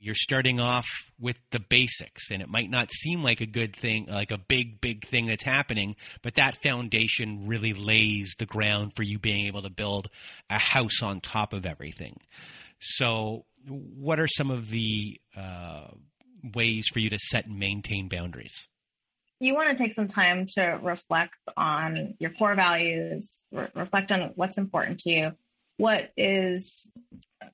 you're 0.00 0.14
starting 0.14 0.60
off 0.60 0.86
with 1.18 1.36
the 1.50 1.58
basics 1.58 2.30
and 2.30 2.40
it 2.40 2.48
might 2.48 2.70
not 2.70 2.90
seem 2.90 3.22
like 3.22 3.40
a 3.40 3.46
good 3.46 3.76
thing 3.76 4.06
like 4.06 4.30
a 4.30 4.38
big 4.38 4.80
big 4.80 5.06
thing 5.08 5.26
that's 5.26 5.44
happening 5.44 5.96
but 6.22 6.36
that 6.36 6.56
foundation 6.62 7.46
really 7.46 7.72
lays 7.72 8.34
the 8.38 8.46
ground 8.46 8.92
for 8.94 9.02
you 9.02 9.18
being 9.18 9.46
able 9.46 9.62
to 9.62 9.70
build 9.70 10.08
a 10.50 10.58
house 10.58 11.02
on 11.02 11.20
top 11.20 11.52
of 11.52 11.66
everything. 11.66 12.18
So 12.80 13.44
what 13.66 14.20
are 14.20 14.28
some 14.28 14.50
of 14.50 14.68
the 14.68 15.20
uh, 15.36 15.88
ways 16.54 16.86
for 16.92 17.00
you 17.00 17.10
to 17.10 17.18
set 17.18 17.46
and 17.46 17.58
maintain 17.58 18.08
boundaries? 18.08 18.68
You 19.40 19.54
want 19.54 19.70
to 19.70 19.76
take 19.76 19.94
some 19.94 20.08
time 20.08 20.46
to 20.56 20.78
reflect 20.82 21.34
on 21.56 22.14
your 22.18 22.30
core 22.30 22.56
values 22.56 23.40
re- 23.52 23.68
reflect 23.74 24.10
on 24.10 24.32
what's 24.34 24.58
important 24.58 25.00
to 25.00 25.10
you 25.10 25.32
what 25.76 26.10
is 26.16 26.88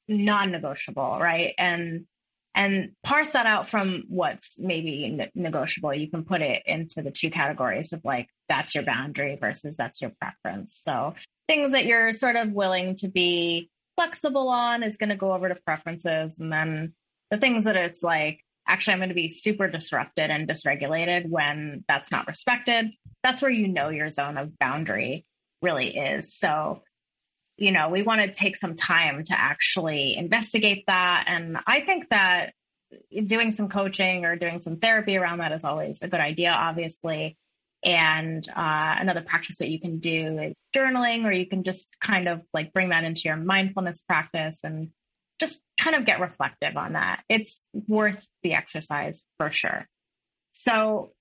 non-negotiable 0.09 1.19
right? 1.21 1.53
And 1.59 2.07
and 2.55 2.93
parse 3.03 3.31
that 3.31 3.47
out 3.47 3.69
from 3.69 4.05
what's 4.09 4.55
maybe 4.59 5.09
ne- 5.09 5.31
negotiable. 5.35 5.93
You 5.93 6.09
can 6.09 6.25
put 6.25 6.41
it 6.41 6.63
into 6.67 7.03
the 7.03 7.11
two 7.11 7.31
categories 7.31 7.93
of 7.93 8.01
like, 8.05 8.29
that's 8.49 8.75
your 8.75 8.85
boundary 8.85 9.37
versus 9.41 9.77
that's 9.77 10.01
your 10.01 10.13
preference. 10.21 10.79
So 10.81 11.15
things 11.49 11.73
that 11.73 11.85
you're 11.85 12.13
sort 12.13 12.37
of 12.37 12.53
willing 12.53 12.97
to 12.97 13.09
be 13.09 13.71
flexible 13.97 14.49
on 14.49 14.83
is 14.83 14.97
going 14.97 15.11
to 15.11 15.17
go 15.17 15.33
over 15.33 15.49
to 15.49 15.57
preferences. 15.67 16.39
And 16.39 16.53
then 16.53 16.95
the 17.31 17.39
things 17.39 17.65
that 17.65 17.77
it's 17.77 18.03
like, 18.03 18.41
actually, 18.69 18.95
I'm 18.95 18.99
going 19.01 19.09
to 19.09 19.15
be 19.15 19.31
super 19.31 19.69
disrupted 19.69 20.31
and 20.31 20.49
dysregulated 20.49 21.29
when 21.29 21.85
that's 21.89 22.11
not 22.11 22.27
respected. 22.27 22.87
That's 23.23 23.43
where 23.43 23.51
you 23.51 23.69
know 23.69 23.89
your 23.89 24.11
zone 24.11 24.39
of 24.39 24.59
boundary 24.59 25.27
really 25.61 25.97
is. 25.97 26.37
So, 26.37 26.83
you 27.57 27.73
know, 27.73 27.89
we 27.89 28.03
want 28.03 28.21
to 28.21 28.33
take 28.33 28.57
some 28.57 28.75
time 28.77 29.25
to 29.25 29.39
actually 29.39 30.17
investigate 30.17 30.85
that. 30.87 31.25
And 31.29 31.59
I 31.67 31.81
think 31.81 32.09
that 32.11 32.53
doing 33.27 33.53
some 33.53 33.69
coaching 33.69 34.25
or 34.25 34.37
doing 34.37 34.61
some 34.61 34.77
therapy 34.77 35.17
around 35.17 35.39
that 35.39 35.53
is 35.53 35.65
always 35.65 36.03
a 36.03 36.09
good 36.09 36.21
idea, 36.21 36.51
obviously. 36.51 37.37
And 37.85 38.49
uh, 38.49 38.97
another 38.99 39.21
practice 39.21 39.57
that 39.59 39.69
you 39.69 39.79
can 39.79 39.99
do 39.99 40.39
is 40.39 40.55
journaling, 40.75 41.25
or 41.25 41.33
you 41.33 41.47
can 41.47 41.65
just 41.65 41.89
kind 42.01 42.29
of 42.29 42.41
like 42.53 42.73
bring 42.73 42.89
that 42.89 43.05
into 43.05 43.23
your 43.25 43.37
mindfulness 43.37 44.01
practice 44.01 44.61
and 44.65 44.91
just 45.39 45.61
kind 45.79 45.95
of 45.97 46.07
get 46.07 46.21
reflective 46.21 46.77
on 46.77 46.95
that. 46.95 47.23
It's 47.29 47.63
worth 47.73 48.27
the 48.43 48.55
exercise 48.55 49.23
for 49.39 49.51
sure. 49.51 49.87
So 50.53 51.13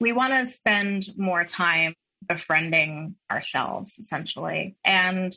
we 0.00 0.12
want 0.12 0.32
to 0.32 0.52
spend 0.52 1.08
more 1.16 1.44
time 1.44 1.94
befriending 2.26 3.16
ourselves 3.30 3.94
essentially. 3.98 4.76
And 4.84 5.36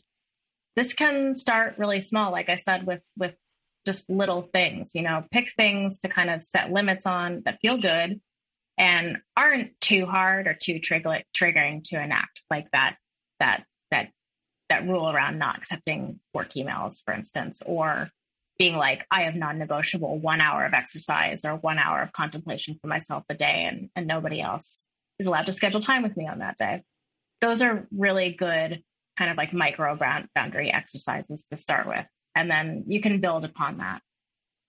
this 0.76 0.94
can 0.94 1.36
start 1.36 1.76
really 1.78 2.02
small, 2.02 2.32
like 2.32 2.50
I 2.50 2.56
said, 2.56 2.86
with 2.86 3.02
with 3.18 3.36
just 3.86 4.10
little 4.10 4.44
things, 4.54 4.92
you 4.94 5.02
know, 5.02 5.26
pick 5.32 5.52
things 5.58 6.00
to 6.00 6.08
kind 6.08 6.30
of 6.30 6.42
set 6.42 6.72
limits 6.72 7.06
on 7.06 7.42
that 7.46 7.60
feel 7.62 7.78
good 7.78 8.22
and 8.78 9.18
aren't 9.38 9.80
too 9.80 10.06
hard 10.06 10.48
or 10.48 10.54
too 10.54 10.80
trigger- 10.80 11.24
triggering 11.36 11.84
to 11.84 12.02
enact 12.02 12.42
like 12.50 12.70
that 12.72 12.96
that 13.40 13.64
that 13.92 14.10
that 14.70 14.88
rule 14.88 15.10
around 15.10 15.38
not 15.38 15.58
accepting 15.58 16.20
work 16.34 16.54
emails 16.54 17.04
for 17.06 17.14
instance 17.14 17.62
or 17.66 18.10
being 18.58 18.76
like 18.76 19.06
i 19.12 19.24
have 19.24 19.36
non-negotiable 19.36 20.18
one 20.20 20.42
hour 20.42 20.66
of 20.66 20.74
exercise 20.74 21.42
or 21.44 21.56
one 21.56 21.78
hour 21.78 22.02
of 22.02 22.12
contemplation 22.14 22.78
for 22.82 22.88
myself 22.88 23.24
a 23.30 23.36
day 23.36 23.66
and, 23.68 23.90
and 23.96 24.08
nobody 24.08 24.42
else 24.42 24.82
is 25.22 25.28
allowed 25.28 25.46
to 25.46 25.54
schedule 25.54 25.82
time 25.82 26.04
with 26.04 26.18
me 26.18 26.28
on 26.28 26.40
that 26.40 26.58
day 26.58 26.82
those 27.40 27.62
are 27.62 27.88
really 27.92 28.32
good 28.32 28.84
kind 29.18 29.32
of 29.32 29.38
like 29.38 29.54
micro 29.54 29.98
boundary 30.36 30.72
exercises 30.72 31.46
to 31.50 31.58
start 31.58 31.88
with 31.88 32.06
and 32.36 32.50
then 32.50 32.84
you 32.88 33.02
can 33.02 33.22
build 33.22 33.46
upon 33.46 33.78
that 33.78 34.02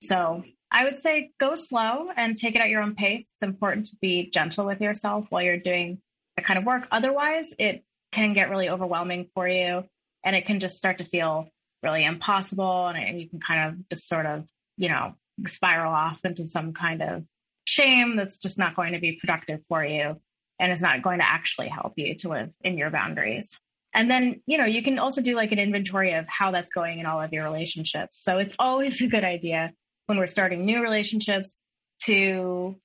so 0.04 0.42
I 0.72 0.84
would 0.84 0.98
say 0.98 1.30
go 1.38 1.54
slow 1.54 2.08
and 2.16 2.36
take 2.36 2.54
it 2.54 2.60
at 2.62 2.70
your 2.70 2.82
own 2.82 2.94
pace. 2.94 3.26
It's 3.34 3.42
important 3.42 3.88
to 3.88 3.96
be 4.00 4.30
gentle 4.30 4.64
with 4.64 4.80
yourself 4.80 5.26
while 5.28 5.42
you're 5.42 5.58
doing 5.58 6.00
the 6.36 6.42
kind 6.42 6.58
of 6.58 6.64
work. 6.64 6.88
Otherwise, 6.90 7.46
it 7.58 7.84
can 8.10 8.32
get 8.32 8.48
really 8.48 8.70
overwhelming 8.70 9.28
for 9.34 9.46
you 9.46 9.84
and 10.24 10.34
it 10.34 10.46
can 10.46 10.60
just 10.60 10.76
start 10.76 10.98
to 10.98 11.04
feel 11.04 11.48
really 11.82 12.04
impossible. 12.04 12.88
And 12.88 13.20
you 13.20 13.28
can 13.28 13.38
kind 13.38 13.68
of 13.68 13.88
just 13.90 14.08
sort 14.08 14.24
of, 14.24 14.46
you 14.78 14.88
know, 14.88 15.14
spiral 15.46 15.92
off 15.92 16.18
into 16.24 16.46
some 16.46 16.72
kind 16.72 17.02
of 17.02 17.24
shame 17.64 18.16
that's 18.16 18.38
just 18.38 18.56
not 18.56 18.74
going 18.74 18.94
to 18.94 18.98
be 18.98 19.18
productive 19.20 19.60
for 19.68 19.84
you 19.84 20.16
and 20.62 20.70
it's 20.70 20.80
not 20.80 21.02
going 21.02 21.18
to 21.18 21.28
actually 21.28 21.68
help 21.68 21.94
you 21.96 22.14
to 22.14 22.28
live 22.28 22.50
in 22.62 22.78
your 22.78 22.88
boundaries. 22.88 23.50
And 23.92 24.08
then, 24.08 24.40
you 24.46 24.56
know, 24.56 24.64
you 24.64 24.80
can 24.82 25.00
also 25.00 25.20
do 25.20 25.34
like 25.34 25.50
an 25.50 25.58
inventory 25.58 26.14
of 26.14 26.24
how 26.28 26.52
that's 26.52 26.70
going 26.70 27.00
in 27.00 27.04
all 27.04 27.20
of 27.20 27.32
your 27.32 27.42
relationships. 27.42 28.20
So 28.22 28.38
it's 28.38 28.54
always 28.60 29.02
a 29.02 29.08
good 29.08 29.24
idea 29.24 29.72
when 30.06 30.18
we're 30.18 30.28
starting 30.28 30.64
new 30.64 30.80
relationships 30.80 31.56
to 32.04 32.76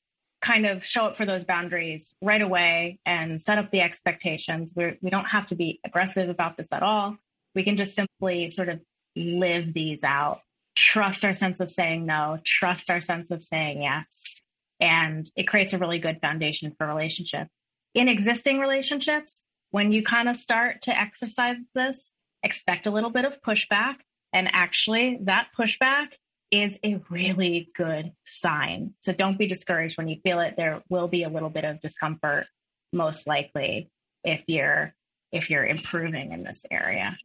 kind 0.42 0.66
of 0.66 0.84
show 0.84 1.06
up 1.06 1.18
for 1.18 1.26
those 1.26 1.44
boundaries 1.44 2.14
right 2.20 2.42
away 2.42 3.00
and 3.06 3.40
set 3.40 3.60
up 3.60 3.70
the 3.70 3.82
expectations. 3.82 4.72
We're, 4.76 4.98
we 5.02 5.12
don't 5.12 5.26
have 5.26 5.46
to 5.48 5.56
be 5.56 5.80
aggressive 5.86 6.30
about 6.30 6.58
this 6.58 6.74
at 6.74 6.82
all. 6.82 7.16
We 7.54 7.64
can 7.64 7.78
just 7.78 7.96
simply 7.96 8.50
sort 8.50 8.70
of 8.70 8.82
live 9.16 9.72
these 9.74 10.04
out, 10.04 10.42
trust 10.76 11.24
our 11.24 11.36
sense 11.36 11.60
of 11.60 11.70
saying 11.70 12.08
no, 12.08 12.40
trust 12.44 12.90
our 12.90 13.02
sense 13.02 13.30
of 13.30 13.44
saying 13.44 13.84
yes. 13.84 14.42
And 14.80 15.30
it 15.36 15.48
creates 15.48 15.74
a 15.74 15.78
really 15.78 16.00
good 16.00 16.20
foundation 16.22 16.74
for 16.76 16.88
relationship. 16.88 17.48
In 17.94 18.08
existing 18.08 18.60
relationships, 18.60 19.42
when 19.72 19.92
you 19.92 20.04
kind 20.04 20.30
of 20.30 20.38
start 20.38 20.84
to 20.84 20.98
exercise 20.98 21.58
this, 21.74 22.10
expect 22.44 22.88
a 22.88 22.92
little 22.92 23.10
bit 23.10 23.26
of 23.26 23.42
pushback. 23.42 23.96
And 24.34 24.50
actually, 24.54 25.20
that 25.24 25.48
pushback 25.58 26.08
is 26.52 26.78
a 26.84 27.02
really 27.10 27.70
good 27.76 28.12
sign. 28.26 28.94
So 29.02 29.12
don't 29.12 29.38
be 29.38 29.48
discouraged 29.48 29.98
when 29.98 30.08
you 30.08 30.18
feel 30.24 30.40
it. 30.40 30.56
There 30.56 30.82
will 30.90 31.08
be 31.08 31.24
a 31.24 31.30
little 31.30 31.50
bit 31.50 31.66
of 31.66 31.82
discomfort, 31.82 32.48
most 32.94 33.28
likely, 33.28 33.90
if 34.24 34.44
you're 34.48 34.94
if 35.32 35.50
you're 35.50 35.66
improving 35.66 36.32
in 36.32 36.44
this 36.44 36.64
area. 36.72 37.18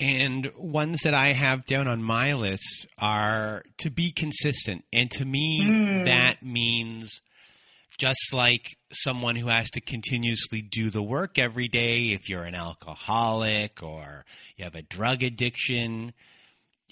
And 0.00 0.50
ones 0.56 1.02
that 1.04 1.14
I 1.14 1.32
have 1.32 1.66
down 1.66 1.88
on 1.88 2.02
my 2.02 2.34
list 2.34 2.86
are 2.98 3.62
to 3.78 3.90
be 3.90 4.10
consistent. 4.10 4.84
And 4.92 5.10
to 5.12 5.24
me, 5.24 5.62
mm. 5.62 6.04
that 6.06 6.42
means 6.42 7.20
just 7.98 8.32
like 8.32 8.76
someone 8.92 9.36
who 9.36 9.48
has 9.48 9.70
to 9.70 9.80
continuously 9.80 10.62
do 10.62 10.90
the 10.90 11.02
work 11.02 11.38
every 11.38 11.68
day, 11.68 12.12
if 12.12 12.28
you're 12.28 12.44
an 12.44 12.54
alcoholic 12.54 13.82
or 13.82 14.24
you 14.56 14.64
have 14.64 14.74
a 14.74 14.82
drug 14.82 15.22
addiction, 15.22 16.12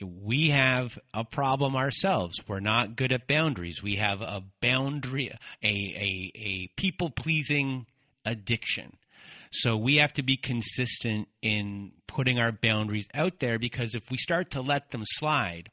we 0.05 0.51
have 0.51 0.99
a 1.15 1.25
problem 1.25 1.77
ourselves. 1.77 2.37
We're 2.47 2.61
not 2.61 2.97
good 2.97 3.13
at 3.13 3.27
boundaries. 3.27 3.83
We 3.83 3.97
have 3.97 4.21
a 4.21 4.43
boundary, 4.61 5.31
a, 5.63 5.67
a, 5.67 6.33
a 6.35 6.69
people 6.77 7.11
pleasing 7.11 7.87
addiction. 8.25 8.97
So 9.53 9.77
we 9.77 9.97
have 9.97 10.15
to 10.15 10.23
be 10.23 10.37
consistent 10.37 11.29
in 11.43 11.93
putting 12.07 12.39
our 12.39 12.53
boundaries 12.53 13.07
out 13.13 13.39
there 13.39 13.59
because 13.59 13.95
if 13.95 14.11
we 14.11 14.17
start 14.17 14.53
to 14.53 14.63
let 14.63 14.91
them 14.91 15.03
slide, 15.05 15.69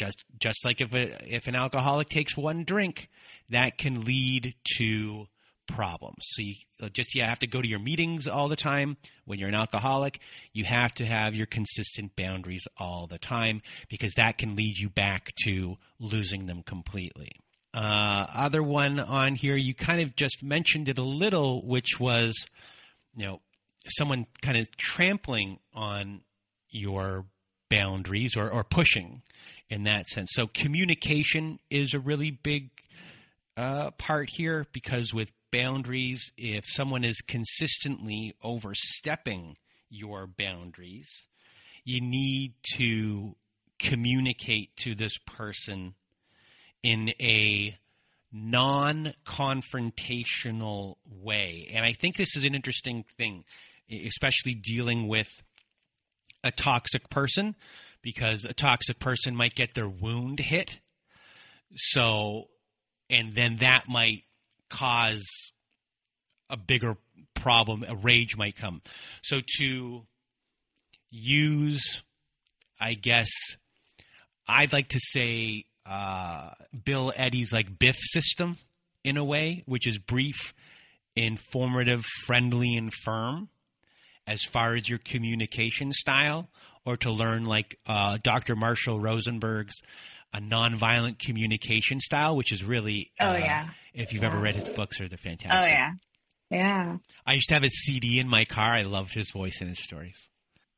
just 0.00 0.24
just 0.38 0.64
like 0.64 0.80
if 0.80 0.94
a, 0.94 1.34
if 1.34 1.46
an 1.46 1.54
alcoholic 1.54 2.08
takes 2.08 2.36
one 2.36 2.64
drink, 2.64 3.08
that 3.50 3.76
can 3.76 4.04
lead 4.04 4.54
to 4.76 5.26
problems. 5.66 6.16
So 6.20 6.42
you 6.42 6.54
uh, 6.82 6.88
just 6.88 7.14
you 7.14 7.22
have 7.22 7.38
to 7.40 7.46
go 7.46 7.60
to 7.60 7.68
your 7.68 7.78
meetings 7.78 8.26
all 8.26 8.48
the 8.48 8.56
time 8.56 8.96
when 9.26 9.38
you're 9.38 9.50
an 9.50 9.54
alcoholic. 9.54 10.18
You 10.52 10.64
have 10.64 10.94
to 10.94 11.04
have 11.04 11.36
your 11.36 11.46
consistent 11.46 12.16
boundaries 12.16 12.64
all 12.78 13.06
the 13.06 13.18
time 13.18 13.60
because 13.88 14.14
that 14.14 14.38
can 14.38 14.56
lead 14.56 14.78
you 14.78 14.88
back 14.88 15.32
to 15.44 15.76
losing 15.98 16.46
them 16.46 16.62
completely. 16.62 17.32
Uh, 17.72 18.26
other 18.34 18.62
one 18.62 18.98
on 18.98 19.36
here, 19.36 19.56
you 19.56 19.74
kind 19.74 20.00
of 20.00 20.16
just 20.16 20.42
mentioned 20.42 20.88
it 20.88 20.98
a 20.98 21.04
little, 21.04 21.64
which 21.64 22.00
was, 22.00 22.34
you 23.14 23.24
know, 23.24 23.40
someone 23.86 24.26
kind 24.42 24.56
of 24.56 24.76
trampling 24.76 25.58
on 25.72 26.22
your 26.70 27.26
boundaries 27.68 28.36
or, 28.36 28.50
or 28.50 28.64
pushing 28.64 29.22
in 29.70 29.84
that 29.84 30.06
sense. 30.08 30.30
So 30.32 30.48
communication 30.48 31.60
is 31.70 31.94
a 31.94 32.00
really 32.00 32.30
big 32.30 32.70
uh, 33.56 33.92
part 33.92 34.28
here 34.30 34.66
because 34.72 35.14
with 35.14 35.30
boundaries, 35.52 36.32
if 36.36 36.64
someone 36.66 37.04
is 37.04 37.20
consistently 37.20 38.34
overstepping 38.42 39.56
your 39.88 40.26
boundaries, 40.26 41.08
you 41.84 42.00
need 42.00 42.54
to 42.76 43.36
communicate 43.78 44.76
to 44.76 44.94
this 44.94 45.16
person 45.26 45.94
in 46.82 47.10
a 47.20 47.78
non 48.32 49.14
confrontational 49.24 50.96
way. 51.10 51.68
And 51.72 51.84
I 51.84 51.92
think 51.92 52.16
this 52.16 52.36
is 52.36 52.44
an 52.44 52.54
interesting 52.54 53.04
thing, 53.16 53.44
especially 53.90 54.54
dealing 54.54 55.08
with 55.08 55.28
a 56.42 56.50
toxic 56.50 57.10
person, 57.10 57.54
because 58.02 58.44
a 58.44 58.52
toxic 58.52 58.98
person 58.98 59.34
might 59.36 59.54
get 59.54 59.74
their 59.74 59.88
wound 59.88 60.38
hit. 60.38 60.78
So, 61.74 62.44
and 63.08 63.34
then 63.34 63.58
that 63.60 63.84
might 63.88 64.24
cause 64.68 65.24
a 66.48 66.56
bigger 66.56 66.96
problem, 67.34 67.84
a 67.86 67.94
rage 67.94 68.36
might 68.36 68.56
come. 68.56 68.82
So 69.22 69.40
to 69.58 70.06
use, 71.10 72.02
I 72.80 72.94
guess, 72.94 73.30
I'd 74.48 74.72
like 74.72 74.88
to 74.88 75.00
say 75.00 75.64
uh, 75.86 76.50
Bill 76.84 77.12
Eddy's 77.16 77.52
like 77.52 77.78
Biff 77.78 77.96
system 78.00 78.58
in 79.04 79.16
a 79.16 79.24
way, 79.24 79.62
which 79.66 79.86
is 79.86 79.98
brief, 79.98 80.52
informative, 81.14 82.04
friendly, 82.26 82.74
and 82.74 82.92
firm 82.92 83.48
as 84.26 84.42
far 84.42 84.76
as 84.76 84.88
your 84.88 84.98
communication 84.98 85.92
style, 85.92 86.48
or 86.84 86.96
to 86.98 87.10
learn 87.10 87.44
like 87.44 87.78
uh, 87.86 88.18
Dr. 88.22 88.56
Marshall 88.56 89.00
Rosenberg's 89.00 89.76
a 90.32 90.40
nonviolent 90.40 91.18
communication 91.18 92.00
style, 92.00 92.36
which 92.36 92.52
is 92.52 92.62
really 92.64 93.10
oh 93.20 93.30
uh, 93.30 93.36
yeah. 93.36 93.68
If 93.92 94.12
you've 94.12 94.22
yeah. 94.22 94.28
ever 94.28 94.40
read 94.40 94.56
his 94.56 94.68
books, 94.68 94.98
they're 94.98 95.08
fantastic. 95.08 95.50
Oh 95.52 95.66
yeah, 95.66 95.90
yeah. 96.50 96.96
I 97.26 97.34
used 97.34 97.48
to 97.48 97.54
have 97.54 97.64
a 97.64 97.70
CD 97.70 98.20
in 98.20 98.28
my 98.28 98.44
car. 98.44 98.72
I 98.72 98.82
loved 98.82 99.14
his 99.14 99.30
voice 99.30 99.58
and 99.60 99.68
his 99.68 99.82
stories. 99.82 100.28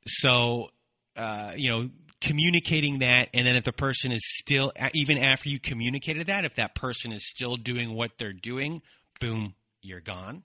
So, 0.07 0.71
uh, 1.17 1.53
you 1.57 1.71
know, 1.71 1.91
communicating 2.21 3.01
that, 3.01 3.29
and 3.35 3.47
then 3.47 3.57
if 3.57 3.65
the 3.65 3.73
person 3.73 4.13
is 4.13 4.23
still, 4.25 4.73
even 4.95 5.19
after 5.19 5.51
you 5.51 5.61
communicated 5.61 6.29
that, 6.29 6.45
if 6.45 6.55
that 6.57 6.75
person 6.75 7.13
is 7.13 7.29
still 7.29 7.57
doing 7.57 7.95
what 7.95 8.13
they're 8.19 8.33
doing, 8.33 8.81
boom, 9.21 9.55
you're 9.83 10.01
gone. 10.01 10.45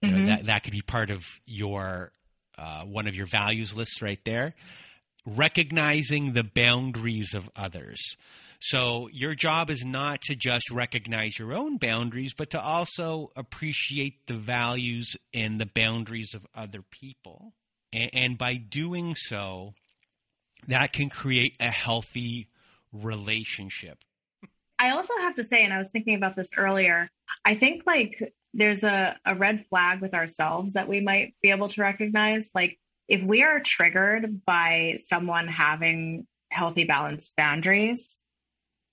You 0.00 0.10
know, 0.10 0.16
mm-hmm. 0.16 0.26
that 0.28 0.46
that 0.46 0.62
could 0.64 0.72
be 0.72 0.82
part 0.82 1.10
of 1.10 1.24
your 1.46 2.10
uh, 2.58 2.82
one 2.84 3.06
of 3.06 3.14
your 3.14 3.26
values 3.26 3.74
lists 3.74 4.02
right 4.02 4.20
there. 4.24 4.54
Recognizing 5.24 6.32
the 6.32 6.42
boundaries 6.44 7.34
of 7.34 7.48
others. 7.54 8.16
So 8.60 9.08
your 9.12 9.34
job 9.34 9.70
is 9.70 9.84
not 9.84 10.20
to 10.22 10.36
just 10.36 10.70
recognize 10.70 11.38
your 11.38 11.52
own 11.52 11.78
boundaries, 11.78 12.32
but 12.36 12.50
to 12.50 12.60
also 12.60 13.32
appreciate 13.36 14.26
the 14.26 14.36
values 14.36 15.16
and 15.34 15.60
the 15.60 15.66
boundaries 15.66 16.34
of 16.34 16.46
other 16.54 16.82
people. 16.90 17.54
And, 17.92 18.10
and 18.12 18.38
by 18.38 18.54
doing 18.54 19.16
so, 19.16 19.74
that 20.68 20.92
can 20.92 21.08
create 21.08 21.56
a 21.60 21.70
healthy 21.70 22.48
relationship. 22.92 23.98
I 24.78 24.90
also 24.90 25.14
have 25.20 25.34
to 25.36 25.44
say, 25.44 25.64
and 25.64 25.72
I 25.72 25.78
was 25.78 25.90
thinking 25.90 26.14
about 26.14 26.36
this 26.36 26.48
earlier, 26.56 27.08
I 27.44 27.54
think 27.54 27.82
like 27.86 28.32
there's 28.54 28.84
a, 28.84 29.16
a 29.24 29.34
red 29.34 29.64
flag 29.68 30.00
with 30.00 30.14
ourselves 30.14 30.74
that 30.74 30.88
we 30.88 31.00
might 31.00 31.34
be 31.42 31.50
able 31.50 31.68
to 31.68 31.80
recognize. 31.80 32.50
Like 32.54 32.78
if 33.08 33.22
we 33.22 33.42
are 33.42 33.60
triggered 33.60 34.44
by 34.44 34.98
someone 35.06 35.48
having 35.48 36.26
healthy, 36.50 36.84
balanced 36.84 37.32
boundaries, 37.36 38.18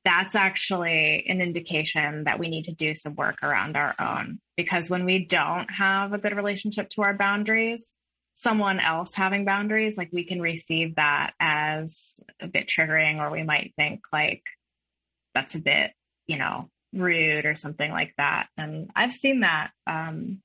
that's 0.06 0.34
actually 0.34 1.26
an 1.28 1.42
indication 1.42 2.24
that 2.24 2.40
we 2.40 2.48
need 2.48 2.66
to 2.66 2.74
do 2.74 2.96
some 2.96 3.16
work 3.16 3.44
around 3.44 3.76
our 3.76 3.96
own. 4.00 4.40
Because 4.56 4.90
when 4.90 5.06
we 5.06 5.26
don't 5.26 5.70
have 5.72 6.14
a 6.14 6.18
good 6.18 6.36
relationship 6.36 6.90
to 6.92 7.02
our 7.02 7.14
boundaries, 7.14 7.94
someone 8.36 8.80
else 8.80 9.14
having 9.14 9.44
boundaries, 9.44 9.98
like 9.98 10.10
we 10.14 10.24
can 10.24 10.42
receive 10.42 10.96
that 10.96 11.34
as 11.40 12.20
a 12.40 12.48
bit 12.48 12.68
triggering, 12.68 13.20
or 13.20 13.30
we 13.30 13.44
might 13.44 13.74
think 13.76 14.00
like 14.14 14.44
that's 15.36 15.56
a 15.56 15.60
bit, 15.60 15.92
you 16.28 16.38
know, 16.38 16.70
rude 16.94 17.46
or 17.46 17.56
something 17.56 17.92
like 17.92 18.14
that. 18.18 18.48
And 18.58 18.90
I've 18.96 19.14
seen 19.14 19.42
that. 19.42 19.72
Um, 19.88 20.42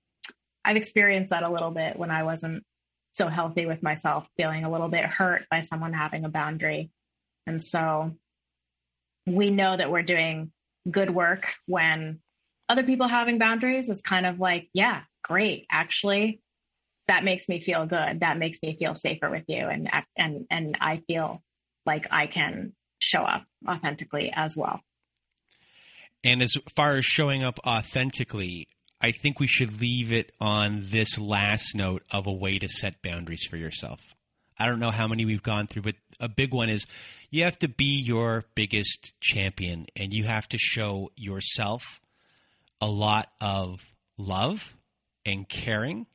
I've 0.64 0.76
experienced 0.76 1.30
that 1.30 1.42
a 1.42 1.50
little 1.50 1.70
bit 1.70 1.98
when 1.98 2.10
I 2.10 2.22
wasn't 2.22 2.64
so 3.12 3.28
healthy 3.28 3.66
with 3.66 3.82
myself, 3.82 4.26
feeling 4.36 4.64
a 4.64 4.70
little 4.70 4.88
bit 4.88 5.04
hurt 5.04 5.44
by 5.50 5.60
someone 5.60 5.92
having 5.92 6.24
a 6.24 6.28
boundary. 6.28 6.90
And 7.46 7.62
so 7.62 8.12
we 9.26 9.50
know 9.50 9.76
that 9.76 9.90
we're 9.90 10.02
doing 10.02 10.52
good 10.90 11.10
work 11.10 11.46
when 11.66 12.20
other 12.68 12.82
people 12.82 13.08
having 13.08 13.38
boundaries 13.38 13.88
is 13.88 14.02
kind 14.02 14.26
of 14.26 14.40
like, 14.40 14.68
yeah, 14.72 15.02
great. 15.22 15.66
Actually, 15.70 16.40
that 17.08 17.24
makes 17.24 17.48
me 17.48 17.60
feel 17.60 17.86
good. 17.86 18.20
That 18.20 18.38
makes 18.38 18.58
me 18.62 18.76
feel 18.78 18.94
safer 18.94 19.30
with 19.30 19.44
you. 19.48 19.68
And, 19.68 19.90
and, 20.16 20.46
and 20.50 20.76
I 20.80 21.02
feel 21.06 21.42
like 21.86 22.06
I 22.10 22.26
can 22.26 22.74
show 22.98 23.20
up 23.20 23.44
authentically 23.68 24.32
as 24.34 24.56
well. 24.56 24.80
And 26.24 26.42
as 26.42 26.56
far 26.74 26.96
as 26.96 27.04
showing 27.04 27.44
up 27.44 27.60
authentically, 27.66 28.66
I 29.00 29.12
think 29.12 29.38
we 29.38 29.46
should 29.46 29.80
leave 29.80 30.10
it 30.10 30.32
on 30.40 30.86
this 30.90 31.18
last 31.18 31.74
note 31.74 32.02
of 32.10 32.26
a 32.26 32.32
way 32.32 32.58
to 32.58 32.68
set 32.68 33.02
boundaries 33.02 33.46
for 33.48 33.58
yourself. 33.58 34.00
I 34.58 34.66
don't 34.66 34.80
know 34.80 34.90
how 34.90 35.06
many 35.06 35.26
we've 35.26 35.42
gone 35.42 35.66
through, 35.66 35.82
but 35.82 35.96
a 36.18 36.28
big 36.28 36.54
one 36.54 36.70
is 36.70 36.86
you 37.30 37.44
have 37.44 37.58
to 37.58 37.68
be 37.68 38.00
your 38.00 38.44
biggest 38.54 39.12
champion 39.20 39.86
and 39.96 40.14
you 40.14 40.24
have 40.24 40.48
to 40.48 40.58
show 40.58 41.10
yourself 41.16 42.00
a 42.80 42.86
lot 42.86 43.28
of 43.40 43.80
love 44.16 44.60
and 45.26 45.46
caring. 45.46 46.06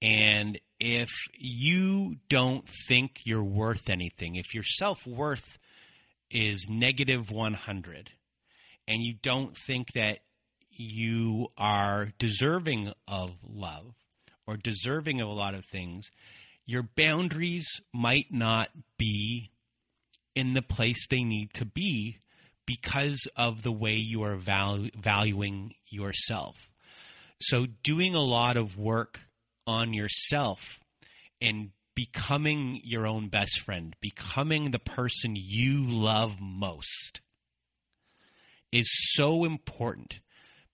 And 0.00 0.58
if 0.80 1.10
you 1.36 2.16
don't 2.30 2.66
think 2.86 3.20
you're 3.24 3.42
worth 3.42 3.90
anything, 3.90 4.36
if 4.36 4.54
your 4.54 4.64
self 4.64 5.06
worth 5.06 5.58
is 6.30 6.66
negative 6.68 7.30
100, 7.30 8.10
and 8.88 9.02
you 9.02 9.14
don't 9.22 9.56
think 9.56 9.92
that 9.92 10.20
you 10.70 11.48
are 11.58 12.12
deserving 12.18 12.92
of 13.06 13.32
love 13.46 13.94
or 14.46 14.56
deserving 14.56 15.20
of 15.20 15.28
a 15.28 15.32
lot 15.32 15.54
of 15.54 15.66
things, 15.66 16.10
your 16.64 16.88
boundaries 16.96 17.68
might 17.92 18.32
not 18.32 18.70
be 18.96 19.50
in 20.34 20.54
the 20.54 20.62
place 20.62 21.06
they 21.06 21.22
need 21.22 21.52
to 21.52 21.66
be 21.66 22.18
because 22.64 23.28
of 23.36 23.62
the 23.62 23.72
way 23.72 23.94
you 23.94 24.22
are 24.22 24.38
valu- 24.38 24.94
valuing 24.94 25.74
yourself. 25.88 26.56
So, 27.40 27.66
doing 27.82 28.14
a 28.14 28.20
lot 28.20 28.56
of 28.56 28.78
work 28.78 29.20
on 29.66 29.92
yourself 29.92 30.60
and 31.40 31.70
becoming 31.94 32.80
your 32.84 33.06
own 33.06 33.28
best 33.28 33.60
friend, 33.60 33.94
becoming 34.00 34.70
the 34.70 34.78
person 34.78 35.34
you 35.36 35.86
love 35.86 36.36
most 36.40 37.20
is 38.72 38.88
so 39.14 39.44
important 39.44 40.20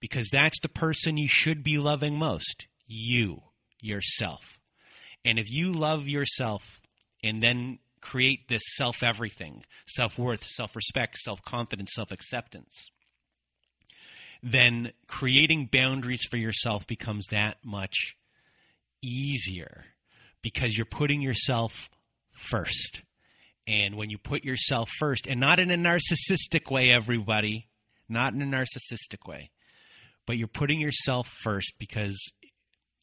because 0.00 0.28
that's 0.30 0.58
the 0.60 0.68
person 0.68 1.16
you 1.16 1.28
should 1.28 1.62
be 1.62 1.78
loving 1.78 2.18
most 2.18 2.66
you, 2.86 3.42
yourself. 3.80 4.58
And 5.24 5.38
if 5.38 5.50
you 5.50 5.72
love 5.72 6.06
yourself 6.06 6.62
and 7.22 7.42
then 7.42 7.78
create 8.00 8.48
this 8.48 8.62
self 8.76 9.02
everything, 9.02 9.64
self 9.88 10.18
worth, 10.18 10.46
self 10.46 10.76
respect, 10.76 11.18
self 11.18 11.42
confidence, 11.42 11.92
self 11.94 12.10
acceptance, 12.10 12.90
then 14.42 14.92
creating 15.08 15.70
boundaries 15.72 16.26
for 16.30 16.36
yourself 16.36 16.86
becomes 16.86 17.26
that 17.30 17.56
much 17.64 18.14
easier 19.02 19.86
because 20.42 20.76
you're 20.76 20.84
putting 20.84 21.22
yourself 21.22 21.88
first. 22.36 23.02
And 23.66 23.96
when 23.96 24.10
you 24.10 24.18
put 24.18 24.44
yourself 24.44 24.90
first, 24.98 25.26
and 25.26 25.40
not 25.40 25.58
in 25.58 25.70
a 25.70 25.76
narcissistic 25.76 26.70
way, 26.70 26.92
everybody, 26.94 27.68
not 28.08 28.34
in 28.34 28.42
a 28.42 28.46
narcissistic 28.46 29.26
way, 29.26 29.50
but 30.26 30.36
you're 30.36 30.48
putting 30.48 30.80
yourself 30.80 31.28
first 31.42 31.74
because 31.78 32.18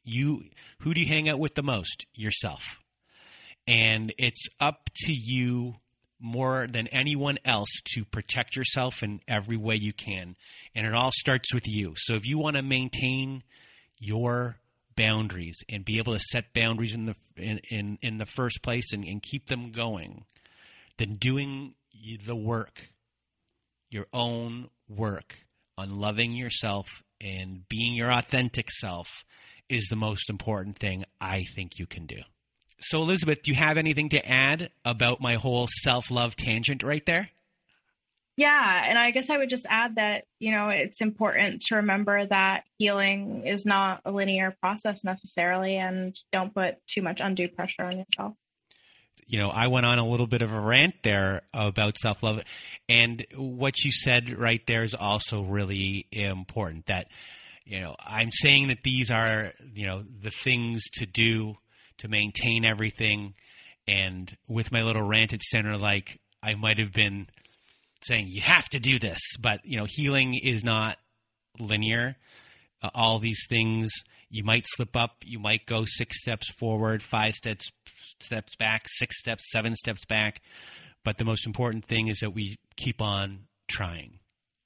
you 0.04 0.44
who 0.80 0.94
do 0.94 1.02
you 1.02 1.08
hang 1.08 1.30
out 1.30 1.40
with 1.40 1.56
the 1.56 1.64
most? 1.64 2.06
Yourself. 2.14 2.62
And 3.68 4.14
it's 4.18 4.48
up 4.60 4.90
to 5.06 5.14
you 5.14 5.76
more 6.20 6.68
than 6.68 6.88
anyone 6.88 7.38
else 7.46 7.70
to 7.96 8.06
protect 8.06 8.56
yourself 8.56 9.02
in 9.02 9.22
every 9.28 9.58
way 9.58 9.76
you 9.76 9.94
can. 9.94 10.36
And 10.76 10.86
it 10.86 10.94
all 10.94 11.12
starts 11.14 11.54
with 11.54 11.68
you. 11.68 11.94
So 11.98 12.14
if 12.14 12.26
you 12.26 12.38
want 12.38 12.56
to 12.56 12.62
maintain 12.62 13.44
your 14.00 14.58
boundaries 14.96 15.58
and 15.70 15.86
be 15.86 15.98
able 15.98 16.14
to 16.14 16.20
set 16.20 16.54
boundaries 16.54 16.94
in 16.94 17.06
the 17.06 17.16
in 17.38 17.60
in, 17.70 17.98
in 18.02 18.18
the 18.18 18.26
first 18.26 18.62
place 18.62 18.94
and, 18.94 19.04
and 19.04 19.22
keep 19.22 19.48
them 19.48 19.72
going, 19.72 20.26
then 20.98 21.16
doing 21.16 21.74
the 22.26 22.36
work, 22.36 22.90
your 23.92 24.08
own 24.14 24.70
work 24.90 25.36
on 25.78 26.00
loving 26.00 26.34
yourself 26.34 26.88
and 27.20 27.68
being 27.70 27.94
your 27.94 28.12
authentic 28.12 28.72
self 28.72 29.08
is 29.70 29.88
the 29.90 29.96
most 29.96 30.30
important 30.30 30.80
thing 30.80 31.06
I 31.20 31.46
think 31.56 31.78
you 31.78 31.86
can 31.86 32.06
do. 32.06 32.18
So, 32.80 33.02
Elizabeth, 33.02 33.44
do 33.44 33.52
you 33.52 33.58
have 33.58 33.78
anything 33.78 34.10
to 34.10 34.26
add 34.28 34.72
about 34.84 35.22
my 35.22 35.36
whole 35.36 35.68
self 35.82 36.10
love 36.10 36.36
tangent 36.36 36.82
right 36.82 37.06
there? 37.06 37.30
Yeah, 38.38 38.86
and 38.88 38.98
I 38.98 39.12
guess 39.12 39.30
I 39.30 39.38
would 39.38 39.50
just 39.50 39.66
add 39.70 39.96
that, 39.96 40.24
you 40.40 40.52
know, 40.52 40.70
it's 40.70 41.02
important 41.02 41.62
to 41.68 41.76
remember 41.76 42.26
that 42.26 42.64
healing 42.78 43.46
is 43.46 43.66
not 43.66 44.02
a 44.04 44.12
linear 44.12 44.56
process 44.62 45.04
necessarily, 45.04 45.78
and 45.78 46.16
don't 46.32 46.54
put 46.54 46.76
too 46.88 47.02
much 47.02 47.20
undue 47.22 47.50
pressure 47.50 47.84
on 47.84 48.00
yourself. 48.00 48.34
You 49.28 49.40
know, 49.40 49.50
I 49.50 49.68
went 49.68 49.86
on 49.86 49.98
a 49.98 50.06
little 50.06 50.28
bit 50.28 50.42
of 50.42 50.52
a 50.52 50.60
rant 50.60 50.96
there 51.04 51.44
about 51.54 51.98
self 51.98 52.22
love, 52.22 52.42
and 52.90 53.26
what 53.36 53.84
you 53.84 53.92
said 53.92 54.38
right 54.38 54.62
there 54.68 54.84
is 54.84 54.94
also 54.94 55.42
really 55.42 56.08
important 56.12 56.88
that 56.88 57.08
you 57.66 57.80
know, 57.80 57.96
I'm 58.00 58.32
saying 58.32 58.68
that 58.70 58.84
these 58.84 59.12
are, 59.12 59.54
you 59.74 59.86
know, 59.86 60.04
the 60.04 60.32
things 60.44 60.84
to 60.96 61.06
do 61.06 61.56
to 62.00 62.08
maintain 62.08 62.66
everything. 62.66 63.34
And 63.88 64.36
with 64.48 64.72
my 64.72 64.82
little 64.82 65.04
rant 65.04 65.34
at 65.34 65.42
center, 65.42 65.78
like 65.78 66.20
I 66.44 66.56
might 66.56 66.80
have 66.80 66.92
been 66.92 67.28
saying, 68.04 68.28
you 68.28 68.42
have 68.42 68.68
to 68.70 68.80
do 68.80 69.00
this. 69.00 69.20
But, 69.40 69.62
you 69.64 69.78
know, 69.78 69.86
healing 69.88 70.34
is 70.34 70.64
not 70.64 70.98
linear. 71.60 72.18
Uh, 72.84 72.90
all 72.96 73.20
these 73.20 73.46
things, 73.48 73.92
you 74.32 74.44
might 74.44 74.66
slip 74.68 74.96
up, 74.96 75.18
you 75.24 75.40
might 75.40 75.66
go 75.66 75.86
six 75.86 76.22
steps 76.22 76.50
forward, 76.52 77.04
five 77.04 77.36
steps 77.36 77.70
steps 78.22 78.56
back, 78.56 78.88
six 78.88 79.20
steps, 79.20 79.44
seven 79.52 79.76
steps 79.76 80.06
back. 80.06 80.42
But 81.04 81.18
the 81.18 81.26
most 81.26 81.46
important 81.46 81.86
thing 81.86 82.08
is 82.08 82.20
that 82.20 82.32
we 82.32 82.58
keep 82.78 83.02
on 83.02 83.48
trying. 83.68 84.20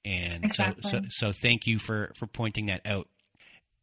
And 0.04 0.44
exactly. 0.44 0.88
so, 0.88 0.98
so, 0.98 1.04
so 1.08 1.32
thank 1.32 1.66
you 1.66 1.78
for, 1.78 2.12
for 2.18 2.26
pointing 2.26 2.66
that 2.66 2.82
out. 2.86 3.08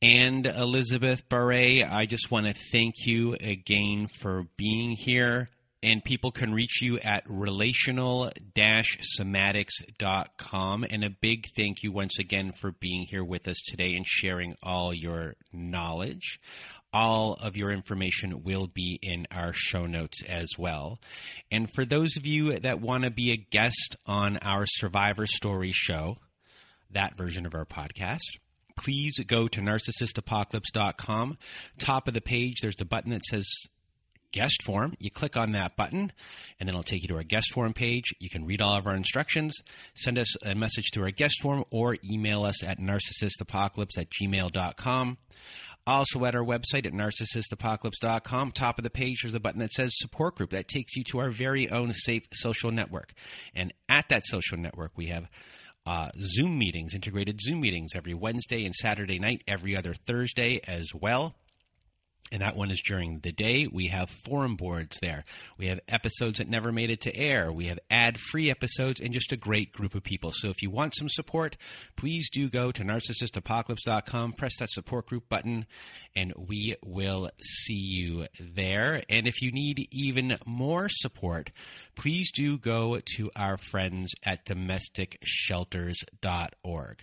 And 0.01 0.45
Elizabeth 0.45 1.27
Barre, 1.29 1.83
I 1.83 2.05
just 2.05 2.29
want 2.29 2.45
to 2.45 2.53
thank 2.71 3.05
you 3.05 3.35
again 3.39 4.07
for 4.19 4.45
being 4.57 4.91
here. 4.91 5.49
And 5.83 6.03
people 6.03 6.31
can 6.31 6.53
reach 6.53 6.81
you 6.81 6.97
at 6.99 7.23
relational 7.27 8.31
somatics.com. 8.55 10.85
And 10.89 11.03
a 11.03 11.09
big 11.09 11.49
thank 11.57 11.83
you 11.83 11.91
once 11.91 12.19
again 12.19 12.53
for 12.53 12.71
being 12.71 13.05
here 13.09 13.23
with 13.23 13.49
us 13.49 13.57
today 13.67 13.95
and 13.95 14.07
sharing 14.07 14.55
all 14.63 14.93
your 14.93 15.35
knowledge. 15.51 16.39
All 16.93 17.33
of 17.33 17.57
your 17.57 17.71
information 17.71 18.43
will 18.43 18.67
be 18.67 18.97
in 19.01 19.27
our 19.29 19.51
show 19.51 19.85
notes 19.85 20.23
as 20.23 20.47
well. 20.57 21.01
And 21.51 21.69
for 21.73 21.83
those 21.83 22.15
of 22.15 22.25
you 22.25 22.57
that 22.59 22.79
want 22.79 23.03
to 23.03 23.11
be 23.11 23.31
a 23.31 23.37
guest 23.37 23.97
on 24.05 24.37
our 24.37 24.65
Survivor 24.65 25.27
Story 25.27 25.73
show, 25.73 26.15
that 26.91 27.17
version 27.17 27.45
of 27.45 27.55
our 27.55 27.65
podcast, 27.65 28.37
please 28.77 29.19
go 29.25 29.47
to 29.47 29.59
narcissistapocalypse.com. 29.59 31.37
Top 31.77 32.07
of 32.07 32.13
the 32.13 32.21
page, 32.21 32.61
there's 32.61 32.79
a 32.79 32.85
button 32.85 33.11
that 33.11 33.25
says 33.25 33.49
guest 34.33 34.63
form. 34.63 34.93
You 34.99 35.09
click 35.09 35.37
on 35.37 35.53
that 35.53 35.77
button, 35.77 36.11
and 36.59 36.67
then 36.67 36.69
it'll 36.69 36.83
take 36.83 37.03
you 37.03 37.07
to 37.07 37.15
our 37.15 37.23
guest 37.23 37.53
form 37.53 37.73
page. 37.73 38.13
You 38.19 38.29
can 38.29 38.45
read 38.45 38.61
all 38.61 38.75
of 38.75 38.85
our 38.85 38.95
instructions, 38.95 39.55
send 39.95 40.17
us 40.17 40.35
a 40.43 40.53
message 40.53 40.89
through 40.93 41.05
our 41.05 41.11
guest 41.11 41.41
form, 41.41 41.63
or 41.69 41.95
email 42.03 42.43
us 42.43 42.61
at 42.63 42.79
narcissistapocalypse 42.79 43.97
at 43.97 44.09
gmail.com. 44.09 45.17
Also, 45.85 46.23
at 46.25 46.35
our 46.35 46.43
website 46.43 46.85
at 46.85 46.93
narcissistapocalypse.com, 46.93 48.51
top 48.51 48.77
of 48.77 48.83
the 48.83 48.89
page, 48.89 49.21
there's 49.21 49.35
a 49.35 49.39
button 49.39 49.59
that 49.59 49.71
says 49.71 49.91
support 49.95 50.35
group. 50.35 50.51
That 50.51 50.67
takes 50.67 50.95
you 50.95 51.03
to 51.05 51.19
our 51.19 51.31
very 51.31 51.69
own 51.69 51.93
safe 51.93 52.23
social 52.33 52.71
network. 52.71 53.13
And 53.53 53.73
at 53.89 54.07
that 54.09 54.25
social 54.25 54.57
network, 54.57 54.91
we 54.95 55.07
have 55.07 55.27
uh, 55.85 56.09
Zoom 56.21 56.57
meetings, 56.57 56.95
integrated 56.95 57.41
Zoom 57.41 57.59
meetings 57.59 57.91
every 57.95 58.13
Wednesday 58.13 58.63
and 58.63 58.73
Saturday 58.73 59.19
night, 59.19 59.43
every 59.45 59.75
other 59.75 59.93
Thursday 59.93 60.61
as 60.65 60.87
well 60.93 61.35
and 62.33 62.41
that 62.41 62.55
one 62.55 62.71
is 62.71 62.81
during 62.81 63.19
the 63.19 63.31
day. 63.31 63.67
We 63.71 63.89
have 63.89 64.09
forum 64.25 64.55
boards 64.55 64.97
there. 65.01 65.23
We 65.59 65.67
have 65.67 65.79
episodes 65.87 66.39
that 66.39 66.49
never 66.49 66.71
made 66.71 66.89
it 66.89 67.01
to 67.01 67.15
air. 67.15 67.53
We 67.53 67.67
have 67.67 67.77
ad 67.91 68.19
free 68.19 68.49
episodes 68.49 68.99
and 68.99 69.13
just 69.13 69.31
a 69.31 69.37
great 69.37 69.71
group 69.71 69.93
of 69.93 70.01
people. 70.03 70.31
So 70.33 70.49
if 70.49 70.63
you 70.63 70.71
want 70.71 70.95
some 70.97 71.09
support, 71.09 71.57
please 71.95 72.31
do 72.31 72.49
go 72.49 72.71
to 72.71 72.83
narcissistapocalypse.com, 72.83 74.33
press 74.33 74.57
that 74.57 74.71
support 74.71 75.05
group 75.05 75.29
button, 75.29 75.67
and 76.15 76.33
we 76.35 76.75
will 76.83 77.29
see 77.39 77.75
you 77.75 78.25
there. 78.39 79.03
And 79.09 79.27
if 79.27 79.43
you 79.43 79.51
need 79.51 79.87
even 79.91 80.35
more 80.47 80.89
support, 80.89 81.51
please 81.95 82.31
do 82.31 82.57
go 82.57 82.99
to 83.15 83.29
our 83.35 83.59
friends 83.59 84.15
at 84.25 84.43
domesticshelters.org. 84.47 86.97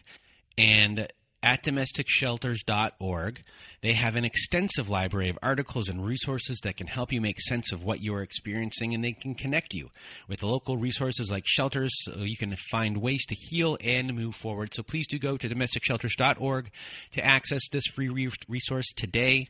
And 0.59 1.07
at 1.43 1.63
domesticshelters.org. 1.65 3.43
They 3.83 3.93
have 3.95 4.17
an 4.17 4.25
extensive 4.25 4.91
library 4.91 5.31
of 5.31 5.39
articles 5.43 5.89
and 5.89 6.05
resources 6.05 6.59
that 6.63 6.77
can 6.77 6.87
help 6.87 7.13
you 7.13 7.21
make 7.21 7.41
sense 7.41 7.73
of 7.73 7.83
what 7.83 8.03
you're 8.03 8.23
experiencing 8.23 8.95
and 8.95 9.03
they 9.03 9.13
can 9.13 9.35
connect 9.35 9.73
you 9.73 9.89
with 10.29 10.43
local 10.43 10.77
resources 10.77 11.31
like 11.31 11.45
shelters 11.47 11.93
so 12.03 12.19
you 12.19 12.37
can 12.37 12.55
find 12.71 12.99
ways 12.99 13.25
to 13.27 13.35
heal 13.35 13.79
and 13.83 14.15
move 14.15 14.35
forward. 14.35 14.75
So 14.75 14.83
please 14.83 15.07
do 15.09 15.19
go 15.19 15.37
to 15.37 15.49
domesticshelters.org 15.49 16.71
to 17.13 17.25
access 17.25 17.63
this 17.71 17.87
free 17.87 18.31
resource 18.49 18.87
today. 18.95 19.49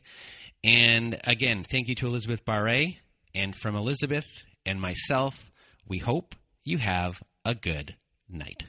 And 0.63 1.19
again, 1.25 1.65
thank 1.69 1.87
you 1.87 1.95
to 1.95 2.07
Elizabeth 2.07 2.45
Barre. 2.45 2.99
And 3.33 3.55
from 3.55 3.75
Elizabeth 3.75 4.27
and 4.65 4.79
myself, 4.79 5.51
we 5.87 5.97
hope 5.97 6.35
you 6.63 6.77
have 6.77 7.21
a 7.43 7.55
good 7.55 7.95
night. 8.29 8.65